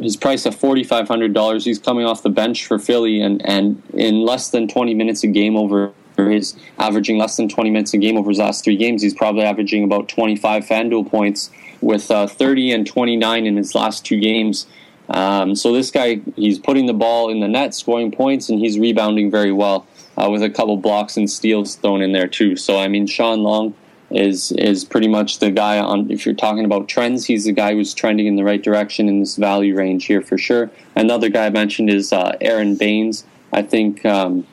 his 0.00 0.16
price 0.16 0.46
of 0.46 0.54
forty 0.54 0.84
five 0.84 1.08
hundred 1.08 1.34
dollars. 1.34 1.64
He's 1.64 1.78
coming 1.78 2.06
off 2.06 2.22
the 2.22 2.30
bench 2.30 2.64
for 2.64 2.78
Philly, 2.78 3.20
and 3.20 3.44
and 3.44 3.82
in 3.92 4.22
less 4.22 4.48
than 4.48 4.68
twenty 4.68 4.94
minutes 4.94 5.22
a 5.24 5.26
game 5.26 5.56
over 5.56 5.92
his 6.16 6.54
averaging 6.78 7.18
less 7.18 7.36
than 7.36 7.48
20 7.48 7.70
minutes 7.70 7.94
a 7.94 7.98
game 7.98 8.16
over 8.16 8.28
his 8.28 8.38
last 8.38 8.62
three 8.62 8.76
games. 8.76 9.02
He's 9.02 9.14
probably 9.14 9.42
averaging 9.42 9.82
about 9.82 10.08
25 10.08 10.64
FanDuel 10.64 11.10
points 11.10 11.50
with 11.80 12.10
uh, 12.10 12.26
30 12.26 12.70
and 12.72 12.86
29 12.86 13.46
in 13.46 13.56
his 13.56 13.74
last 13.74 14.04
two 14.04 14.20
games. 14.20 14.66
Um, 15.08 15.54
so 15.54 15.72
this 15.72 15.90
guy, 15.90 16.20
he's 16.36 16.58
putting 16.58 16.86
the 16.86 16.92
ball 16.92 17.30
in 17.30 17.40
the 17.40 17.48
net, 17.48 17.74
scoring 17.74 18.12
points, 18.12 18.50
and 18.50 18.58
he's 18.58 18.78
rebounding 18.78 19.30
very 19.30 19.52
well 19.52 19.86
uh, 20.16 20.30
with 20.30 20.42
a 20.42 20.50
couple 20.50 20.76
blocks 20.76 21.16
and 21.16 21.28
steals 21.28 21.76
thrown 21.76 22.02
in 22.02 22.12
there 22.12 22.28
too. 22.28 22.56
So 22.56 22.78
I 22.78 22.88
mean, 22.88 23.06
Shawn 23.06 23.42
Long 23.42 23.74
is 24.14 24.52
is 24.52 24.84
pretty 24.84 25.08
much 25.08 25.38
the 25.38 25.50
guy 25.50 25.78
on. 25.78 26.10
If 26.10 26.26
you're 26.26 26.34
talking 26.34 26.64
about 26.64 26.88
trends, 26.88 27.26
he's 27.26 27.44
the 27.44 27.52
guy 27.52 27.74
who's 27.74 27.94
trending 27.94 28.26
in 28.26 28.36
the 28.36 28.44
right 28.44 28.62
direction 28.62 29.08
in 29.08 29.20
this 29.20 29.36
value 29.36 29.76
range 29.76 30.06
here 30.06 30.22
for 30.22 30.38
sure. 30.38 30.70
Another 30.94 31.28
guy 31.28 31.46
I 31.46 31.50
mentioned 31.50 31.90
is 31.90 32.12
uh, 32.12 32.36
Aron 32.40 32.76
Baynes. 32.76 33.24
I 33.52 33.62
think 33.62 34.04
um, 34.04 34.46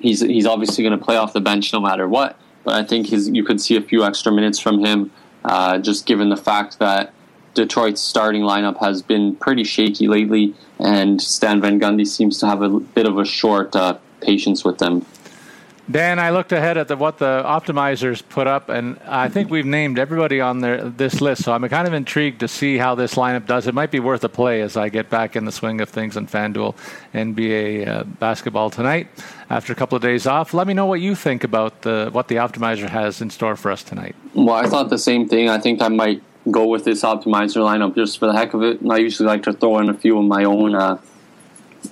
he's 0.00 0.20
he's 0.20 0.46
obviously 0.46 0.84
going 0.84 0.98
to 0.98 1.04
play 1.04 1.16
off 1.16 1.32
the 1.32 1.40
bench 1.40 1.72
no 1.72 1.80
matter 1.80 2.08
what. 2.08 2.38
But 2.64 2.74
I 2.74 2.84
think 2.84 3.08
his 3.08 3.28
you 3.28 3.44
could 3.44 3.60
see 3.60 3.76
a 3.76 3.82
few 3.82 4.04
extra 4.04 4.32
minutes 4.32 4.58
from 4.58 4.84
him, 4.84 5.10
uh, 5.44 5.78
just 5.78 6.06
given 6.06 6.28
the 6.28 6.36
fact 6.36 6.78
that 6.78 7.12
Detroit's 7.54 8.02
starting 8.02 8.42
lineup 8.42 8.78
has 8.80 9.02
been 9.02 9.36
pretty 9.36 9.64
shaky 9.64 10.08
lately, 10.08 10.54
and 10.78 11.20
Stan 11.20 11.60
Van 11.60 11.78
Gundy 11.78 12.06
seems 12.06 12.38
to 12.40 12.46
have 12.46 12.62
a 12.62 12.68
bit 12.68 13.06
of 13.06 13.18
a 13.18 13.24
short 13.24 13.74
uh, 13.76 13.98
patience 14.20 14.64
with 14.64 14.78
them. 14.78 15.06
Dan, 15.90 16.18
I 16.18 16.30
looked 16.30 16.52
ahead 16.52 16.78
at 16.78 16.88
the, 16.88 16.96
what 16.96 17.18
the 17.18 17.42
optimizers 17.44 18.26
put 18.26 18.46
up, 18.46 18.70
and 18.70 18.98
I 19.06 19.28
think 19.28 19.50
we've 19.50 19.66
named 19.66 19.98
everybody 19.98 20.40
on 20.40 20.60
their, 20.60 20.88
this 20.88 21.20
list. 21.20 21.44
So 21.44 21.52
I'm 21.52 21.68
kind 21.68 21.86
of 21.86 21.92
intrigued 21.92 22.40
to 22.40 22.48
see 22.48 22.78
how 22.78 22.94
this 22.94 23.16
lineup 23.16 23.46
does. 23.46 23.66
It 23.66 23.74
might 23.74 23.90
be 23.90 24.00
worth 24.00 24.24
a 24.24 24.30
play 24.30 24.62
as 24.62 24.78
I 24.78 24.88
get 24.88 25.10
back 25.10 25.36
in 25.36 25.44
the 25.44 25.52
swing 25.52 25.82
of 25.82 25.90
things 25.90 26.16
in 26.16 26.26
FanDuel 26.26 26.74
NBA 27.12 27.86
uh, 27.86 28.04
basketball 28.04 28.70
tonight 28.70 29.08
after 29.50 29.74
a 29.74 29.76
couple 29.76 29.96
of 29.96 30.02
days 30.02 30.26
off. 30.26 30.54
Let 30.54 30.66
me 30.66 30.72
know 30.72 30.86
what 30.86 31.02
you 31.02 31.14
think 31.14 31.44
about 31.44 31.82
the, 31.82 32.08
what 32.12 32.28
the 32.28 32.36
optimizer 32.36 32.88
has 32.88 33.20
in 33.20 33.28
store 33.28 33.54
for 33.54 33.70
us 33.70 33.82
tonight. 33.82 34.16
Well, 34.32 34.54
I 34.54 34.66
thought 34.66 34.88
the 34.88 34.98
same 34.98 35.28
thing. 35.28 35.50
I 35.50 35.58
think 35.58 35.82
I 35.82 35.88
might 35.88 36.22
go 36.50 36.66
with 36.66 36.84
this 36.84 37.02
optimizer 37.02 37.60
lineup 37.62 37.94
just 37.94 38.18
for 38.18 38.26
the 38.26 38.32
heck 38.32 38.54
of 38.54 38.62
it. 38.62 38.80
And 38.80 38.90
I 38.90 38.98
usually 38.98 39.26
like 39.26 39.42
to 39.42 39.52
throw 39.52 39.78
in 39.80 39.90
a 39.90 39.94
few 39.94 40.18
of 40.18 40.24
my 40.24 40.44
own 40.44 40.74
uh, 40.74 40.98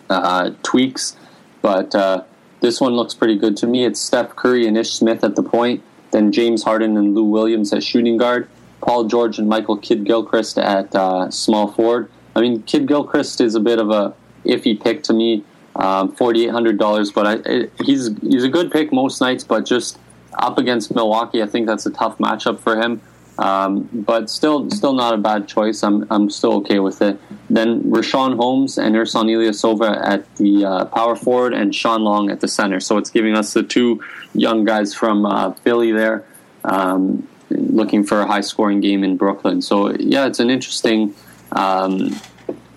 uh, 0.09 0.51
tweaks, 0.63 1.15
but 1.61 1.95
uh, 1.95 2.25
this 2.63 2.81
one 2.81 2.95
looks 2.95 3.13
pretty 3.13 3.37
good 3.37 3.57
to 3.59 3.67
me. 3.67 3.85
It's 3.85 4.01
Steph 4.01 4.35
Curry 4.35 4.67
and 4.67 4.79
Ish 4.79 4.93
Smith 4.93 5.23
at 5.23 5.37
the 5.37 5.43
point, 5.43 5.83
then 6.13 6.33
James 6.33 6.63
Harden 6.63 6.97
and 6.97 7.15
Lou 7.15 7.25
Williams 7.25 7.73
at 7.73 7.83
shooting 7.83 8.17
guard, 8.17 8.49
Paul 8.81 9.05
George 9.05 9.39
and 9.39 9.49
Michael 9.49 9.77
Kidd 9.77 10.05
Gilchrist 10.05 10.57
at 10.59 10.95
uh, 10.95 11.31
small 11.31 11.71
forward. 11.71 12.11
I 12.35 12.41
mean, 12.41 12.63
Kidd 12.63 12.87
Gilchrist 12.87 13.41
is 13.41 13.55
a 13.55 13.61
bit 13.61 13.79
of 13.79 13.91
a 13.91 14.15
iffy 14.47 14.81
pick 14.81 15.03
to 15.05 15.13
me, 15.13 15.45
um, 15.77 16.13
forty 16.13 16.47
eight 16.47 16.51
hundred 16.51 16.79
dollars, 16.79 17.13
but 17.13 17.27
I, 17.27 17.33
it, 17.51 17.73
he's 17.85 18.11
he's 18.23 18.45
a 18.45 18.49
good 18.49 18.71
pick 18.71 18.93
most 18.93 19.21
nights, 19.21 19.45
but 19.45 19.67
just 19.67 19.99
up 20.39 20.57
against 20.57 20.95
Milwaukee, 20.95 21.43
I 21.43 21.47
think 21.47 21.67
that's 21.67 21.85
a 21.85 21.91
tough 21.91 22.19
matchup 22.19 22.59
for 22.61 22.81
him. 22.81 23.03
Um, 23.39 23.89
but 23.93 24.29
still, 24.29 24.71
still 24.71 24.93
not 24.93 25.15
a 25.15 25.17
bad 25.17 25.49
choice. 25.49 25.83
I'm, 25.83 26.07
I'm 26.11 26.29
still 26.29 26.53
okay 26.57 26.79
with 26.79 27.01
it. 27.01 27.19
Then 27.49 27.83
Richaun 27.85 28.37
Holmes 28.37 28.79
and 28.79 28.95
Ersan 28.95 29.27
Ilyasova 29.27 30.07
at 30.07 30.37
the 30.37 30.65
uh, 30.65 30.85
power 30.85 31.17
forward, 31.17 31.55
and 31.55 31.75
Shawn 31.75 32.03
Long 32.03 32.31
at 32.31 32.41
the 32.41 32.49
center. 32.49 32.79
So 32.79 32.99
it's 32.99 33.11
giving 33.11 33.35
us 33.35 33.55
the 33.55 33.63
two 33.63 34.03
young 34.35 34.65
guys 34.65 34.95
from 34.95 35.25
uh, 35.25 35.53
Philly 35.53 35.93
there, 35.93 36.25
um, 36.65 37.27
looking 37.51 38.05
for 38.05 38.21
a 38.21 38.27
high 38.27 38.43
scoring 38.43 38.81
game 38.81 39.03
in 39.03 39.17
Brooklyn. 39.17 39.63
So 39.63 39.93
yeah, 39.93 40.27
it's 40.27 40.39
an 40.39 40.51
interesting, 40.51 41.15
um, 41.53 42.15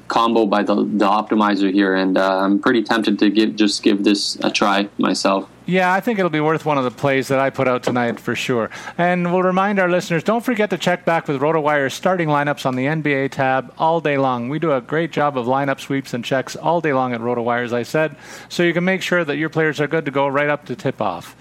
combo 0.07 0.45
by 0.45 0.63
the 0.63 0.75
the 0.75 1.07
optimizer 1.07 1.71
here, 1.71 1.95
and 1.95 2.17
uh, 2.17 2.39
I'm 2.39 2.59
pretty 2.59 2.83
tempted 2.83 3.19
to 3.19 3.29
give 3.29 3.55
just 3.55 3.83
give 3.83 4.03
this 4.03 4.35
a 4.43 4.51
try 4.51 4.89
myself. 4.97 5.49
Yeah, 5.67 5.91
I 5.91 5.99
think 5.99 6.19
it'll 6.19 6.29
be 6.29 6.41
worth 6.41 6.63
one 6.63 6.77
of 6.77 6.83
the 6.83 6.91
plays 6.91 7.27
that 7.29 7.39
I 7.39 7.49
put 7.49 7.67
out 7.67 7.81
tonight 7.81 8.19
for 8.19 8.35
sure. 8.35 8.69
And 8.99 9.33
we'll 9.33 9.41
remind 9.41 9.79
our 9.79 9.89
listeners 9.89 10.23
don't 10.23 10.45
forget 10.45 10.69
to 10.69 10.77
check 10.77 11.05
back 11.05 11.27
with 11.27 11.41
RotoWire's 11.41 11.95
starting 11.95 12.29
lineups 12.29 12.67
on 12.67 12.75
the 12.75 12.85
NBA 12.85 13.31
tab 13.31 13.73
all 13.79 13.99
day 13.99 14.17
long. 14.19 14.47
We 14.49 14.59
do 14.59 14.73
a 14.73 14.81
great 14.81 15.11
job 15.11 15.39
of 15.39 15.47
lineup 15.47 15.79
sweeps 15.79 16.13
and 16.13 16.23
checks 16.23 16.55
all 16.55 16.81
day 16.81 16.93
long 16.93 17.13
at 17.13 17.21
RotoWire, 17.21 17.63
as 17.63 17.73
I 17.73 17.81
said, 17.81 18.15
so 18.47 18.61
you 18.61 18.73
can 18.73 18.83
make 18.83 19.01
sure 19.01 19.25
that 19.25 19.37
your 19.37 19.49
players 19.49 19.81
are 19.81 19.87
good 19.87 20.05
to 20.05 20.11
go 20.11 20.27
right 20.27 20.49
up 20.49 20.65
to 20.65 20.75
tip 20.75 21.01
off. 21.01 21.35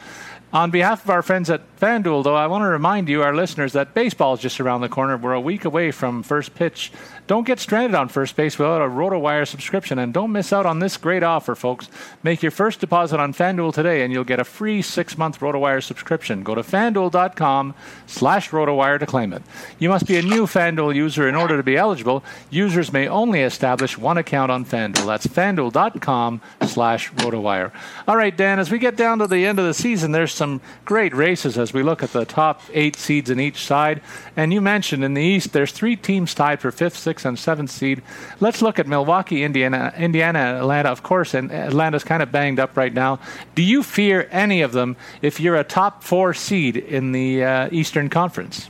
On 0.54 0.70
behalf 0.70 1.02
of 1.02 1.10
our 1.10 1.22
friends 1.22 1.50
at 1.50 1.62
FanDuel, 1.80 2.22
though, 2.22 2.36
I 2.36 2.46
want 2.46 2.62
to 2.62 2.68
remind 2.68 3.08
you, 3.08 3.24
our 3.24 3.34
listeners, 3.34 3.72
that 3.72 3.92
baseball 3.92 4.34
is 4.34 4.40
just 4.40 4.60
around 4.60 4.82
the 4.82 4.88
corner. 4.88 5.16
We're 5.16 5.32
a 5.32 5.40
week 5.40 5.64
away 5.64 5.90
from 5.90 6.22
first 6.22 6.54
pitch 6.54 6.92
don't 7.26 7.46
get 7.46 7.58
stranded 7.58 7.94
on 7.94 8.08
first 8.08 8.36
base 8.36 8.58
without 8.58 8.82
a 8.82 8.88
RotoWire 8.88 9.48
subscription, 9.48 9.98
and 9.98 10.12
don't 10.12 10.32
miss 10.32 10.52
out 10.52 10.66
on 10.66 10.78
this 10.78 10.96
great 10.96 11.22
offer, 11.22 11.54
folks. 11.54 11.88
Make 12.22 12.42
your 12.42 12.50
first 12.50 12.80
deposit 12.80 13.18
on 13.18 13.32
FanDuel 13.32 13.72
today, 13.72 14.02
and 14.02 14.12
you'll 14.12 14.24
get 14.24 14.40
a 14.40 14.44
free 14.44 14.82
six-month 14.82 15.40
RotoWire 15.40 15.82
subscription. 15.82 16.42
Go 16.42 16.54
to 16.54 16.62
FanDuel.com 16.62 17.74
slash 18.06 18.50
RotoWire 18.50 18.98
to 19.00 19.06
claim 19.06 19.32
it. 19.32 19.42
You 19.78 19.88
must 19.88 20.06
be 20.06 20.16
a 20.16 20.22
new 20.22 20.46
FanDuel 20.46 20.94
user 20.94 21.26
in 21.28 21.34
order 21.34 21.56
to 21.56 21.62
be 21.62 21.76
eligible. 21.76 22.22
Users 22.50 22.92
may 22.92 23.08
only 23.08 23.40
establish 23.40 23.96
one 23.96 24.18
account 24.18 24.52
on 24.52 24.66
FanDuel. 24.66 25.06
That's 25.06 25.26
FanDuel.com 25.26 26.42
slash 26.66 27.10
RotoWire. 27.12 27.72
All 28.06 28.16
right, 28.16 28.36
Dan, 28.36 28.58
as 28.58 28.70
we 28.70 28.78
get 28.78 28.96
down 28.96 29.18
to 29.20 29.26
the 29.26 29.46
end 29.46 29.58
of 29.58 29.64
the 29.64 29.72
season, 29.72 30.12
there's 30.12 30.32
some 30.32 30.60
great 30.84 31.14
races 31.14 31.56
as 31.56 31.72
we 31.72 31.82
look 31.82 32.02
at 32.02 32.12
the 32.12 32.26
top 32.26 32.60
eight 32.72 32.96
seeds 32.96 33.30
in 33.30 33.40
each 33.40 33.64
side. 33.64 34.02
And 34.36 34.52
you 34.52 34.60
mentioned 34.60 35.04
in 35.04 35.14
the 35.14 35.22
East, 35.22 35.52
there's 35.52 35.72
three 35.72 35.96
teams 35.96 36.34
tied 36.34 36.60
for 36.60 36.70
fifth, 36.70 36.98
sixth, 36.98 37.13
sixth 37.14 37.26
and 37.26 37.38
seventh 37.38 37.70
seed. 37.70 38.02
Let's 38.40 38.60
look 38.60 38.80
at 38.80 38.88
Milwaukee, 38.88 39.44
Indiana, 39.44 39.94
Indiana, 39.96 40.58
Atlanta. 40.58 40.88
Of 40.88 41.04
course, 41.04 41.32
and 41.32 41.52
Atlanta's 41.52 42.02
kind 42.02 42.22
of 42.24 42.32
banged 42.32 42.58
up 42.58 42.76
right 42.76 42.92
now. 42.92 43.20
Do 43.54 43.62
you 43.62 43.84
fear 43.84 44.28
any 44.32 44.62
of 44.62 44.72
them 44.72 44.96
if 45.22 45.38
you're 45.38 45.54
a 45.54 45.62
top 45.62 46.02
four 46.02 46.34
seed 46.34 46.76
in 46.76 47.12
the 47.12 47.44
uh, 47.44 47.68
Eastern 47.70 48.08
Conference? 48.10 48.68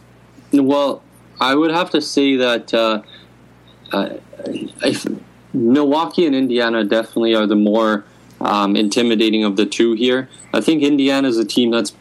Well, 0.53 1.03
I 1.41 1.55
would 1.55 1.71
have 1.71 1.89
to 1.91 2.03
say 2.03 2.37
that 2.37 2.75
uh, 2.75 3.01
uh, 3.93 4.11
Milwaukee 5.55 6.27
and 6.27 6.35
Indiana 6.37 6.85
definitely 6.85 7.35
are 7.35 7.47
the 7.47 7.57
more 7.57 8.05
um, 8.43 8.77
intimidating 8.77 9.43
of 9.43 9.57
the 9.57 9.65
two 9.65 9.95
here. 9.95 10.29
I 10.53 10.61
think 10.61 10.83
Indiana 10.83 11.29
is 11.29 11.39
a 11.39 11.47
team 11.47 11.71
that's 11.71 11.95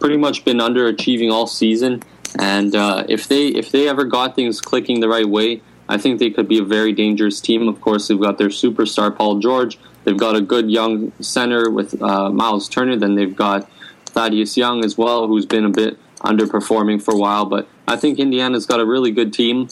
pretty 0.00 0.16
much 0.16 0.44
been 0.44 0.58
underachieving 0.58 1.32
all 1.32 1.46
season, 1.46 2.02
and 2.40 2.74
uh, 2.74 3.04
if 3.08 3.28
they 3.28 3.46
if 3.46 3.70
they 3.70 3.88
ever 3.88 4.04
got 4.04 4.34
things 4.34 4.60
clicking 4.60 4.98
the 4.98 5.08
right 5.08 5.28
way, 5.28 5.62
I 5.88 5.98
think 5.98 6.18
they 6.18 6.30
could 6.30 6.48
be 6.48 6.58
a 6.58 6.64
very 6.64 6.92
dangerous 6.92 7.40
team. 7.40 7.68
Of 7.68 7.80
course, 7.80 8.08
they've 8.08 8.20
got 8.20 8.38
their 8.38 8.48
superstar 8.48 9.14
Paul 9.14 9.38
George. 9.38 9.78
They've 10.04 10.16
got 10.16 10.36
a 10.36 10.40
good 10.40 10.70
young 10.70 11.12
center 11.20 11.70
with 11.70 12.00
uh, 12.02 12.30
Miles 12.30 12.68
Turner. 12.68 12.96
Then 12.96 13.14
they've 13.14 13.34
got 13.34 13.68
Thaddeus 14.06 14.56
Young 14.56 14.84
as 14.84 14.96
well, 14.96 15.26
who's 15.26 15.46
been 15.46 15.64
a 15.64 15.70
bit 15.70 15.98
underperforming 16.20 17.02
for 17.02 17.14
a 17.14 17.18
while. 17.18 17.44
But 17.44 17.68
I 17.86 17.96
think 17.96 18.18
Indiana's 18.18 18.66
got 18.66 18.80
a 18.80 18.86
really 18.86 19.10
good 19.10 19.32
team, 19.32 19.68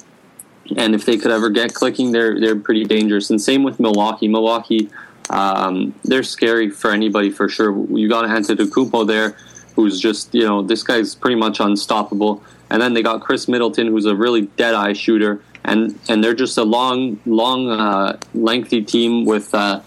and 0.77 0.95
if 0.95 1.07
they 1.07 1.17
could 1.17 1.31
ever 1.31 1.49
get 1.49 1.75
clicking, 1.75 2.13
they're 2.13 2.39
they're 2.39 2.59
pretty 2.59 2.85
dangerous. 2.85 3.31
And 3.31 3.41
same 3.41 3.63
with 3.63 3.81
Milwaukee. 3.81 4.29
Milwaukee, 4.29 4.91
um, 5.31 5.95
they're 6.05 6.23
scary 6.23 6.71
for 6.71 6.91
anybody 6.91 7.31
for 7.31 7.49
sure. 7.49 7.73
You 7.97 8.09
got 8.09 8.25
Antetokounmpo 8.25 9.07
there, 9.07 9.37
who's 9.77 9.99
just 10.01 10.35
you 10.35 10.45
know 10.45 10.63
this 10.63 10.83
guy's 10.83 11.15
pretty 11.15 11.37
much 11.37 11.61
unstoppable. 11.61 12.43
And 12.71 12.81
then 12.81 12.95
they 12.95 13.03
got 13.03 13.21
Khris 13.21 13.49
Middleton, 13.49 13.89
who's 13.89 14.07
a 14.07 14.17
really 14.17 14.43
dead 14.43 14.75
eye 14.75 14.95
shooter 14.95 15.43
and 15.65 15.99
and 16.09 16.23
they're 16.23 16.35
just 16.35 16.59
a 16.59 16.65
long, 16.65 17.21
long, 17.25 17.69
uh, 17.69 18.19
lengthy 18.35 18.83
team 18.83 19.25
with 19.25 19.55
uh, 19.55 19.81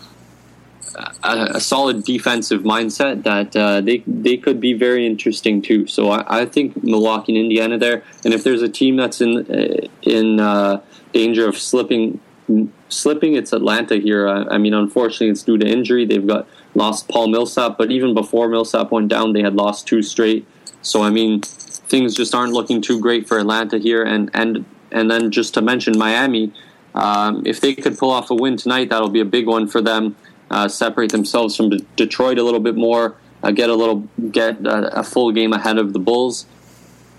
a, 1.24 1.48
a, 1.56 1.60
solid 1.60 2.04
defensive 2.04 2.62
mindset 2.62 3.24
that 3.24 3.56
uh, 3.56 3.82
they 3.82 4.04
they 4.08 4.38
could 4.38 4.60
be 4.60 4.74
very 4.74 5.06
interesting 5.06 5.62
too. 5.62 5.88
So 5.88 6.12
I, 6.12 6.42
I, 6.42 6.46
think 6.46 6.82
Milwaukee 6.84 7.36
and 7.36 7.46
Indiana 7.46 7.78
there, 7.78 8.04
and 8.24 8.34
if 8.34 8.44
there's 8.44 8.62
a 8.62 8.70
team 8.70 8.96
that's 8.96 9.22
in 9.22 9.40
uh, 9.52 9.88
in 10.02 10.40
uh, 10.40 10.82
danger 11.14 11.48
of 11.48 11.58
slipping 11.58 12.20
slipping, 12.90 13.36
it's 13.36 13.52
Atlanta 13.52 13.96
here. 13.96 14.28
I, 14.28 14.56
I, 14.56 14.58
mean, 14.58 14.74
unfortunately, 14.74 15.30
it's 15.30 15.44
due 15.44 15.58
to 15.58 15.68
injury. 15.68 16.06
They've 16.06 16.26
got 16.26 16.48
lost 16.76 17.08
Paul 17.08 17.28
Millsap, 17.28 17.78
but 17.78 17.92
even 17.92 18.14
before 18.14 18.48
Millsap 18.48 18.92
went 18.92 19.08
down, 19.08 19.34
they 19.34 19.42
had 19.42 19.56
lost 19.56 19.88
two 19.88 20.02
straight. 20.02 20.48
So 20.82 21.04
I 21.04 21.10
mean, 21.10 21.42
things 21.42 22.16
just 22.16 22.34
aren't 22.34 22.54
looking 22.54 22.82
too 22.82 23.00
great 23.00 23.28
for 23.28 23.40
Atlanta 23.40 23.78
here, 23.78 24.04
and 24.04 24.30
and 24.34 24.66
and 24.96 25.12
then 25.12 25.30
just 25.30 25.54
to 25.54 25.62
mention 25.62 25.98
Miami, 25.98 26.52
um, 26.96 27.44
if 27.46 27.60
they 27.60 27.76
could 27.76 27.98
pull 27.98 28.10
off 28.10 28.32
a 28.32 28.36
win 28.36 28.56
tonight, 28.56 28.90
that'll 28.90 29.10
be 29.10 29.20
a 29.20 29.26
big 29.26 29.46
one 29.46 29.68
for 29.68 29.82
them. 29.82 30.16
Uh, 30.50 30.68
separate 30.68 31.12
themselves 31.12 31.56
from 31.58 31.70
Detroit 31.96 32.38
a 32.38 32.44
little 32.44 32.60
bit 32.60 32.76
more, 32.76 33.16
uh, 33.44 33.52
get 33.52 33.70
a 33.70 33.76
little 33.76 34.08
get 34.32 34.66
a, 34.66 35.00
a, 35.00 35.04
full 35.04 35.32
game 35.32 35.54
ahead 35.54 35.78
of 35.78 35.92
the 35.92 36.00
Bulls. 36.00 36.46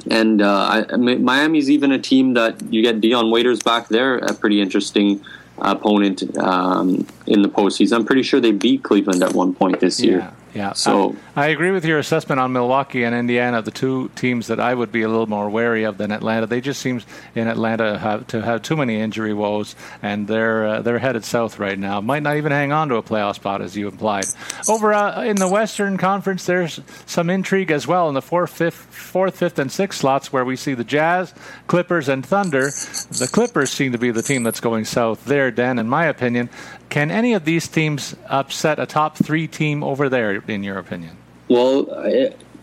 And 0.08 0.40
uh, 0.40 0.84
I, 0.90 0.96
Miami's 0.96 1.68
even 1.68 1.92
a 1.92 1.98
team 1.98 2.34
that 2.34 2.72
you 2.72 2.82
get 2.82 3.00
Dion 3.00 3.30
Waiters 3.30 3.62
back 3.62 3.88
there, 3.88 4.18
a 4.18 4.32
pretty 4.32 4.60
interesting 4.60 5.22
opponent 5.58 6.22
um, 6.38 7.06
in 7.26 7.42
the 7.42 7.48
postseason. 7.48 7.96
I'm 7.96 8.04
pretty 8.04 8.22
sure 8.22 8.40
they 8.40 8.52
beat 8.52 8.84
Cleveland 8.84 9.22
at 9.22 9.34
one 9.34 9.54
point 9.54 9.80
this 9.80 10.00
yeah. 10.00 10.10
year. 10.10 10.32
Yeah. 10.56 10.72
So 10.72 11.14
I, 11.34 11.44
I, 11.44 11.46
agree 11.48 11.70
with 11.70 11.84
your 11.84 11.98
assessment 11.98 12.40
on 12.40 12.50
Milwaukee 12.50 13.04
and 13.04 13.14
Indiana, 13.14 13.60
the 13.60 13.70
two 13.70 14.08
teams 14.16 14.46
that 14.46 14.58
I 14.58 14.72
would 14.72 14.90
be 14.90 15.02
a 15.02 15.08
little 15.08 15.26
more 15.26 15.50
wary 15.50 15.84
of 15.84 15.98
than 15.98 16.10
Atlanta. 16.10 16.46
They 16.46 16.62
just 16.62 16.80
seem 16.80 17.02
in 17.34 17.46
Atlanta 17.46 17.98
have, 17.98 18.26
to 18.28 18.40
have 18.40 18.62
too 18.62 18.74
many 18.74 18.98
injury 18.98 19.34
woes, 19.34 19.76
and 20.00 20.26
they're 20.26 20.66
uh, 20.66 20.80
they're 20.80 20.98
headed 20.98 21.26
south 21.26 21.58
right 21.58 21.78
now. 21.78 22.00
Might 22.00 22.22
not 22.22 22.38
even 22.38 22.52
hang 22.52 22.72
on 22.72 22.88
to 22.88 22.94
a 22.94 23.02
playoff 23.02 23.34
spot, 23.34 23.60
as 23.60 23.76
you 23.76 23.86
implied. 23.86 24.24
Over 24.66 24.94
uh, 24.94 25.24
in 25.24 25.36
the 25.36 25.46
Western 25.46 25.98
Conference, 25.98 26.46
there's 26.46 26.80
some 27.04 27.28
intrigue 27.28 27.70
as 27.70 27.86
well 27.86 28.08
in 28.08 28.14
the 28.14 28.22
fourth, 28.22 28.50
fifth, 28.50 28.76
fourth, 28.76 29.36
fifth, 29.36 29.58
and 29.58 29.70
sixth 29.70 30.00
slots, 30.00 30.32
where 30.32 30.44
we 30.46 30.56
see 30.56 30.72
the 30.72 30.84
Jazz, 30.84 31.34
Clippers, 31.66 32.08
and 32.08 32.24
Thunder. 32.24 32.70
The 33.10 33.28
Clippers 33.30 33.70
seem 33.70 33.92
to 33.92 33.98
be 33.98 34.10
the 34.10 34.22
team 34.22 34.42
that's 34.42 34.60
going 34.60 34.86
south 34.86 35.26
there, 35.26 35.50
Dan. 35.50 35.78
In 35.78 35.86
my 35.86 36.06
opinion, 36.06 36.48
can 36.88 37.10
any 37.10 37.32
of 37.34 37.44
these 37.44 37.68
teams 37.68 38.16
upset 38.28 38.78
a 38.78 38.86
top 38.86 39.16
three 39.16 39.46
team 39.46 39.82
over 39.82 40.08
there, 40.08 40.42
in 40.48 40.62
your 40.62 40.78
opinion? 40.78 41.16
Well, 41.48 41.86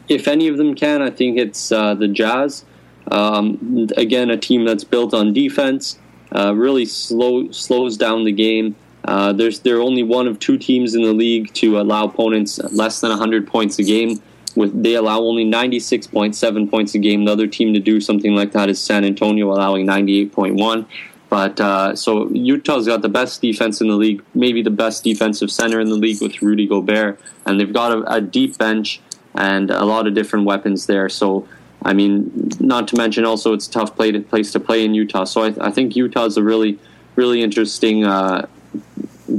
if 0.08 0.28
any 0.28 0.48
of 0.48 0.58
them 0.58 0.76
can, 0.76 1.02
I 1.02 1.10
think 1.10 1.38
it's 1.38 1.72
uh, 1.72 1.96
the 1.96 2.08
Jazz. 2.08 2.66
Um, 3.12 3.90
again, 3.98 4.30
a 4.30 4.38
team 4.38 4.66
that's 4.66 4.84
built 4.84 5.14
on 5.14 5.34
defense, 5.34 6.00
uh, 6.34 6.54
really 6.56 6.86
slow 6.86 7.52
slows 7.52 7.98
down 7.98 8.24
the 8.24 8.32
game. 8.32 8.76
Uh, 9.06 9.34
there's 9.34 9.60
they're 9.60 9.82
only 9.82 10.04
one 10.04 10.28
of 10.28 10.40
two 10.40 10.58
teams 10.58 10.96
in 10.96 11.02
the 11.02 11.14
league 11.14 11.54
to 11.54 11.80
allow 11.80 12.06
opponents 12.06 12.60
less 12.72 13.02
than 13.02 13.10
100 13.10 13.46
points 13.48 13.78
a 13.80 13.84
game. 13.84 14.22
With 14.56 14.84
they 14.84 14.94
allow 14.94 15.20
only 15.20 15.46
96.7 15.46 16.70
points 16.70 16.96
a 16.96 17.00
game. 17.00 17.26
The 17.26 17.32
other 17.32 17.48
team 17.48 17.74
to 17.74 17.80
do 17.80 18.00
something 18.00 18.36
like 18.36 18.52
that 18.54 18.70
is 18.70 18.80
San 18.80 19.04
Antonio, 19.04 19.52
allowing 19.52 19.86
98.1. 19.86 20.86
But 21.34 21.60
uh, 21.60 21.96
so 21.96 22.30
Utah's 22.30 22.86
got 22.86 23.02
the 23.02 23.10
best 23.10 23.42
defense 23.42 23.82
in 23.82 23.88
the 23.88 23.96
league, 23.96 24.22
maybe 24.36 24.62
the 24.62 24.70
best 24.70 25.04
defensive 25.04 25.50
center 25.50 25.80
in 25.80 25.90
the 25.90 25.96
league 25.96 26.22
with 26.22 26.44
Rudy 26.44 26.68
Gobert, 26.68 27.20
and 27.48 27.60
they've 27.60 27.74
got 27.74 27.92
a, 27.92 28.18
a 28.18 28.22
deep 28.22 28.56
bench 28.60 29.02
and 29.34 29.72
a 29.72 29.84
lot 29.84 30.06
of 30.06 30.14
different 30.14 30.46
weapons 30.46 30.86
there. 30.86 31.10
So 31.10 31.48
I 31.82 31.94
mean, 31.94 32.52
not 32.60 32.88
to 32.90 32.98
mention 32.98 33.26
also 33.26 33.52
it's 33.54 33.68
a 33.68 33.72
tough 33.72 33.96
play 33.96 34.12
to, 34.12 34.20
place 34.20 34.52
to 34.52 34.60
play 34.60 34.86
in 34.86 34.94
Utah. 34.94 35.24
So 35.24 35.42
I, 35.42 35.56
I 35.60 35.72
think 35.72 35.96
Utah's 35.96 36.38
a 36.38 36.44
really, 36.44 36.78
really 37.16 37.42
interesting 37.42 38.06
uh, 38.06 38.46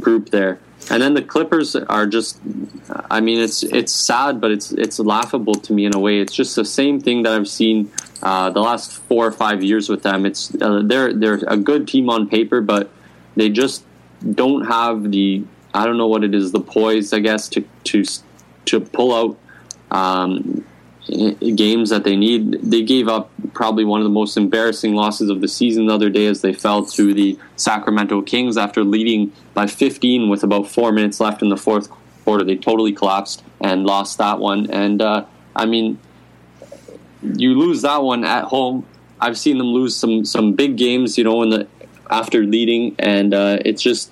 group 0.01 0.31
there. 0.31 0.59
And 0.91 1.03
then 1.03 1.15
the 1.15 1.23
Clippers 1.23 1.75
are 1.77 2.07
just, 2.07 2.41
I 3.11 3.21
mean, 3.21 3.41
it's 3.41 3.63
it's 3.63 3.93
sad, 3.93 4.41
but 4.41 4.51
it's 4.51 4.71
it's 4.73 4.99
laughable 4.99 5.55
to 5.55 5.73
me 5.73 5.87
in 5.87 5.95
a 5.95 5.99
way. 5.99 6.21
It's 6.21 6.35
just 6.35 6.57
the 6.57 6.65
same 6.65 7.01
thing 7.01 7.23
that 7.23 7.33
I've 7.33 7.49
seen 7.49 7.91
uh, 8.23 8.51
the 8.51 8.61
last 8.61 8.93
four 8.93 9.27
or 9.27 9.33
five 9.33 9.63
years 9.63 9.89
with 9.89 10.03
them. 10.03 10.27
It's 10.27 10.55
uh, 10.61 10.83
they're 10.85 11.13
they're 11.13 11.41
a 11.47 11.57
good 11.57 11.89
team 11.89 12.11
on 12.11 12.29
paper, 12.29 12.61
but 12.61 12.91
they 13.35 13.49
just 13.49 13.85
don't 14.35 14.67
have 14.67 15.11
the 15.11 15.45
I 15.73 15.87
don't 15.87 15.97
know 15.97 16.07
what 16.07 16.23
it 16.23 16.35
is 16.35 16.53
the 16.53 16.61
poise 16.61 17.13
I 17.13 17.21
guess 17.21 17.49
to 17.51 17.65
to 17.85 18.05
to 18.67 18.81
pull 18.81 19.15
out 19.15 19.39
um, 19.91 20.65
games 21.09 21.91
that 21.91 22.05
they 22.05 22.17
need. 22.17 22.53
They 22.63 22.83
gave 22.83 23.09
up 23.09 23.31
probably 23.53 23.85
one 23.85 24.01
of 24.01 24.05
the 24.05 24.11
most 24.11 24.37
embarrassing 24.37 24.95
losses 24.95 25.29
of 25.29 25.41
the 25.41 25.49
season 25.49 25.87
the 25.87 25.95
other 25.95 26.11
day 26.11 26.27
as 26.27 26.41
they 26.41 26.53
fell 26.53 26.85
to 26.87 27.13
the 27.13 27.39
Sacramento 27.57 28.23
Kings 28.23 28.57
after 28.57 28.83
leading 28.85 29.33
by 29.53 29.67
15 29.67 30.29
with 30.29 30.43
about 30.43 30.69
four 30.69 30.93
minutes 30.93 31.21
left 31.21 31.43
in 31.43 31.51
the 31.51 31.57
fourth 31.57 31.89
quarter. 32.25 32.45
They 32.45 32.57
totally 32.57 32.93
collapsed 32.93 33.45
and 33.61 33.85
lost 33.85 34.19
that 34.19 34.39
one. 34.39 34.71
And 34.71 35.03
uh, 35.03 35.27
I 35.55 35.67
mean 35.67 35.99
you 37.23 37.55
lose 37.55 37.83
that 37.83 38.03
one 38.03 38.25
at 38.25 38.45
home. 38.45 38.87
I've 39.21 39.39
seen 39.39 39.59
them 39.59 39.69
lose 39.69 39.97
some 39.97 40.25
some 40.25 40.53
big 40.53 40.77
games, 40.77 41.17
you 41.17 41.25
know, 41.25 41.43
in 41.43 41.51
the 41.51 41.67
after 42.11 42.45
leading, 42.45 42.95
and 42.99 43.33
uh, 43.33 43.59
it's 43.65 43.83
just 43.83 44.11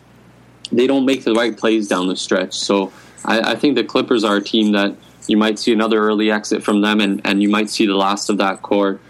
they 0.71 0.87
don't 0.87 1.05
make 1.05 1.25
the 1.25 1.35
right 1.35 1.57
plays 1.57 1.89
down 1.89 2.09
the 2.09 2.17
stretch. 2.17 2.55
So 2.55 2.93
I, 3.25 3.53
I, 3.53 3.55
think 3.57 3.75
the 3.75 3.85
Clippers 3.85 4.25
are 4.25 4.37
a 4.37 4.43
team 4.43 4.73
that 4.73 4.97
you 5.27 5.37
might 5.37 5.59
see 5.59 5.73
another 5.73 6.01
early 6.01 6.31
exit 6.31 6.63
from 6.63 6.81
them, 6.81 7.01
and, 7.01 7.21
and 7.25 7.43
you 7.43 7.49
might 7.49 7.71
see 7.71 7.87
the 7.87 7.95
last 7.95 8.29
of 8.29 8.39
that 8.39 8.63
core 8.63 9.01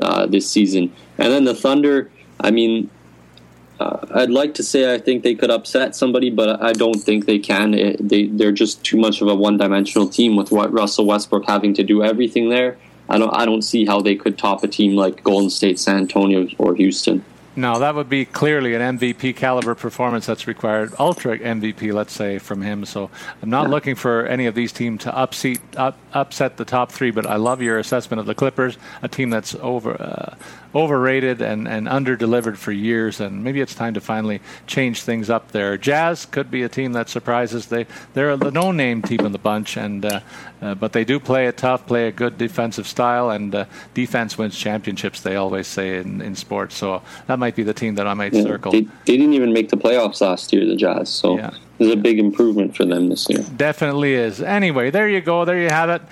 uh, 0.00 0.26
this 0.26 0.50
season. 0.50 0.92
And 1.18 1.32
then 1.32 1.44
the 1.44 1.54
Thunder, 1.54 2.10
I 2.40 2.50
mean, 2.50 2.90
uh, 3.80 4.06
I'd 4.14 4.30
like 4.30 4.54
to 4.54 4.62
say 4.62 4.92
I 4.92 4.98
think 4.98 5.22
they 5.22 5.34
could 5.34 5.50
upset 5.50 5.94
somebody, 5.94 6.30
but 6.30 6.62
I 6.62 6.72
don't 6.72 6.96
think 6.96 7.26
they 7.26 7.38
can. 7.38 7.74
It, 7.74 8.08
they 8.08 8.26
they're 8.26 8.52
just 8.52 8.84
too 8.84 8.96
much 8.96 9.20
of 9.20 9.28
a 9.28 9.34
one-dimensional 9.34 10.08
team 10.08 10.36
with 10.36 10.50
what 10.50 10.72
Russell 10.72 11.06
Westbrook 11.06 11.44
having 11.46 11.74
to 11.74 11.84
do 11.84 12.02
everything 12.02 12.48
there. 12.48 12.76
I 13.08 13.18
don't 13.18 13.34
I 13.34 13.44
don't 13.46 13.62
see 13.62 13.86
how 13.86 14.00
they 14.00 14.16
could 14.16 14.36
top 14.36 14.64
a 14.64 14.68
team 14.68 14.96
like 14.96 15.22
Golden 15.22 15.50
State, 15.50 15.78
San 15.78 15.96
Antonio, 15.96 16.48
or 16.58 16.74
Houston. 16.74 17.24
No, 17.58 17.80
that 17.80 17.96
would 17.96 18.08
be 18.08 18.24
clearly 18.24 18.76
an 18.76 18.98
MVP 18.98 19.34
caliber 19.34 19.74
performance 19.74 20.26
that's 20.26 20.46
required, 20.46 20.94
ultra 20.96 21.36
MVP, 21.36 21.92
let's 21.92 22.12
say, 22.12 22.38
from 22.38 22.62
him. 22.62 22.84
So 22.84 23.10
I'm 23.42 23.50
not 23.50 23.68
looking 23.68 23.96
for 23.96 24.24
any 24.26 24.46
of 24.46 24.54
these 24.54 24.70
teams 24.70 25.02
to 25.02 25.12
upset, 25.12 25.58
up, 25.76 25.98
upset 26.12 26.56
the 26.56 26.64
top 26.64 26.92
three, 26.92 27.10
but 27.10 27.26
I 27.26 27.34
love 27.34 27.60
your 27.60 27.80
assessment 27.80 28.20
of 28.20 28.26
the 28.26 28.34
Clippers, 28.36 28.78
a 29.02 29.08
team 29.08 29.30
that's 29.30 29.56
over 29.56 30.00
uh, 30.00 30.36
overrated 30.78 31.42
and, 31.42 31.66
and 31.66 31.88
under 31.88 32.14
delivered 32.14 32.56
for 32.56 32.70
years, 32.70 33.18
and 33.18 33.42
maybe 33.42 33.60
it's 33.60 33.74
time 33.74 33.94
to 33.94 34.00
finally 34.00 34.40
change 34.66 35.02
things 35.02 35.28
up 35.28 35.50
there. 35.50 35.76
Jazz 35.76 36.24
could 36.24 36.50
be 36.50 36.62
a 36.62 36.68
team 36.68 36.92
that 36.92 37.08
surprises. 37.08 37.66
They 37.66 37.86
they're 38.14 38.36
the 38.36 38.52
no 38.52 38.70
name 38.70 39.02
team 39.02 39.20
in 39.26 39.32
the 39.32 39.38
bunch, 39.38 39.76
and 39.76 40.04
uh, 40.04 40.20
uh, 40.62 40.74
but 40.76 40.92
they 40.92 41.04
do 41.04 41.18
play 41.18 41.48
it 41.48 41.56
tough, 41.56 41.86
play 41.86 42.06
a 42.06 42.12
good 42.12 42.38
defensive 42.38 42.86
style, 42.86 43.30
and 43.30 43.54
uh, 43.54 43.64
defense 43.92 44.38
wins 44.38 44.56
championships. 44.56 45.20
They 45.20 45.34
always 45.34 45.66
say 45.66 45.98
in, 45.98 46.20
in 46.20 46.36
sports, 46.36 46.76
so 46.76 47.02
that 47.26 47.38
might 47.38 47.56
be 47.56 47.64
the 47.64 47.74
team 47.74 47.96
that 47.96 48.06
I 48.06 48.14
might 48.14 48.32
yeah, 48.32 48.42
circle. 48.42 48.70
They, 48.70 48.82
they, 49.06 49.16
didn't 49.16 49.34
even 49.34 49.52
make 49.52 49.70
the 49.70 49.76
playoffs 49.76 50.20
last 50.20 50.52
year, 50.52 50.64
the 50.64 50.76
Jazz. 50.76 51.08
So. 51.08 51.36
Yeah. 51.36 51.50
There's 51.78 51.92
a 51.92 51.96
big 51.96 52.18
improvement 52.18 52.76
for 52.76 52.84
them 52.84 53.08
this 53.08 53.30
year. 53.30 53.44
Definitely 53.56 54.14
is. 54.14 54.42
Anyway, 54.42 54.90
there 54.90 55.08
you 55.08 55.20
go. 55.20 55.44
There 55.44 55.60
you 55.60 55.68
have 55.68 55.90
it. 55.90 56.02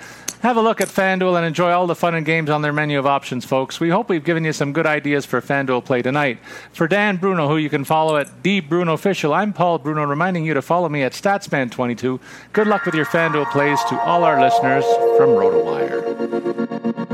Have 0.41 0.55
a 0.55 0.61
look 0.61 0.79
at 0.81 0.87
FanDuel 0.87 1.35
and 1.35 1.45
enjoy 1.45 1.71
all 1.71 1.87
the 1.87 1.95
fun 1.95 2.13
and 2.13 2.25
games 2.25 2.51
on 2.51 2.61
their 2.61 2.71
menu 2.71 2.99
of 2.99 3.07
options, 3.07 3.43
folks. 3.43 3.79
We 3.79 3.89
hope 3.89 4.07
we've 4.07 4.23
given 4.23 4.45
you 4.45 4.53
some 4.53 4.71
good 4.71 4.85
ideas 4.85 5.25
for 5.25 5.41
FanDuel 5.41 5.83
play 5.83 6.03
tonight. 6.03 6.37
For 6.71 6.87
Dan 6.87 7.17
Bruno, 7.17 7.47
who 7.47 7.57
you 7.57 7.69
can 7.71 7.83
follow 7.83 8.17
at 8.17 8.43
DBrunoOfficial, 8.43 9.35
I'm 9.35 9.51
Paul 9.51 9.79
Bruno, 9.79 10.05
reminding 10.05 10.45
you 10.45 10.53
to 10.53 10.61
follow 10.61 10.89
me 10.89 11.01
at 11.01 11.13
StatsMan22. 11.13 12.19
Good 12.53 12.67
luck 12.67 12.85
with 12.85 12.93
your 12.93 13.05
FanDuel 13.05 13.51
plays 13.51 13.83
to 13.85 13.99
all 13.99 14.23
our 14.23 14.39
listeners 14.39 14.85
from 15.17 15.31
RotoWire. 15.31 17.06